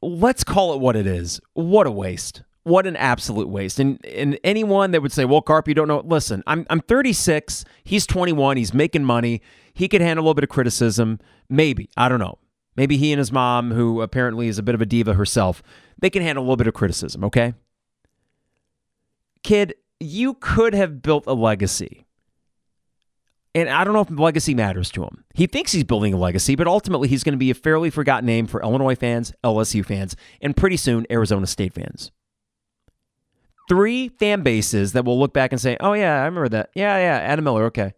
let's 0.00 0.44
call 0.44 0.74
it 0.74 0.80
what 0.80 0.96
it 0.96 1.06
is. 1.06 1.40
What 1.54 1.86
a 1.86 1.90
waste 1.90 2.42
what 2.64 2.86
an 2.86 2.96
absolute 2.96 3.48
waste. 3.48 3.78
And 3.78 4.04
and 4.04 4.38
anyone 4.42 4.90
that 4.90 5.02
would 5.02 5.12
say, 5.12 5.24
"Well, 5.24 5.42
Carp, 5.42 5.68
you 5.68 5.74
don't 5.74 5.88
know," 5.88 6.02
listen, 6.04 6.42
I'm 6.46 6.66
I'm 6.68 6.80
36. 6.80 7.64
He's 7.84 8.06
21. 8.06 8.56
He's 8.56 8.74
making 8.74 9.04
money. 9.04 9.40
He 9.72 9.88
could 9.88 10.00
handle 10.00 10.22
a 10.22 10.26
little 10.26 10.34
bit 10.34 10.44
of 10.44 10.50
criticism, 10.50 11.20
maybe. 11.48 11.88
I 11.96 12.08
don't 12.08 12.20
know. 12.20 12.38
Maybe 12.76 12.96
he 12.96 13.12
and 13.12 13.18
his 13.18 13.30
mom, 13.30 13.70
who 13.70 14.00
apparently 14.00 14.48
is 14.48 14.58
a 14.58 14.62
bit 14.62 14.74
of 14.74 14.80
a 14.80 14.86
diva 14.86 15.14
herself, 15.14 15.62
they 16.00 16.10
can 16.10 16.22
handle 16.22 16.42
a 16.42 16.46
little 16.46 16.56
bit 16.56 16.66
of 16.66 16.74
criticism, 16.74 17.24
okay? 17.24 17.54
Kid, 19.42 19.74
you 20.00 20.34
could 20.34 20.74
have 20.74 21.02
built 21.02 21.24
a 21.26 21.34
legacy. 21.34 22.06
And 23.54 23.68
I 23.68 23.84
don't 23.84 23.94
know 23.94 24.00
if 24.00 24.10
legacy 24.10 24.54
matters 24.54 24.90
to 24.92 25.04
him. 25.04 25.24
He 25.34 25.46
thinks 25.46 25.70
he's 25.70 25.84
building 25.84 26.12
a 26.12 26.16
legacy, 26.16 26.56
but 26.56 26.66
ultimately 26.66 27.06
he's 27.06 27.22
going 27.22 27.34
to 27.34 27.38
be 27.38 27.50
a 27.50 27.54
fairly 27.54 27.90
forgotten 27.90 28.26
name 28.26 28.48
for 28.48 28.60
Illinois 28.60 28.96
fans, 28.96 29.32
LSU 29.44 29.84
fans, 29.84 30.16
and 30.40 30.56
pretty 30.56 30.76
soon 30.76 31.06
Arizona 31.08 31.46
State 31.46 31.74
fans. 31.74 32.10
Three 33.68 34.08
fan 34.08 34.42
bases 34.42 34.92
that 34.92 35.04
will 35.04 35.18
look 35.18 35.32
back 35.32 35.52
and 35.52 35.60
say, 35.60 35.76
oh, 35.80 35.94
yeah, 35.94 36.20
I 36.20 36.24
remember 36.24 36.48
that. 36.50 36.70
Yeah, 36.74 36.96
yeah, 36.98 37.18
Adam 37.18 37.44
Miller, 37.44 37.64
okay. 37.64 37.94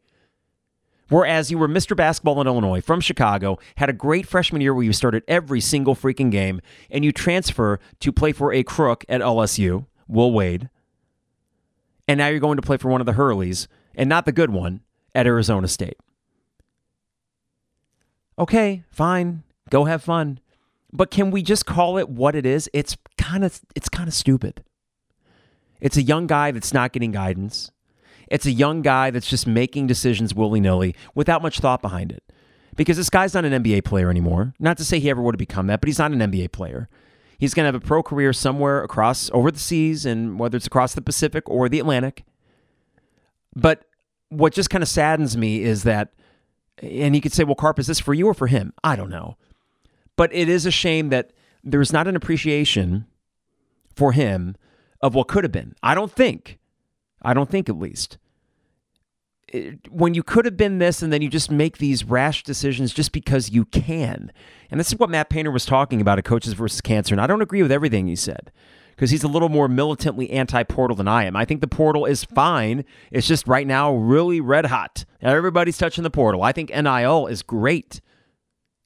Whereas 1.09 1.51
you 1.51 1.59
were 1.59 1.69
Mr. 1.69 1.97
Basketball 1.97 2.41
in 2.41 2.47
Illinois 2.47 2.81
from 2.81 3.01
Chicago, 3.01 3.59
had 3.77 3.89
a 3.89 3.93
great 3.93 4.27
freshman 4.27 4.61
year 4.61 4.75
where 4.75 4.85
you 4.85 4.93
started 4.93 5.23
every 5.29 5.61
single 5.61 5.95
freaking 5.95 6.31
game, 6.31 6.61
and 6.91 7.05
you 7.05 7.13
transfer 7.13 7.79
to 8.01 8.13
play 8.13 8.33
for 8.33 8.53
a 8.53 8.63
crook 8.63 9.05
at 9.09 9.21
LSU, 9.21 9.87
Will 10.09 10.33
Wade. 10.33 10.69
And 12.09 12.19
now 12.19 12.29
you're 12.29 12.41
going 12.41 12.57
to 12.57 12.63
play 12.63 12.77
for 12.77 12.89
one 12.89 13.01
of 13.01 13.07
the 13.07 13.13
Hurleys, 13.13 13.67
and 13.95 14.09
not 14.09 14.27
the 14.27 14.33
good 14.33 14.51
one, 14.51 14.81
at 15.15 15.27
Arizona 15.27 15.67
State. 15.67 15.97
Okay, 18.39 18.85
fine. 18.91 19.45
Go 19.71 19.85
have 19.85 20.03
fun. 20.03 20.41
But 20.93 21.11
can 21.11 21.31
we 21.31 21.43
just 21.43 21.67
call 21.67 21.99
it 21.99 22.09
what 22.09 22.37
it 22.37 22.45
is? 22.47 22.69
It's 22.73 22.97
kind 23.19 23.45
of 23.45 23.61
it's 23.75 23.89
kind 23.89 24.09
of 24.09 24.15
stupid. 24.15 24.63
It's 25.81 25.97
a 25.97 26.03
young 26.03 26.27
guy 26.27 26.51
that's 26.51 26.73
not 26.73 26.93
getting 26.93 27.13
guidance. 27.13 27.71
It's 28.29 28.47
a 28.47 28.51
young 28.51 28.83
guy 28.83 29.11
that's 29.11 29.29
just 29.29 29.47
making 29.47 29.87
decisions 29.87 30.35
willy 30.35 30.61
nilly 30.61 30.95
without 31.15 31.43
much 31.43 31.61
thought 31.61 31.83
behind 31.83 32.13
it. 32.13 32.23
Because 32.77 32.97
this 32.97 33.11
guy's 33.11 33.35
not 33.35 33.45
an 33.45 33.63
NBA 33.63 33.85
player 33.85 34.11
anymore. 34.11 34.53
Not 34.59 34.77
to 34.79 34.85
say 34.85 34.99
he 34.99 35.09
ever 35.09 35.23
would 35.23 35.35
have 35.35 35.39
become 35.39 35.67
that, 35.69 35.81
but 35.81 35.89
he's 35.89 35.99
not 35.99 36.13
an 36.13 36.19
NBA 36.19 36.53
player. 36.53 36.89
He's 37.39 37.55
going 37.55 37.65
to 37.65 37.69
have 37.69 37.83
a 37.83 37.87
pro 37.87 38.03
career 38.03 38.33
somewhere 38.33 38.83
across 38.83 39.31
over 39.33 39.51
the 39.51 39.59
seas, 39.59 40.05
and 40.05 40.39
whether 40.39 40.57
it's 40.57 40.67
across 40.67 40.95
the 40.95 41.03
Pacific 41.03 41.49
or 41.49 41.69
the 41.69 41.79
Atlantic. 41.79 42.25
But 43.55 43.85
what 44.29 44.53
just 44.53 44.71
kind 44.71 44.83
of 44.83 44.89
saddens 44.89 45.37
me 45.37 45.63
is 45.63 45.85
that, 45.85 46.13
and 46.83 47.15
you 47.15 47.21
could 47.21 47.33
say, 47.33 47.45
well, 47.45 47.55
Carp, 47.55 47.79
is 47.79 47.87
this 47.87 48.01
for 48.01 48.13
you 48.13 48.27
or 48.27 48.35
for 48.35 48.47
him? 48.47 48.73
I 48.83 48.97
don't 48.97 49.11
know. 49.11 49.37
But 50.17 50.35
it 50.35 50.49
is 50.49 50.67
a 50.67 50.71
shame 50.71 51.11
that 51.11 51.33
there's 51.63 51.93
not 51.93 52.09
an 52.09 52.17
appreciation 52.17 53.07
for 53.95 54.13
him 54.13 54.57
of 55.01 55.15
what 55.15 55.29
could 55.29 55.45
have 55.45 55.53
been. 55.53 55.75
I 55.83 55.95
don't 55.95 56.13
think 56.13 56.59
I 57.27 57.35
don't 57.35 57.51
think, 57.51 57.69
at 57.69 57.79
least. 57.79 58.19
When 59.91 60.15
you 60.15 60.23
could 60.23 60.45
have 60.45 60.57
been 60.57 60.79
this 60.79 61.03
and 61.03 61.13
then 61.13 61.23
you 61.23 61.29
just 61.29 61.51
make 61.51 61.79
these 61.79 62.05
rash 62.05 62.43
decisions 62.43 62.93
just 62.93 63.13
because 63.13 63.51
you 63.51 63.65
can. 63.65 64.33
And 64.71 64.79
this 64.79 64.89
is 64.89 64.99
what 64.99 65.11
Matt 65.11 65.29
Painter 65.29 65.51
was 65.51 65.65
talking 65.65 66.01
about 66.01 66.19
at 66.19 66.25
Coaches 66.25 66.53
versus 66.53 66.81
Cancer. 66.81 67.15
And 67.15 67.21
I 67.21 67.27
don't 67.27 67.43
agree 67.43 67.63
with 67.63 67.73
everything 67.73 68.07
he 68.07 68.17
said 68.17 68.51
because 68.91 69.11
he's 69.11 69.23
a 69.23 69.29
little 69.29 69.49
more 69.49 69.69
militantly 69.69 70.31
anti 70.31 70.63
portal 70.65 70.97
than 70.97 71.09
I 71.09 71.25
am. 71.25 71.37
I 71.37 71.45
think 71.45 71.61
the 71.61 71.69
portal 71.69 72.07
is 72.07 72.25
fine. 72.25 72.85
It's 73.11 73.27
just 73.27 73.47
right 73.47 73.67
now 73.67 73.95
really 73.95 74.41
red 74.41 74.67
hot. 74.67 75.05
Everybody's 75.23 75.79
touching 75.79 76.05
the 76.05 76.11
portal. 76.11 76.43
I 76.43 76.53
think 76.53 76.71
NIL 76.71 77.27
is 77.27 77.43
great 77.43 78.01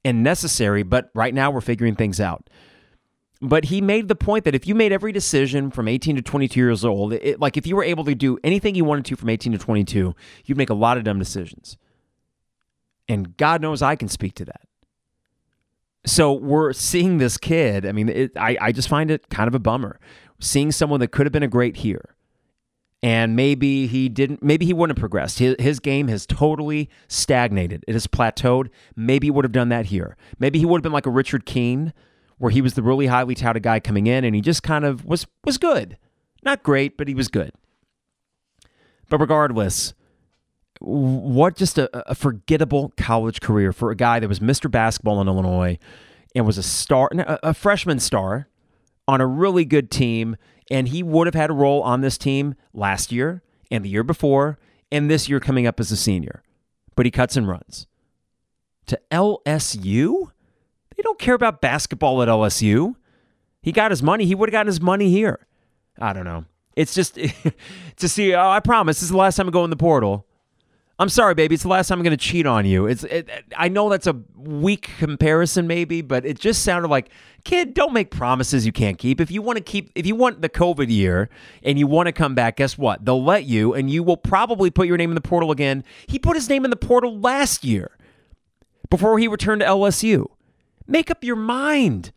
and 0.05 0.23
necessary, 0.23 0.83
but 0.83 1.11
right 1.15 1.35
now 1.35 1.51
we're 1.51 1.61
figuring 1.61 1.95
things 1.95 2.21
out. 2.21 2.49
But 3.43 3.67
he 3.67 3.81
made 3.81 4.09
the 4.09 4.15
point 4.15 4.45
that 4.45 4.55
if 4.55 4.67
you 4.67 4.75
made 4.75 4.93
every 4.93 5.13
decision 5.13 5.71
from 5.71 5.89
18 5.89 6.17
to 6.17 6.23
22 6.23 6.61
years 6.61 6.85
old, 6.85 7.15
it, 7.15 7.41
like 7.41 7.57
if 7.57 7.67
you 7.67 7.75
were 7.75 7.85
able 7.85 8.05
to 8.05 8.15
do 8.15 8.39
anything 8.45 8.75
you 8.75 8.85
wanted 8.85 9.07
to 9.07 9.17
from 9.17 9.31
18 9.31 9.53
to 9.53 9.59
22, 9.59 10.15
you'd 10.45 10.59
make 10.59 10.69
a 10.69 10.75
lot 10.75 10.99
of 10.99 11.05
dumb 11.05 11.19
decisions. 11.19 11.79
And 13.09 13.37
God 13.39 13.63
knows 13.63 13.81
I 13.81 13.97
can 13.97 14.09
speak 14.09 14.35
to 14.35 14.45
that. 14.45 14.61
So 16.05 16.33
we're 16.33 16.73
seeing 16.73 17.19
this 17.19 17.39
kid. 17.39 17.87
I 17.87 17.93
mean, 17.93 18.09
it, 18.09 18.33
I, 18.37 18.57
I 18.61 18.73
just 18.73 18.89
find 18.89 19.11
it 19.11 19.29
kind 19.31 19.49
of 19.49 19.55
a 19.55 19.59
bummer. 19.59 19.99
Seeing 20.39 20.71
someone 20.71 21.01
that 21.01 21.09
could 21.09 21.27
have 21.27 21.33
been 21.33 21.43
a 21.43 21.49
great 21.49 21.79
here. 21.79 22.15
And 23.03 23.35
maybe 23.35 23.87
he 23.87 24.11
didn't, 24.11 24.43
maybe 24.43 24.67
he 24.67 24.75
wouldn't 24.75 24.99
have 24.99 25.01
progressed. 25.01 25.39
His, 25.39 25.57
his 25.59 25.81
game 25.81 26.09
has 26.09 26.27
totally 26.27 26.91
stagnated. 27.09 27.85
It 27.89 27.95
has 27.95 28.07
plateaued. 28.07 28.69
Maybe 28.95 29.29
he 29.29 29.31
would 29.31 29.45
have 29.45 29.53
done 29.53 29.71
that 29.71 29.87
here. 29.87 30.17
Maybe 30.39 30.59
he 30.59 30.67
would 30.67 30.79
have 30.79 30.83
been 30.83 30.93
like 30.93 31.07
a 31.07 31.11
Richard 31.11 31.47
Keene 31.47 31.95
where 32.41 32.51
he 32.51 32.63
was 32.63 32.73
the 32.73 32.83
really 32.83 33.07
highly 33.07 33.35
touted 33.35 33.63
guy 33.63 33.79
coming 33.79 34.07
in 34.07 34.25
and 34.25 34.35
he 34.35 34.41
just 34.41 34.63
kind 34.63 34.87
of 34.87 35.05
was 35.05 35.27
was 35.45 35.59
good. 35.59 35.99
Not 36.43 36.63
great, 36.63 36.97
but 36.97 37.07
he 37.07 37.15
was 37.15 37.29
good. 37.29 37.53
But 39.11 39.21
regardless, 39.21 39.93
what 40.81 41.55
just 41.55 41.77
a, 41.77 42.11
a 42.11 42.15
forgettable 42.15 42.95
college 42.97 43.43
career 43.43 43.75
for 43.75 43.91
a 43.91 43.95
guy 43.95 44.21
that 44.21 44.29
was 44.29 44.41
Mr. 44.41 44.71
Basketball 44.71 45.21
in 45.21 45.29
Illinois 45.29 45.79
and 46.35 46.47
was 46.47 46.57
a 46.57 46.63
star, 46.63 47.11
a, 47.13 47.39
a 47.43 47.55
freshman 47.55 48.01
star 48.01 48.49
on 49.07 49.21
a 49.21 49.27
really 49.27 49.67
good 49.67 49.91
team. 49.91 50.35
And 50.71 50.89
he 50.89 51.03
would 51.03 51.27
have 51.27 51.35
had 51.35 51.51
a 51.51 51.53
role 51.55 51.83
on 51.83 52.01
this 52.01 52.17
team 52.17 52.55
last 52.73 53.13
year 53.13 53.43
and 53.71 53.85
the 53.85 53.91
year 53.91 54.05
before 54.05 54.59
and 54.91 55.11
this 55.11 55.29
year 55.29 55.41
coming 55.41 55.67
up 55.67 55.79
as 55.79 55.93
a 55.93 55.97
senior. 55.97 56.43
But 56.97 57.05
he 57.05 57.11
cuts 57.11 57.37
and 57.37 57.47
runs 57.47 57.87
to 58.87 58.99
LSU? 59.11 60.31
They 61.01 61.03
don't 61.03 61.19
care 61.19 61.35
about 61.35 61.63
basketball 61.63 62.21
at 62.21 62.29
LSU. 62.29 62.95
He 63.63 63.73
got 63.73 63.91
his 63.91 64.03
money. 64.03 64.27
He 64.27 64.35
would 64.35 64.51
have 64.51 64.53
gotten 64.53 64.67
his 64.67 64.83
money 64.83 65.09
here. 65.09 65.47
I 65.99 66.13
don't 66.13 66.27
know. 66.27 66.45
It's 66.77 66.95
just 66.95 67.15
to 67.97 68.07
see. 68.07 68.35
Oh, 68.35 68.51
I 68.51 68.61
promise. 68.61 68.99
This 68.99 69.05
is 69.05 69.09
the 69.09 69.17
last 69.17 69.37
time 69.37 69.49
I 69.49 69.51
go 69.51 69.65
in 69.65 69.71
the 69.71 69.77
portal. 69.77 70.27
I'm 70.99 71.09
sorry, 71.09 71.35
baby. 71.35 71.55
It's 71.55 71.63
the 71.63 71.71
last 71.71 71.89
time 71.89 72.01
I'm 72.01 72.05
going 72.05 72.19
to 72.19 72.23
cheat 72.23 72.45
on 72.45 72.67
you. 72.67 72.85
It's. 72.85 73.05
It, 73.05 73.31
I 73.57 73.69
know 73.69 73.89
that's 73.89 74.09
a 74.09 74.21
weak 74.37 74.91
comparison, 74.99 75.67
maybe, 75.67 76.03
but 76.03 76.27
it 76.27 76.39
just 76.39 76.65
sounded 76.65 76.89
like, 76.89 77.09
kid, 77.45 77.73
don't 77.73 77.95
make 77.95 78.11
promises 78.11 78.67
you 78.67 78.73
can't 78.73 78.99
keep. 78.99 79.23
If 79.23 79.31
you 79.31 79.41
want 79.41 79.57
to 79.57 79.65
keep, 79.65 79.93
if 79.95 80.05
you 80.05 80.15
want 80.15 80.43
the 80.43 80.51
COVID 80.51 80.91
year 80.91 81.31
and 81.63 81.79
you 81.79 81.87
want 81.87 82.09
to 82.09 82.13
come 82.13 82.35
back, 82.35 82.57
guess 82.57 82.77
what? 82.77 83.07
They'll 83.07 83.25
let 83.25 83.47
you, 83.47 83.73
and 83.73 83.91
you 83.91 84.03
will 84.03 84.19
probably 84.19 84.71
put 84.71 84.87
your 84.87 84.99
name 84.99 85.11
in 85.11 85.15
the 85.15 85.23
portal 85.23 85.51
again. 85.51 85.83
He 86.09 86.19
put 86.19 86.37
his 86.37 86.51
name 86.51 86.67
in 86.67 86.71
the 86.71 86.77
portal 86.77 87.19
last 87.19 87.65
year 87.65 87.97
before 88.91 89.19
he 89.19 89.29
returned 89.29 89.63
to 89.63 89.67
LSU. 89.67 90.27
Make 90.91 91.09
up 91.09 91.23
your 91.23 91.37
mind. 91.37 92.11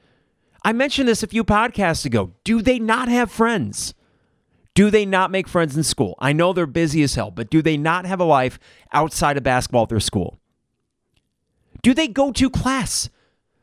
I 0.63 0.73
mentioned 0.73 1.07
this 1.07 1.21
a 1.21 1.27
few 1.27 1.43
podcasts 1.43 2.05
ago. 2.05 2.31
Do 2.43 2.59
they 2.61 2.79
not 2.79 3.07
have 3.07 3.31
friends? 3.31 3.93
Do 4.73 4.89
they 4.89 5.05
not 5.05 5.29
make 5.29 5.47
friends 5.47 5.77
in 5.77 5.83
school? 5.83 6.15
I 6.17 6.33
know 6.33 6.53
they're 6.53 6.65
busy 6.65 7.03
as 7.03 7.13
hell, 7.13 7.29
but 7.29 7.51
do 7.51 7.61
they 7.61 7.77
not 7.77 8.07
have 8.07 8.19
a 8.19 8.23
life 8.23 8.57
outside 8.91 9.37
of 9.37 9.43
basketball 9.43 9.83
at 9.83 9.89
their 9.89 9.99
school? 9.99 10.39
Do 11.83 11.93
they 11.93 12.07
go 12.07 12.31
to 12.31 12.49
class? 12.49 13.11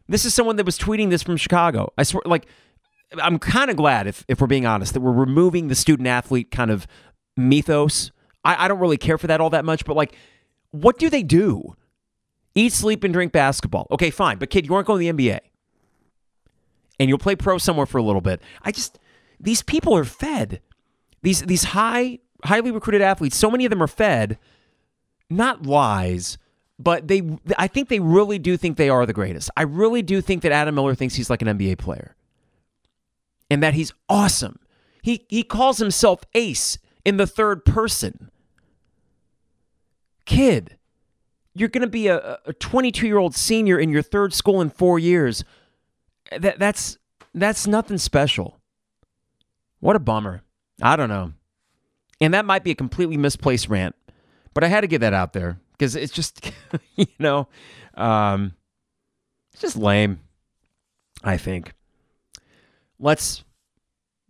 This 0.08 0.24
is 0.24 0.32
someone 0.32 0.54
that 0.56 0.66
was 0.66 0.78
tweeting 0.78 1.10
this 1.10 1.24
from 1.24 1.36
Chicago. 1.36 1.92
I 1.98 2.04
swear, 2.04 2.22
like, 2.24 2.46
I'm 3.20 3.40
kind 3.40 3.68
of 3.68 3.76
glad, 3.76 4.06
if, 4.06 4.24
if 4.28 4.40
we're 4.40 4.46
being 4.46 4.66
honest, 4.66 4.94
that 4.94 5.00
we're 5.00 5.10
removing 5.10 5.66
the 5.66 5.74
student 5.74 6.06
athlete 6.06 6.52
kind 6.52 6.70
of 6.70 6.86
mythos. 7.36 8.12
I, 8.44 8.66
I 8.66 8.68
don't 8.68 8.78
really 8.78 8.96
care 8.96 9.18
for 9.18 9.26
that 9.26 9.40
all 9.40 9.50
that 9.50 9.64
much, 9.64 9.84
but 9.84 9.96
like, 9.96 10.14
what 10.70 10.98
do 10.98 11.10
they 11.10 11.24
do? 11.24 11.74
Eat, 12.60 12.74
sleep, 12.74 13.04
and 13.04 13.14
drink 13.14 13.32
basketball. 13.32 13.86
Okay, 13.90 14.10
fine. 14.10 14.36
But 14.36 14.50
kid, 14.50 14.66
you 14.66 14.74
aren't 14.74 14.86
going 14.86 15.06
to 15.06 15.12
the 15.12 15.30
NBA. 15.30 15.40
And 16.98 17.08
you'll 17.08 17.18
play 17.18 17.34
pro 17.34 17.56
somewhere 17.56 17.86
for 17.86 17.96
a 17.96 18.02
little 18.02 18.20
bit. 18.20 18.42
I 18.62 18.70
just 18.70 18.98
these 19.38 19.62
people 19.62 19.96
are 19.96 20.04
fed. 20.04 20.60
These 21.22 21.42
these 21.42 21.64
high 21.64 22.18
highly 22.44 22.70
recruited 22.70 23.00
athletes, 23.00 23.36
so 23.36 23.50
many 23.50 23.64
of 23.64 23.70
them 23.70 23.82
are 23.82 23.86
fed 23.86 24.38
not 25.30 25.64
lies, 25.64 26.36
but 26.78 27.08
they 27.08 27.22
I 27.56 27.68
think 27.68 27.88
they 27.88 28.00
really 28.00 28.38
do 28.38 28.56
think 28.56 28.76
they 28.76 28.90
are 28.90 29.06
the 29.06 29.12
greatest. 29.12 29.50
I 29.56 29.62
really 29.62 30.02
do 30.02 30.20
think 30.20 30.42
that 30.42 30.52
Adam 30.52 30.74
Miller 30.74 30.94
thinks 30.94 31.14
he's 31.14 31.30
like 31.30 31.40
an 31.40 31.48
NBA 31.48 31.78
player. 31.78 32.16
And 33.48 33.62
that 33.62 33.74
he's 33.74 33.92
awesome. 34.08 34.58
He 35.02 35.24
he 35.28 35.42
calls 35.42 35.78
himself 35.78 36.20
ace 36.34 36.78
in 37.04 37.16
the 37.16 37.26
third 37.26 37.64
person. 37.64 38.30
Kid, 40.26 40.76
you're 41.54 41.68
going 41.68 41.82
to 41.82 41.88
be 41.88 42.08
a 42.08 42.38
a 42.46 42.52
22 42.52 43.06
year 43.06 43.18
old 43.18 43.34
senior 43.34 43.78
in 43.78 43.90
your 43.90 44.02
third 44.02 44.32
school 44.32 44.60
in 44.60 44.70
four 44.70 44.98
years. 44.98 45.44
That, 46.36 46.58
that's 46.58 46.98
that's 47.34 47.66
nothing 47.66 47.98
special. 47.98 48.60
What 49.80 49.96
a 49.96 50.00
bummer. 50.00 50.42
I 50.82 50.96
don't 50.96 51.08
know. 51.08 51.32
And 52.20 52.34
that 52.34 52.44
might 52.44 52.64
be 52.64 52.70
a 52.70 52.74
completely 52.74 53.16
misplaced 53.16 53.68
rant, 53.68 53.94
but 54.52 54.62
I 54.62 54.68
had 54.68 54.82
to 54.82 54.86
get 54.86 55.00
that 55.00 55.14
out 55.14 55.32
there 55.32 55.58
because 55.72 55.96
it's 55.96 56.12
just, 56.12 56.52
you 56.96 57.06
know, 57.18 57.48
um, 57.94 58.52
it's 59.52 59.62
just 59.62 59.76
lame, 59.76 60.20
I 61.24 61.38
think. 61.38 61.72
Let's 62.98 63.42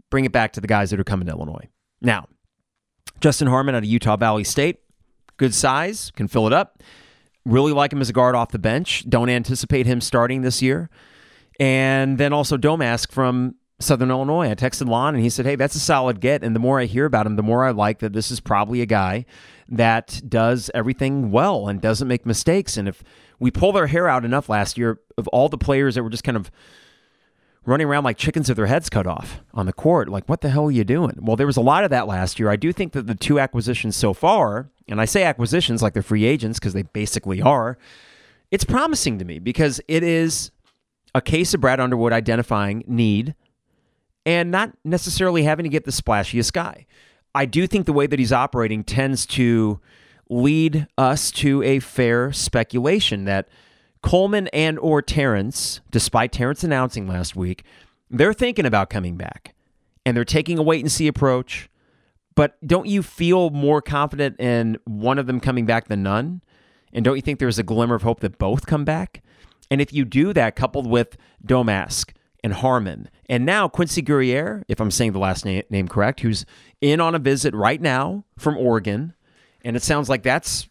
bring 0.08 0.24
it 0.24 0.32
back 0.32 0.52
to 0.52 0.60
the 0.60 0.68
guys 0.68 0.90
that 0.90 1.00
are 1.00 1.04
coming 1.04 1.26
to 1.26 1.32
Illinois. 1.32 1.68
Now, 2.00 2.28
Justin 3.20 3.48
Harmon 3.48 3.74
out 3.74 3.78
of 3.78 3.88
Utah 3.88 4.16
Valley 4.16 4.44
State, 4.44 4.78
good 5.36 5.52
size, 5.52 6.12
can 6.14 6.28
fill 6.28 6.46
it 6.46 6.52
up. 6.52 6.82
Really 7.44 7.72
like 7.72 7.92
him 7.92 8.00
as 8.00 8.10
a 8.10 8.12
guard 8.12 8.34
off 8.34 8.50
the 8.50 8.58
bench. 8.58 9.08
Don't 9.08 9.30
anticipate 9.30 9.86
him 9.86 10.00
starting 10.00 10.42
this 10.42 10.60
year. 10.60 10.90
And 11.58 12.18
then 12.18 12.32
also 12.32 12.56
Domask 12.56 13.10
from 13.10 13.56
Southern 13.80 14.10
Illinois. 14.10 14.50
I 14.50 14.54
texted 14.54 14.88
Lon 14.88 15.14
and 15.14 15.24
he 15.24 15.30
said, 15.30 15.46
Hey, 15.46 15.56
that's 15.56 15.74
a 15.74 15.80
solid 15.80 16.20
get. 16.20 16.44
And 16.44 16.54
the 16.54 16.60
more 16.60 16.78
I 16.78 16.84
hear 16.84 17.06
about 17.06 17.26
him, 17.26 17.36
the 17.36 17.42
more 17.42 17.64
I 17.64 17.70
like 17.70 18.00
that 18.00 18.12
this 18.12 18.30
is 18.30 18.40
probably 18.40 18.82
a 18.82 18.86
guy 18.86 19.24
that 19.68 20.20
does 20.28 20.70
everything 20.74 21.30
well 21.30 21.68
and 21.68 21.80
doesn't 21.80 22.08
make 22.08 22.26
mistakes. 22.26 22.76
And 22.76 22.86
if 22.88 23.02
we 23.38 23.50
pull 23.50 23.72
their 23.72 23.86
hair 23.86 24.06
out 24.06 24.24
enough 24.24 24.48
last 24.48 24.76
year 24.76 25.00
of 25.16 25.26
all 25.28 25.48
the 25.48 25.58
players 25.58 25.94
that 25.94 26.02
were 26.02 26.10
just 26.10 26.24
kind 26.24 26.36
of 26.36 26.50
running 27.66 27.86
around 27.86 28.04
like 28.04 28.16
chickens 28.16 28.48
with 28.48 28.56
their 28.56 28.66
heads 28.66 28.88
cut 28.88 29.06
off 29.06 29.40
on 29.52 29.66
the 29.66 29.72
court. 29.72 30.08
Like, 30.08 30.28
what 30.28 30.40
the 30.40 30.50
hell 30.50 30.66
are 30.66 30.70
you 30.70 30.84
doing? 30.84 31.18
Well, 31.20 31.36
there 31.36 31.46
was 31.46 31.56
a 31.56 31.62
lot 31.62 31.84
of 31.84 31.90
that 31.90 32.06
last 32.06 32.38
year. 32.38 32.50
I 32.50 32.56
do 32.56 32.72
think 32.72 32.92
that 32.92 33.06
the 33.06 33.14
two 33.14 33.38
acquisitions 33.38 33.96
so 33.96 34.12
far, 34.14 34.70
and 34.88 35.00
I 35.00 35.04
say 35.04 35.24
acquisitions 35.24 35.82
like 35.82 35.92
they're 35.92 36.02
free 36.02 36.24
agents 36.24 36.58
because 36.58 36.72
they 36.72 36.82
basically 36.82 37.42
are, 37.42 37.78
it's 38.50 38.64
promising 38.64 39.18
to 39.18 39.24
me 39.24 39.38
because 39.38 39.80
it 39.88 40.02
is 40.02 40.50
a 41.14 41.20
case 41.20 41.54
of 41.54 41.60
Brad 41.60 41.80
Underwood 41.80 42.12
identifying 42.12 42.84
need 42.86 43.34
and 44.24 44.50
not 44.50 44.72
necessarily 44.84 45.42
having 45.44 45.64
to 45.64 45.70
get 45.70 45.84
the 45.84 45.90
splashiest 45.90 46.52
guy. 46.52 46.86
I 47.34 47.46
do 47.46 47.66
think 47.66 47.86
the 47.86 47.92
way 47.92 48.06
that 48.06 48.18
he's 48.18 48.32
operating 48.32 48.84
tends 48.84 49.26
to 49.26 49.80
lead 50.28 50.86
us 50.96 51.30
to 51.32 51.62
a 51.62 51.80
fair 51.80 52.32
speculation 52.32 53.24
that 53.24 53.48
Coleman 54.02 54.48
and 54.48 54.78
or 54.78 55.02
Terrence, 55.02 55.80
despite 55.90 56.32
Terrence 56.32 56.64
announcing 56.64 57.06
last 57.06 57.36
week, 57.36 57.64
they're 58.08 58.32
thinking 58.32 58.66
about 58.66 58.90
coming 58.90 59.16
back 59.16 59.54
and 60.04 60.16
they're 60.16 60.24
taking 60.24 60.58
a 60.58 60.62
wait 60.62 60.80
and 60.80 60.90
see 60.90 61.06
approach. 61.06 61.68
But 62.34 62.56
don't 62.66 62.86
you 62.86 63.02
feel 63.02 63.50
more 63.50 63.82
confident 63.82 64.40
in 64.40 64.78
one 64.84 65.18
of 65.18 65.26
them 65.26 65.40
coming 65.40 65.66
back 65.66 65.88
than 65.88 66.02
none? 66.02 66.42
And 66.92 67.04
don't 67.04 67.16
you 67.16 67.22
think 67.22 67.38
there's 67.38 67.58
a 67.58 67.62
glimmer 67.62 67.94
of 67.94 68.02
hope 68.02 68.20
that 68.20 68.38
both 68.38 68.66
come 68.66 68.84
back? 68.84 69.22
And 69.70 69.80
if 69.80 69.92
you 69.92 70.04
do 70.04 70.32
that, 70.32 70.56
coupled 70.56 70.88
with 70.88 71.16
Domask 71.46 72.12
and 72.42 72.54
Harmon, 72.54 73.10
and 73.28 73.44
now 73.44 73.68
Quincy 73.68 74.02
Guerrier, 74.02 74.64
if 74.66 74.80
I'm 74.80 74.90
saying 74.90 75.12
the 75.12 75.18
last 75.18 75.44
name 75.44 75.88
correct, 75.88 76.20
who's 76.20 76.46
in 76.80 77.00
on 77.00 77.14
a 77.14 77.18
visit 77.18 77.54
right 77.54 77.80
now 77.80 78.24
from 78.38 78.56
Oregon, 78.56 79.14
and 79.62 79.76
it 79.76 79.82
sounds 79.82 80.08
like 80.08 80.22
that's 80.22 80.68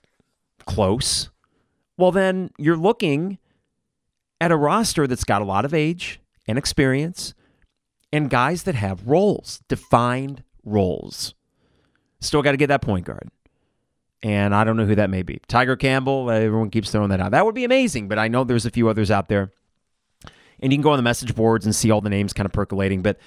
close 0.66 1.30
well, 2.00 2.14
then 2.14 2.50
you're 2.58 2.78
looking 2.78 3.40
at 4.40 4.52
a 4.52 4.56
roster 4.56 5.06
that's 5.06 5.26
got 5.26 5.42
a 5.42 5.46
lot 5.46 5.66
of 5.66 5.74
age 5.74 6.22
and 6.48 6.58
experience 6.58 7.34
and 8.14 8.30
guys 8.30 8.64
that 8.64 8.76
have 8.76 9.06
roles, 9.06 9.62
defined 9.68 10.44
roles. 10.64 11.34
Still 12.22 12.42
got 12.42 12.52
to 12.52 12.58
get 12.58 12.68
that 12.68 12.82
point 12.82 13.06
guard. 13.06 13.30
And 14.24 14.56
I 14.56 14.64
don't 14.64 14.78
know 14.78 14.86
who 14.86 14.96
that 14.96 15.10
may 15.10 15.24
be. 15.24 15.42
Tiger 15.50 15.76
Campbell, 15.76 16.30
uh, 16.30 16.34
everyone 16.36 16.70
keeps 16.70 16.90
throwing 16.90 17.10
that 17.10 17.20
out. 17.20 17.32
That 17.32 17.46
would 17.46 17.56
be 17.56 17.66
amazing, 17.66 18.08
but 18.08 18.18
I 18.18 18.30
know 18.30 18.46
there's 18.46 18.66
a 18.66 18.72
few 18.72 18.88
others 18.88 19.12
out 19.12 19.28
there. 19.28 19.52
And 20.62 20.72
you 20.72 20.78
can 20.78 20.84
go 20.84 20.92
on 20.92 20.98
the 20.98 21.04
message 21.04 21.36
boards 21.36 21.66
and 21.66 21.76
see 21.76 21.92
all 21.92 22.00
the 22.00 22.10
names 22.10 22.32
kind 22.32 22.46
of 22.46 22.54
percolating. 22.54 23.02
But 23.02 23.18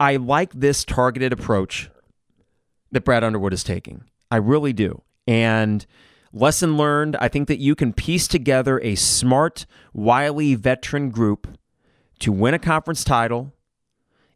I 0.00 0.16
like 0.16 0.54
this 0.54 0.86
targeted 0.86 1.34
approach 1.34 1.90
that 2.92 3.04
Brad 3.04 3.24
Underwood 3.24 3.52
is 3.52 3.62
taking. 3.62 4.04
I 4.30 4.36
really 4.36 4.72
do. 4.72 5.02
And 5.26 5.84
Lesson 6.32 6.76
learned 6.76 7.16
I 7.20 7.28
think 7.28 7.48
that 7.48 7.60
you 7.60 7.74
can 7.74 7.92
piece 7.92 8.28
together 8.28 8.80
a 8.80 8.94
smart, 8.94 9.66
wily 9.92 10.54
veteran 10.54 11.10
group 11.10 11.58
to 12.20 12.32
win 12.32 12.54
a 12.54 12.58
conference 12.58 13.04
title 13.04 13.52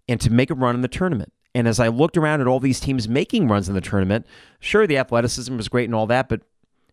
and 0.09 0.20
to 0.20 0.30
make 0.30 0.51
a 0.51 0.55
run 0.55 0.74
in 0.74 0.80
the 0.82 0.88
tournament. 0.88 1.32
And 1.55 1.66
as 1.66 1.80
I 1.80 1.88
looked 1.88 2.16
around 2.16 2.41
at 2.41 2.47
all 2.47 2.61
these 2.61 2.80
teams 2.80 3.09
making 3.09 3.49
runs 3.49 3.68
in 3.68 3.74
the 3.74 3.80
tournament, 3.80 4.26
sure, 4.61 4.86
the 4.86 4.99
athleticism 4.99 5.57
was 5.57 5.68
great 5.68 5.86
and 5.86 5.95
all 5.95 6.07
that, 6.07 6.28
but 6.28 6.43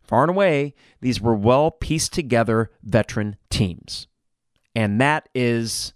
far 0.04 0.24
and 0.24 0.30
away, 0.32 0.74
these 1.02 1.22
were 1.22 1.36
well 1.36 1.70
pieced 1.70 2.14
together 2.14 2.72
veteran 2.84 3.36
teams. 3.50 4.08
And 4.76 5.00
that 5.02 5.30
is 5.36 5.94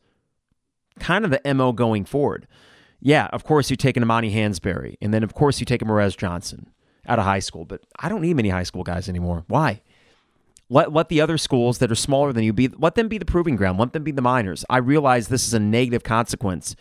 kind 0.99 1.25
of 1.25 1.31
the 1.31 1.53
MO 1.53 1.71
going 1.71 2.05
forward. 2.05 2.47
Yeah, 2.99 3.27
of 3.33 3.43
course, 3.43 3.71
you 3.71 3.75
take 3.75 3.97
an 3.97 4.03
Amani 4.03 4.31
Hansberry, 4.31 4.95
and 5.01 5.11
then, 5.11 5.23
of 5.23 5.33
course, 5.33 5.59
you 5.59 5.65
take 5.65 5.81
a 5.81 5.85
Morez 5.85 6.15
Johnson 6.15 6.70
out 7.07 7.19
of 7.19 7.25
high 7.25 7.39
school, 7.39 7.65
but 7.65 7.81
I 7.99 8.09
don't 8.09 8.21
need 8.21 8.35
many 8.35 8.49
high 8.49 8.63
school 8.63 8.83
guys 8.83 9.09
anymore. 9.09 9.43
Why? 9.47 9.81
Let, 10.69 10.93
let 10.93 11.09
the 11.09 11.19
other 11.19 11.37
schools 11.37 11.79
that 11.79 11.91
are 11.91 11.95
smaller 11.95 12.31
than 12.31 12.43
you 12.43 12.53
be 12.53 12.69
let 12.69 12.95
them 12.95 13.09
be 13.09 13.17
the 13.17 13.25
proving 13.25 13.55
ground. 13.55 13.77
Let 13.77 13.91
them 13.93 14.03
be 14.03 14.11
the 14.11 14.21
minors. 14.21 14.63
I 14.69 14.77
realize 14.77 15.27
this 15.27 15.45
is 15.45 15.53
a 15.53 15.59
negative 15.59 16.03
consequence 16.03 16.75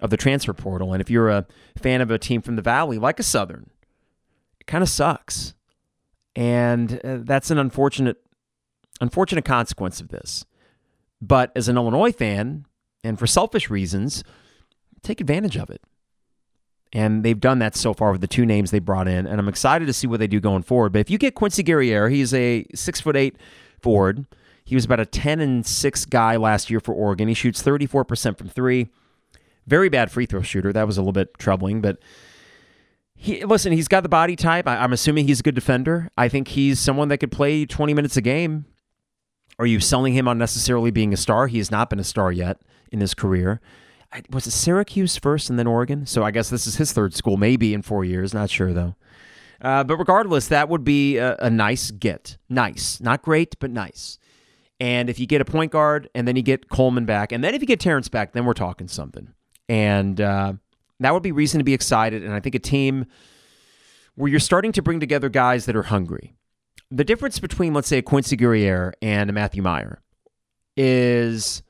of 0.00 0.10
the 0.10 0.16
transfer 0.16 0.52
portal, 0.52 0.92
and 0.92 1.00
if 1.00 1.10
you're 1.10 1.28
a 1.28 1.46
fan 1.80 2.00
of 2.00 2.10
a 2.10 2.18
team 2.18 2.42
from 2.42 2.56
the 2.56 2.62
Valley 2.62 2.98
like 2.98 3.20
a 3.20 3.22
Southern, 3.22 3.70
it 4.58 4.66
kind 4.66 4.82
of 4.82 4.88
sucks, 4.88 5.54
and 6.34 7.00
uh, 7.04 7.18
that's 7.20 7.50
an 7.50 7.58
unfortunate 7.58 8.16
unfortunate 9.00 9.44
consequence 9.44 10.00
of 10.00 10.08
this. 10.08 10.44
But 11.22 11.52
as 11.54 11.68
an 11.68 11.76
Illinois 11.76 12.12
fan, 12.12 12.64
and 13.04 13.18
for 13.18 13.26
selfish 13.26 13.70
reasons, 13.70 14.24
take 15.02 15.20
advantage 15.20 15.56
of 15.56 15.70
it. 15.70 15.82
And 16.92 17.22
they've 17.22 17.38
done 17.38 17.60
that 17.60 17.76
so 17.76 17.94
far 17.94 18.10
with 18.10 18.20
the 18.20 18.26
two 18.26 18.44
names 18.44 18.72
they 18.72 18.80
brought 18.80 19.06
in, 19.06 19.26
and 19.26 19.38
I'm 19.38 19.48
excited 19.48 19.86
to 19.86 19.92
see 19.92 20.08
what 20.08 20.18
they 20.18 20.26
do 20.26 20.40
going 20.40 20.62
forward. 20.62 20.92
But 20.92 20.98
if 20.98 21.10
you 21.10 21.18
get 21.18 21.36
Quincy 21.36 21.62
Guerrier, 21.62 22.08
he's 22.08 22.34
a 22.34 22.66
six 22.74 23.00
foot 23.00 23.16
eight 23.16 23.36
forward. 23.80 24.26
He 24.64 24.74
was 24.74 24.84
about 24.84 25.00
a 25.00 25.06
10 25.06 25.40
and 25.40 25.66
6 25.66 26.04
guy 26.06 26.36
last 26.36 26.70
year 26.70 26.78
for 26.78 26.94
Oregon. 26.94 27.26
He 27.26 27.34
shoots 27.34 27.60
34% 27.60 28.38
from 28.38 28.48
three. 28.48 28.88
Very 29.66 29.88
bad 29.88 30.12
free 30.12 30.26
throw 30.26 30.42
shooter. 30.42 30.72
That 30.72 30.86
was 30.86 30.96
a 30.96 31.00
little 31.00 31.12
bit 31.12 31.36
troubling, 31.38 31.80
but 31.80 31.98
he 33.14 33.44
listen, 33.44 33.72
he's 33.72 33.88
got 33.88 34.02
the 34.02 34.08
body 34.08 34.34
type. 34.34 34.66
I, 34.66 34.82
am 34.82 34.92
assuming 34.92 35.26
he's 35.26 35.40
a 35.40 35.42
good 35.42 35.54
defender. 35.54 36.08
I 36.16 36.28
think 36.28 36.48
he's 36.48 36.78
someone 36.78 37.08
that 37.08 37.18
could 37.18 37.32
play 37.32 37.66
20 37.66 37.94
minutes 37.94 38.16
a 38.16 38.20
game. 38.20 38.64
Are 39.58 39.66
you 39.66 39.78
selling 39.78 40.14
him 40.14 40.26
on 40.26 40.38
necessarily 40.38 40.90
being 40.90 41.12
a 41.12 41.16
star? 41.18 41.46
He 41.46 41.58
has 41.58 41.70
not 41.70 41.90
been 41.90 41.98
a 41.98 42.04
star 42.04 42.32
yet 42.32 42.60
in 42.90 43.00
his 43.00 43.12
career 43.12 43.60
was 44.30 44.46
it 44.46 44.52
Syracuse 44.52 45.16
first 45.16 45.50
and 45.50 45.58
then 45.58 45.66
Oregon? 45.66 46.06
So 46.06 46.22
I 46.24 46.30
guess 46.30 46.50
this 46.50 46.66
is 46.66 46.76
his 46.76 46.92
third 46.92 47.14
school, 47.14 47.36
maybe 47.36 47.74
in 47.74 47.82
four 47.82 48.04
years. 48.04 48.34
Not 48.34 48.50
sure 48.50 48.72
though. 48.72 48.96
Uh, 49.60 49.84
but 49.84 49.96
regardless, 49.98 50.48
that 50.48 50.68
would 50.68 50.84
be 50.84 51.18
a, 51.18 51.36
a, 51.36 51.50
nice 51.50 51.90
get. 51.90 52.38
Nice, 52.48 52.98
not 53.00 53.22
great, 53.22 53.58
but 53.60 53.70
nice. 53.70 54.18
And 54.80 55.10
if 55.10 55.20
you 55.20 55.26
get 55.26 55.42
a 55.42 55.44
point 55.44 55.70
guard, 55.70 56.08
and 56.14 56.26
then 56.26 56.34
you 56.34 56.42
get 56.42 56.70
Coleman 56.70 57.04
back, 57.04 57.30
and 57.30 57.44
then 57.44 57.54
if 57.54 57.60
you 57.60 57.66
get 57.66 57.78
Terrence 57.78 58.08
back, 58.08 58.32
then 58.32 58.46
we're 58.46 58.54
talking 58.54 58.88
something. 58.88 59.28
And 59.68 60.18
uh, 60.18 60.54
that 61.00 61.12
would 61.12 61.22
be 61.22 61.32
reason 61.32 61.58
to 61.58 61.64
be 61.64 61.74
excited. 61.74 62.24
And 62.24 62.32
I 62.32 62.40
think 62.40 62.54
a 62.54 62.58
team 62.58 63.04
where 64.14 64.30
you're 64.30 64.40
starting 64.40 64.72
to 64.72 64.82
bring 64.82 64.98
together 64.98 65.28
guys 65.28 65.66
that 65.66 65.76
are 65.76 65.82
hungry. 65.82 66.34
The 66.90 67.04
difference 67.04 67.38
between, 67.38 67.74
let's 67.74 67.88
say, 67.88 67.98
a 67.98 68.02
Quincy 68.02 68.36
Guerrier 68.36 68.94
and 69.02 69.28
a 69.28 69.32
Matthew 69.32 69.62
Meyer 69.62 70.00
is 70.76 71.62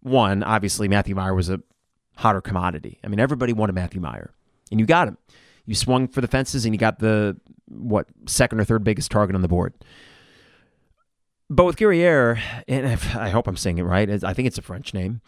one, 0.00 0.42
obviously, 0.42 0.88
Matthew 0.88 1.14
Meyer 1.14 1.34
was 1.34 1.48
a 1.48 1.60
hotter 2.16 2.40
commodity. 2.40 2.98
I 3.04 3.08
mean, 3.08 3.20
everybody 3.20 3.52
wanted 3.52 3.74
Matthew 3.74 4.00
Meyer, 4.00 4.32
and 4.70 4.80
you 4.80 4.86
got 4.86 5.08
him. 5.08 5.18
You 5.66 5.74
swung 5.74 6.08
for 6.08 6.20
the 6.20 6.28
fences, 6.28 6.64
and 6.64 6.74
you 6.74 6.78
got 6.78 6.98
the 6.98 7.36
what 7.68 8.06
second 8.26 8.60
or 8.60 8.64
third 8.64 8.84
biggest 8.84 9.10
target 9.10 9.34
on 9.34 9.42
the 9.42 9.48
board. 9.48 9.74
But 11.48 11.64
with 11.64 11.76
Guerrier, 11.76 12.40
and 12.66 12.86
I 12.86 13.28
hope 13.28 13.46
I'm 13.46 13.56
saying 13.56 13.78
it 13.78 13.82
right, 13.82 14.08
I 14.24 14.32
think 14.32 14.46
it's 14.46 14.58
a 14.58 14.62
French 14.62 14.94
name. 14.94 15.20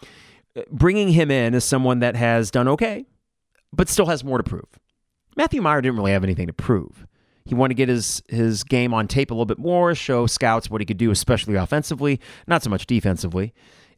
Bringing 0.70 1.08
him 1.08 1.30
in 1.30 1.54
as 1.54 1.64
someone 1.64 1.98
that 1.98 2.16
has 2.16 2.50
done 2.50 2.68
okay, 2.68 3.06
but 3.72 3.88
still 3.88 4.06
has 4.06 4.24
more 4.24 4.38
to 4.38 4.44
prove. 4.44 4.78
Matthew 5.36 5.60
Meyer 5.60 5.80
didn't 5.82 5.96
really 5.96 6.12
have 6.12 6.24
anything 6.24 6.46
to 6.46 6.52
prove. 6.52 7.06
He 7.44 7.54
wanted 7.54 7.74
to 7.74 7.76
get 7.76 7.88
his 7.90 8.22
his 8.28 8.64
game 8.64 8.94
on 8.94 9.06
tape 9.06 9.30
a 9.30 9.34
little 9.34 9.44
bit 9.44 9.58
more, 9.58 9.94
show 9.94 10.26
scouts 10.26 10.70
what 10.70 10.80
he 10.80 10.86
could 10.86 10.96
do, 10.96 11.10
especially 11.10 11.56
offensively, 11.56 12.20
not 12.46 12.62
so 12.62 12.70
much 12.70 12.86
defensively. 12.86 13.52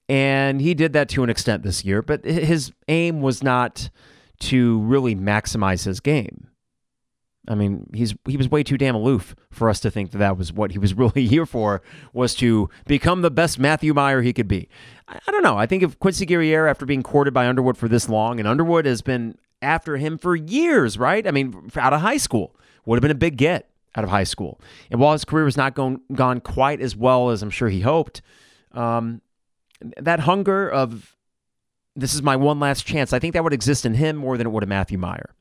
And 0.09 0.61
he 0.61 0.74
did 0.74 0.92
that 0.92 1.09
to 1.11 1.24
an 1.24 1.30
extent 1.30 1.62
this 1.62 1.84
year, 1.84 2.00
but 2.00 2.24
his 2.24 2.72
aim 2.88 3.22
was 3.22 3.42
not 3.42 3.90
to 4.40 4.80
really 4.80 5.16
maximize 5.16 5.84
his 5.84 6.00
game. 6.00 6.48
I 7.48 7.54
mean, 7.54 7.88
he's 7.94 8.14
he 8.26 8.36
was 8.36 8.48
way 8.48 8.62
too 8.62 8.76
damn 8.76 8.94
aloof 8.94 9.36
for 9.50 9.68
us 9.68 9.80
to 9.80 9.90
think 9.90 10.11
that 10.11 10.18
that 10.18 10.36
was 10.36 10.52
what 10.52 10.72
he 10.72 10.78
was 10.78 10.94
really 10.98 11.26
here 11.26 11.46
for 11.46 11.82
was 12.12 12.34
to 12.36 12.68
become 12.86 13.22
the 13.22 13.30
best 13.30 13.59
Matthew 13.59 13.94
Meyer 13.94 14.22
he 14.22 14.32
could 14.32 14.48
be. 14.48 14.68
I, 15.09 15.18
I 15.26 15.30
don't 15.30 15.42
know. 15.42 15.57
I 15.57 15.66
think 15.66 15.82
if 15.82 15.98
Quincy 15.98 16.26
Guerrier, 16.26 16.66
after 16.66 16.86
being 16.86 17.02
courted 17.02 17.34
by 17.34 17.46
Underwood 17.46 17.76
for 17.76 17.88
this 17.88 18.09
long, 18.09 18.38
and 18.38 18.48
Underwood 18.48 18.86
has 18.86 19.02
been 19.02 19.36
after 19.62 19.96
him 19.96 20.18
for 20.18 20.36
years, 20.36 20.98
right? 20.98 21.26
I 21.26 21.30
mean, 21.30 21.70
out 21.76 21.92
of 21.92 22.00
high 22.00 22.18
school, 22.18 22.54
would 22.84 22.96
have 22.96 23.02
been 23.02 23.11
a 23.11 23.14
big 23.14 23.36
get 23.36 23.70
out 23.94 24.04
of 24.04 24.11
high 24.11 24.24
school. 24.24 24.61
And 24.90 25.00
while 25.00 25.12
his 25.12 25.24
career 25.24 25.44
has 25.46 25.57
not 25.57 25.74
gone 25.74 26.00
gone 26.12 26.40
quite 26.40 26.80
as 26.80 26.94
well 26.96 27.30
as 27.30 27.42
I'm 27.42 27.50
sure 27.50 27.68
he 27.68 27.80
hoped, 27.80 28.22
um, 28.72 29.22
that 29.81 30.20
hunger 30.20 30.68
of 30.68 31.16
this 31.95 32.14
is 32.14 32.22
my 32.22 32.37
one 32.37 32.61
last 32.61 32.87
chance, 32.87 33.12
I 33.12 33.18
think 33.18 33.35
that 33.35 33.43
would 33.43 33.53
exist 33.53 33.87
in 33.87 33.95
him 33.95 34.16
more 34.16 34.37
than 34.37 34.47
it 34.47 34.51
would 34.51 34.62
in 34.62 34.68
Matthew 34.68 34.99
Meyer. 34.99 35.35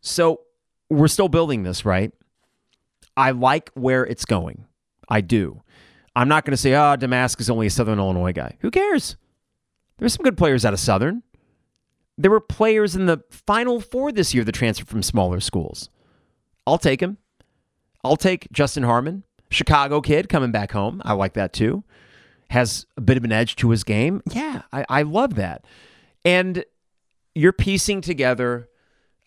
So 0.00 0.42
we're 0.88 1.08
still 1.08 1.28
building 1.28 1.64
this, 1.64 1.84
right? 1.84 2.12
I 3.16 3.32
like 3.32 3.70
where 3.74 4.06
it's 4.06 4.24
going. 4.24 4.64
I 5.08 5.20
do. 5.20 5.62
I'm 6.14 6.28
not 6.28 6.44
going 6.44 6.52
to 6.52 6.56
say, 6.56 6.74
ah, 6.74 6.92
oh, 6.92 6.96
Domask 6.96 7.40
is 7.40 7.50
only 7.50 7.66
a 7.66 7.70
Southern 7.70 7.98
Illinois 7.98 8.32
guy. 8.32 8.56
Who 8.60 8.70
cares? 8.70 9.16
There's 9.98 10.14
some 10.14 10.22
good 10.22 10.38
players 10.38 10.64
out 10.64 10.72
of 10.72 10.80
Southern. 10.80 11.22
There 12.16 12.30
were 12.30 12.40
players 12.40 12.96
in 12.96 13.06
the 13.06 13.22
Final 13.30 13.80
Four 13.80 14.12
this 14.12 14.34
year 14.34 14.44
that 14.44 14.52
transferred 14.52 14.88
from 14.88 15.02
smaller 15.02 15.40
schools. 15.40 15.90
I'll 16.66 16.78
take 16.78 17.00
him. 17.00 17.18
I'll 18.04 18.16
take 18.16 18.50
Justin 18.52 18.84
Harmon, 18.84 19.24
Chicago 19.50 20.00
kid 20.00 20.28
coming 20.28 20.52
back 20.52 20.72
home. 20.72 21.02
I 21.04 21.12
like 21.14 21.34
that 21.34 21.52
too 21.52 21.84
has 22.50 22.86
a 22.96 23.00
bit 23.00 23.16
of 23.16 23.24
an 23.24 23.32
edge 23.32 23.56
to 23.56 23.70
his 23.70 23.84
game. 23.84 24.22
Yeah, 24.30 24.62
I, 24.72 24.84
I 24.88 25.02
love 25.02 25.34
that. 25.34 25.64
And 26.24 26.64
you're 27.34 27.52
piecing 27.52 28.00
together, 28.00 28.68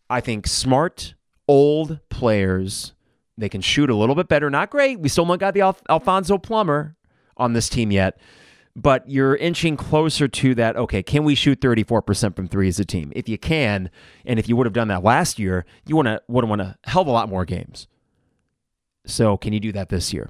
I 0.10 0.22
think, 0.22 0.48
smart, 0.48 1.14
old 1.48 2.00
players. 2.10 2.94
They 3.38 3.50
can 3.50 3.62
shoot 3.62 3.90
a 3.90 3.96
little 3.96 4.16
bit 4.16 4.28
better. 4.28 4.50
Not 4.50 4.70
great. 4.70 5.00
We 5.00 5.10
still 5.10 5.26
haven't 5.26 5.40
got 5.40 5.54
the 5.54 5.62
Al- 5.62 5.78
Alfonso 5.90 6.38
Plummer 6.38 6.96
on 7.38 7.54
this 7.54 7.70
team 7.70 7.92
yet, 7.92 8.20
but 8.76 9.10
you're 9.10 9.36
inching 9.36 9.78
closer 9.78 10.28
to 10.28 10.56
that. 10.56 10.76
Okay, 10.76 11.02
can 11.02 11.24
we 11.24 11.36
shoot 11.36 11.62
34% 11.62 12.36
from 12.36 12.48
three 12.48 12.68
as 12.68 12.80
a 12.80 12.86
team? 12.86 13.12
If 13.16 13.30
you 13.30 13.38
can, 13.38 13.90
and 14.26 14.40
if 14.40 14.50
you 14.50 14.56
would 14.56 14.66
have 14.66 14.74
done 14.74 14.90
that 14.90 15.04
last 15.04 15.40
year, 15.40 15.66
you 15.86 15.96
want 15.96 16.08
to 16.08 16.22
would 16.28 16.44
have 16.44 16.50
won 16.50 16.60
a 16.60 16.78
hell 16.84 17.04
of 17.04 17.08
a 17.08 17.12
lot 17.12 17.30
more 17.30 17.46
games. 17.46 17.88
So, 19.06 19.38
can 19.38 19.54
you 19.54 19.60
do 19.60 19.72
that 19.72 19.90
this 19.90 20.14
year? 20.14 20.30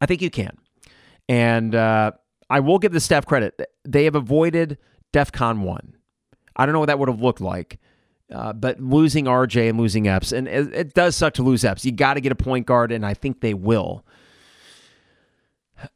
I 0.00 0.06
think 0.06 0.20
you 0.20 0.30
can. 0.30 0.58
And 1.28 1.74
uh, 1.74 2.12
I 2.50 2.60
will 2.60 2.78
give 2.78 2.92
the 2.92 3.00
staff 3.00 3.26
credit. 3.26 3.60
They 3.84 4.04
have 4.04 4.14
avoided 4.14 4.78
DEFCON 5.12 5.60
1. 5.60 5.96
I 6.56 6.66
don't 6.66 6.72
know 6.72 6.80
what 6.80 6.86
that 6.86 6.98
would 6.98 7.08
have 7.08 7.20
looked 7.20 7.40
like. 7.40 7.78
Uh, 8.32 8.52
but 8.52 8.80
losing 8.80 9.26
RJ 9.26 9.68
and 9.68 9.78
losing 9.78 10.08
Epps, 10.08 10.32
and 10.32 10.48
it, 10.48 10.72
it 10.72 10.94
does 10.94 11.14
suck 11.14 11.34
to 11.34 11.42
lose 11.42 11.62
Epps. 11.62 11.84
You 11.84 11.92
got 11.92 12.14
to 12.14 12.22
get 12.22 12.32
a 12.32 12.34
point 12.34 12.66
guard, 12.66 12.90
and 12.90 13.04
I 13.04 13.12
think 13.12 13.40
they 13.40 13.52
will. 13.52 14.04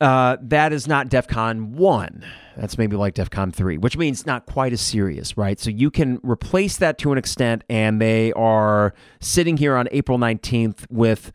Uh, 0.01 0.37
that 0.43 0.73
is 0.73 0.87
not 0.87 1.09
DEFCON 1.09 1.71
1. 1.71 2.25
That's 2.57 2.77
maybe 2.77 2.97
like 2.97 3.15
DEFCON 3.15 3.55
3, 3.55 3.79
which 3.79 3.97
means 3.97 4.27
not 4.27 4.45
quite 4.45 4.73
as 4.73 4.81
serious, 4.81 5.37
right? 5.39 5.59
So 5.59 5.71
you 5.71 5.91
can 5.91 6.21
replace 6.23 6.77
that 6.77 6.99
to 6.99 7.13
an 7.13 7.19
extent, 7.19 7.65
and 7.71 8.01
they 8.01 8.33
are 8.35 8.95
sitting 9.21 9.57
here 9.57 9.75
on 9.75 9.89
April 9.91 10.19
19th 10.19 10.87
with 10.91 11.33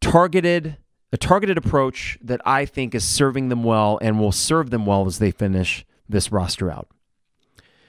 targeted 0.00 0.78
a 1.12 1.16
targeted 1.16 1.56
approach 1.56 2.18
that 2.22 2.40
I 2.44 2.64
think 2.64 2.94
is 2.94 3.04
serving 3.04 3.48
them 3.48 3.64
well 3.64 3.98
and 4.02 4.18
will 4.20 4.32
serve 4.32 4.70
them 4.70 4.86
well 4.86 5.06
as 5.06 5.18
they 5.18 5.30
finish 5.30 5.84
this 6.08 6.30
roster 6.30 6.70
out. 6.70 6.88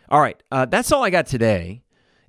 All 0.10 0.22
right, 0.22 0.42
uh, 0.52 0.66
that's 0.66 0.92
all 0.92 1.04
I 1.04 1.10
got 1.10 1.28
today. 1.28 1.84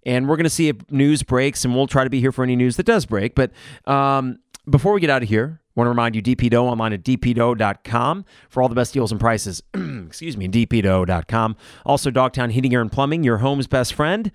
And 0.04 0.28
we're 0.28 0.36
going 0.36 0.44
to 0.44 0.50
see 0.50 0.68
if 0.68 0.76
news 0.90 1.22
breaks, 1.22 1.64
and 1.64 1.74
we'll 1.74 1.86
try 1.86 2.04
to 2.04 2.10
be 2.10 2.20
here 2.20 2.32
for 2.32 2.42
any 2.42 2.56
news 2.56 2.76
that 2.76 2.86
does 2.86 3.04
break. 3.04 3.34
But 3.34 3.52
um, 3.86 4.38
before 4.68 4.94
we 4.94 5.00
get 5.00 5.10
out 5.10 5.22
of 5.22 5.28
here, 5.28 5.60
I 5.60 5.72
want 5.74 5.86
to 5.86 5.90
remind 5.90 6.16
you 6.16 6.22
DP 6.22 6.50
Dough 6.50 6.66
online 6.66 6.92
at 6.92 7.02
dpdough.com 7.02 8.24
for 8.48 8.62
all 8.62 8.68
the 8.68 8.74
best 8.74 8.94
deals 8.94 9.12
and 9.12 9.20
prices. 9.20 9.62
Excuse 9.74 10.36
me, 10.36 10.48
dpdough.com. 10.48 11.56
Also, 11.84 12.10
Dogtown 12.10 12.50
Heating, 12.50 12.74
Air, 12.74 12.80
and 12.80 12.90
Plumbing, 12.90 13.24
your 13.24 13.38
home's 13.38 13.66
best 13.66 13.94
friend. 13.94 14.32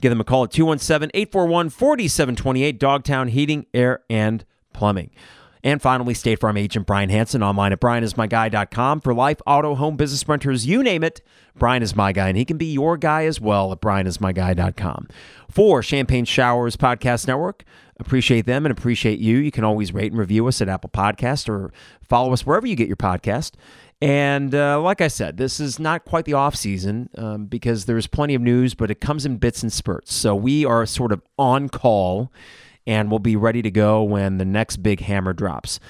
Give 0.00 0.10
them 0.10 0.20
a 0.20 0.24
call 0.24 0.44
at 0.44 0.50
217 0.50 1.10
841 1.14 1.70
4728. 1.70 2.78
Dogtown 2.78 3.28
Heating, 3.28 3.66
Air, 3.72 4.02
and 4.10 4.44
Plumbing. 4.72 5.10
And 5.64 5.80
finally, 5.80 6.12
State 6.12 6.40
Farm 6.40 6.58
agent 6.58 6.86
Brian 6.86 7.08
Hanson 7.08 7.42
online 7.42 7.72
at 7.72 7.80
brianismyguy.com 7.80 9.00
for 9.00 9.14
life, 9.14 9.38
auto, 9.46 9.74
home, 9.74 9.96
business 9.96 10.28
renters, 10.28 10.66
you 10.66 10.82
name 10.82 11.02
it. 11.02 11.22
Brian 11.56 11.82
is 11.82 11.96
my 11.96 12.12
guy, 12.12 12.28
and 12.28 12.36
he 12.36 12.44
can 12.44 12.58
be 12.58 12.66
your 12.66 12.98
guy 12.98 13.24
as 13.24 13.40
well 13.40 13.72
at 13.72 13.80
brianismyguy.com. 13.80 15.08
For 15.50 15.82
Champagne 15.82 16.26
Showers 16.26 16.76
Podcast 16.76 17.26
Network, 17.26 17.64
appreciate 17.98 18.44
them 18.44 18.66
and 18.66 18.76
appreciate 18.76 19.20
you. 19.20 19.38
You 19.38 19.50
can 19.50 19.64
always 19.64 19.94
rate 19.94 20.12
and 20.12 20.20
review 20.20 20.46
us 20.48 20.60
at 20.60 20.68
Apple 20.68 20.90
Podcast 20.90 21.48
or 21.48 21.72
follow 22.02 22.34
us 22.34 22.44
wherever 22.44 22.66
you 22.66 22.76
get 22.76 22.86
your 22.88 22.98
podcast. 22.98 23.52
And 24.02 24.54
uh, 24.54 24.82
like 24.82 25.00
I 25.00 25.08
said, 25.08 25.38
this 25.38 25.60
is 25.60 25.78
not 25.78 26.04
quite 26.04 26.26
the 26.26 26.34
off 26.34 26.54
season 26.54 27.08
um, 27.16 27.46
because 27.46 27.86
there's 27.86 28.06
plenty 28.06 28.34
of 28.34 28.42
news, 28.42 28.74
but 28.74 28.90
it 28.90 29.00
comes 29.00 29.24
in 29.24 29.38
bits 29.38 29.62
and 29.62 29.72
spurts. 29.72 30.12
So 30.12 30.34
we 30.34 30.66
are 30.66 30.84
sort 30.84 31.10
of 31.10 31.22
on 31.38 31.70
call 31.70 32.30
and 32.86 33.10
we'll 33.10 33.18
be 33.18 33.36
ready 33.36 33.62
to 33.62 33.70
go 33.70 34.02
when 34.02 34.38
the 34.38 34.44
next 34.44 34.78
big 34.78 35.00
hammer 35.00 35.32
drops. 35.32 35.80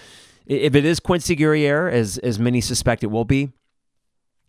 If 0.46 0.74
it 0.74 0.84
is 0.84 1.00
Quincy 1.00 1.34
Guerrier, 1.34 1.88
as 1.88 2.18
as 2.18 2.38
many 2.38 2.60
suspect 2.60 3.02
it 3.02 3.08
will 3.08 3.24
be, 3.24 3.50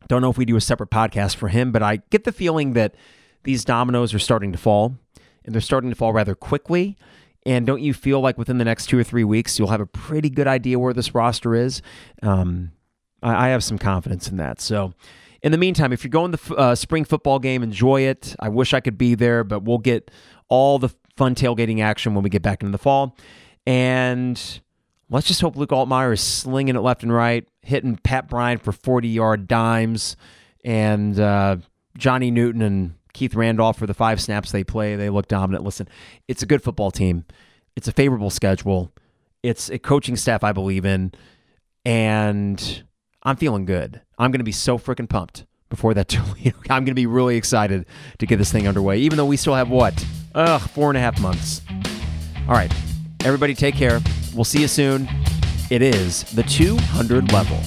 don't 0.08 0.22
know 0.22 0.30
if 0.30 0.38
we 0.38 0.46
do 0.46 0.56
a 0.56 0.62
separate 0.62 0.90
podcast 0.90 1.36
for 1.36 1.48
him, 1.48 1.72
but 1.72 1.82
I 1.82 1.98
get 2.10 2.26
the 2.26 2.32
feeling 2.32 2.74
that 2.74 2.96
these 3.44 3.64
dominoes 3.64 4.14
are 4.14 4.20
starting 4.20 4.52
to 4.52 4.58
fall, 4.58 4.96
and 5.44 5.54
they're 5.54 5.62
starting 5.62 5.90
to 5.90 5.96
fall 5.96 6.14
rather 6.14 6.36
quickly. 6.36 6.98
And 7.46 7.66
don't 7.66 7.82
you 7.82 7.94
feel 7.94 8.22
like 8.22 8.38
within 8.38 8.58
the 8.58 8.66
next 8.66 8.88
two 8.88 8.98
or 8.98 9.04
three 9.04 9.24
weeks 9.24 9.60
you'll 9.60 9.70
have 9.70 9.82
a 9.82 9.86
pretty 9.86 10.32
good 10.32 10.48
idea 10.48 10.80
where 10.80 10.94
this 10.94 11.14
roster 11.14 11.54
is? 11.54 11.82
Um, 12.24 12.72
I, 13.22 13.48
I, 13.48 13.50
have 13.50 13.64
some 13.64 13.78
confidence 13.78 14.28
in 14.28 14.38
that. 14.38 14.60
So. 14.62 14.94
In 15.42 15.52
the 15.52 15.60
meantime, 15.60 15.94
if 15.94 16.04
you're 16.04 16.10
going 16.10 16.32
to 16.32 16.38
the 16.38 16.56
uh, 16.56 16.74
spring 16.74 17.06
football 17.06 17.38
game, 17.38 17.62
enjoy 17.62 18.02
it. 18.02 18.36
I 18.40 18.50
wish 18.50 18.74
I 18.74 18.80
could 18.80 18.98
be 18.98 19.14
there, 19.14 19.44
but 19.44 19.62
we'll 19.62 19.78
get 19.78 20.10
all 20.50 20.80
the 20.80 20.90
fun 21.16 21.36
tailgating 21.36 21.82
action 21.82 22.14
when 22.14 22.24
we 22.24 22.30
get 22.30 22.42
back 22.42 22.62
into 22.62 22.72
the 22.72 22.78
fall. 22.78 23.18
And 23.66 24.40
let's 25.10 25.28
just 25.28 25.42
hope 25.42 25.56
Luke 25.56 25.70
Altmyer 25.70 26.14
is 26.14 26.22
slinging 26.22 26.76
it 26.76 26.82
left 26.82 27.04
and 27.04 27.14
right, 27.14 27.48
hitting 27.62 27.98
Pat 27.98 28.28
Bryant 28.28 28.62
for 28.62 28.72
40 28.72 29.08
yard 29.08 29.48
dimes, 29.48 30.16
and 30.64 31.20
uh, 31.20 31.58
Johnny 31.98 32.32
Newton 32.32 32.62
and 32.62 32.96
Keith 33.14 33.36
Randolph 33.36 33.78
for 33.78 33.88
the 33.88 33.94
five 33.94 34.22
snaps 34.22 34.52
they 34.52 34.64
play. 34.64 34.96
They 34.96 35.10
look 35.10 35.28
dominant. 35.28 35.64
Listen, 35.64 35.88
it's 36.28 36.44
a 36.44 36.46
good 36.46 36.62
football 36.62 36.92
team, 36.92 37.26
it's 37.76 37.88
a 37.88 37.92
favorable 37.92 38.30
schedule, 38.30 38.92
it's 39.42 39.70
a 39.70 39.80
coaching 39.80 40.16
staff 40.16 40.44
I 40.44 40.52
believe 40.52 40.86
in, 40.86 41.14
and 41.84 42.84
I'm 43.24 43.38
feeling 43.38 43.66
good. 43.66 44.02
I'm 44.18 44.32
going 44.32 44.40
to 44.40 44.46
be 44.46 44.52
so 44.52 44.78
freaking 44.78 45.10
pumped 45.10 45.46
before 45.70 45.94
that. 45.94 46.16
I'm 46.70 46.84
going 46.84 46.86
to 46.86 46.94
be 46.94 47.06
really 47.06 47.38
excited 47.38 47.86
to 48.20 48.26
get 48.26 48.38
this 48.38 48.52
thing 48.52 48.68
underway, 48.68 49.00
even 49.00 49.18
though 49.18 49.26
we 49.26 49.38
still 49.38 49.56
have 49.56 49.70
what? 49.70 50.06
Ugh, 50.34 50.62
four 50.62 50.90
and 50.90 50.98
a 50.98 51.02
half 51.02 51.20
months. 51.20 51.62
All 52.48 52.54
right. 52.54 52.72
Everybody 53.24 53.56
take 53.56 53.76
care. 53.76 54.02
We'll 54.36 54.44
see 54.44 54.62
you 54.62 54.68
soon. 54.68 55.10
It 55.72 55.82
is 55.82 56.24
the 56.34 56.44
200 56.44 57.32
level. 57.32 57.60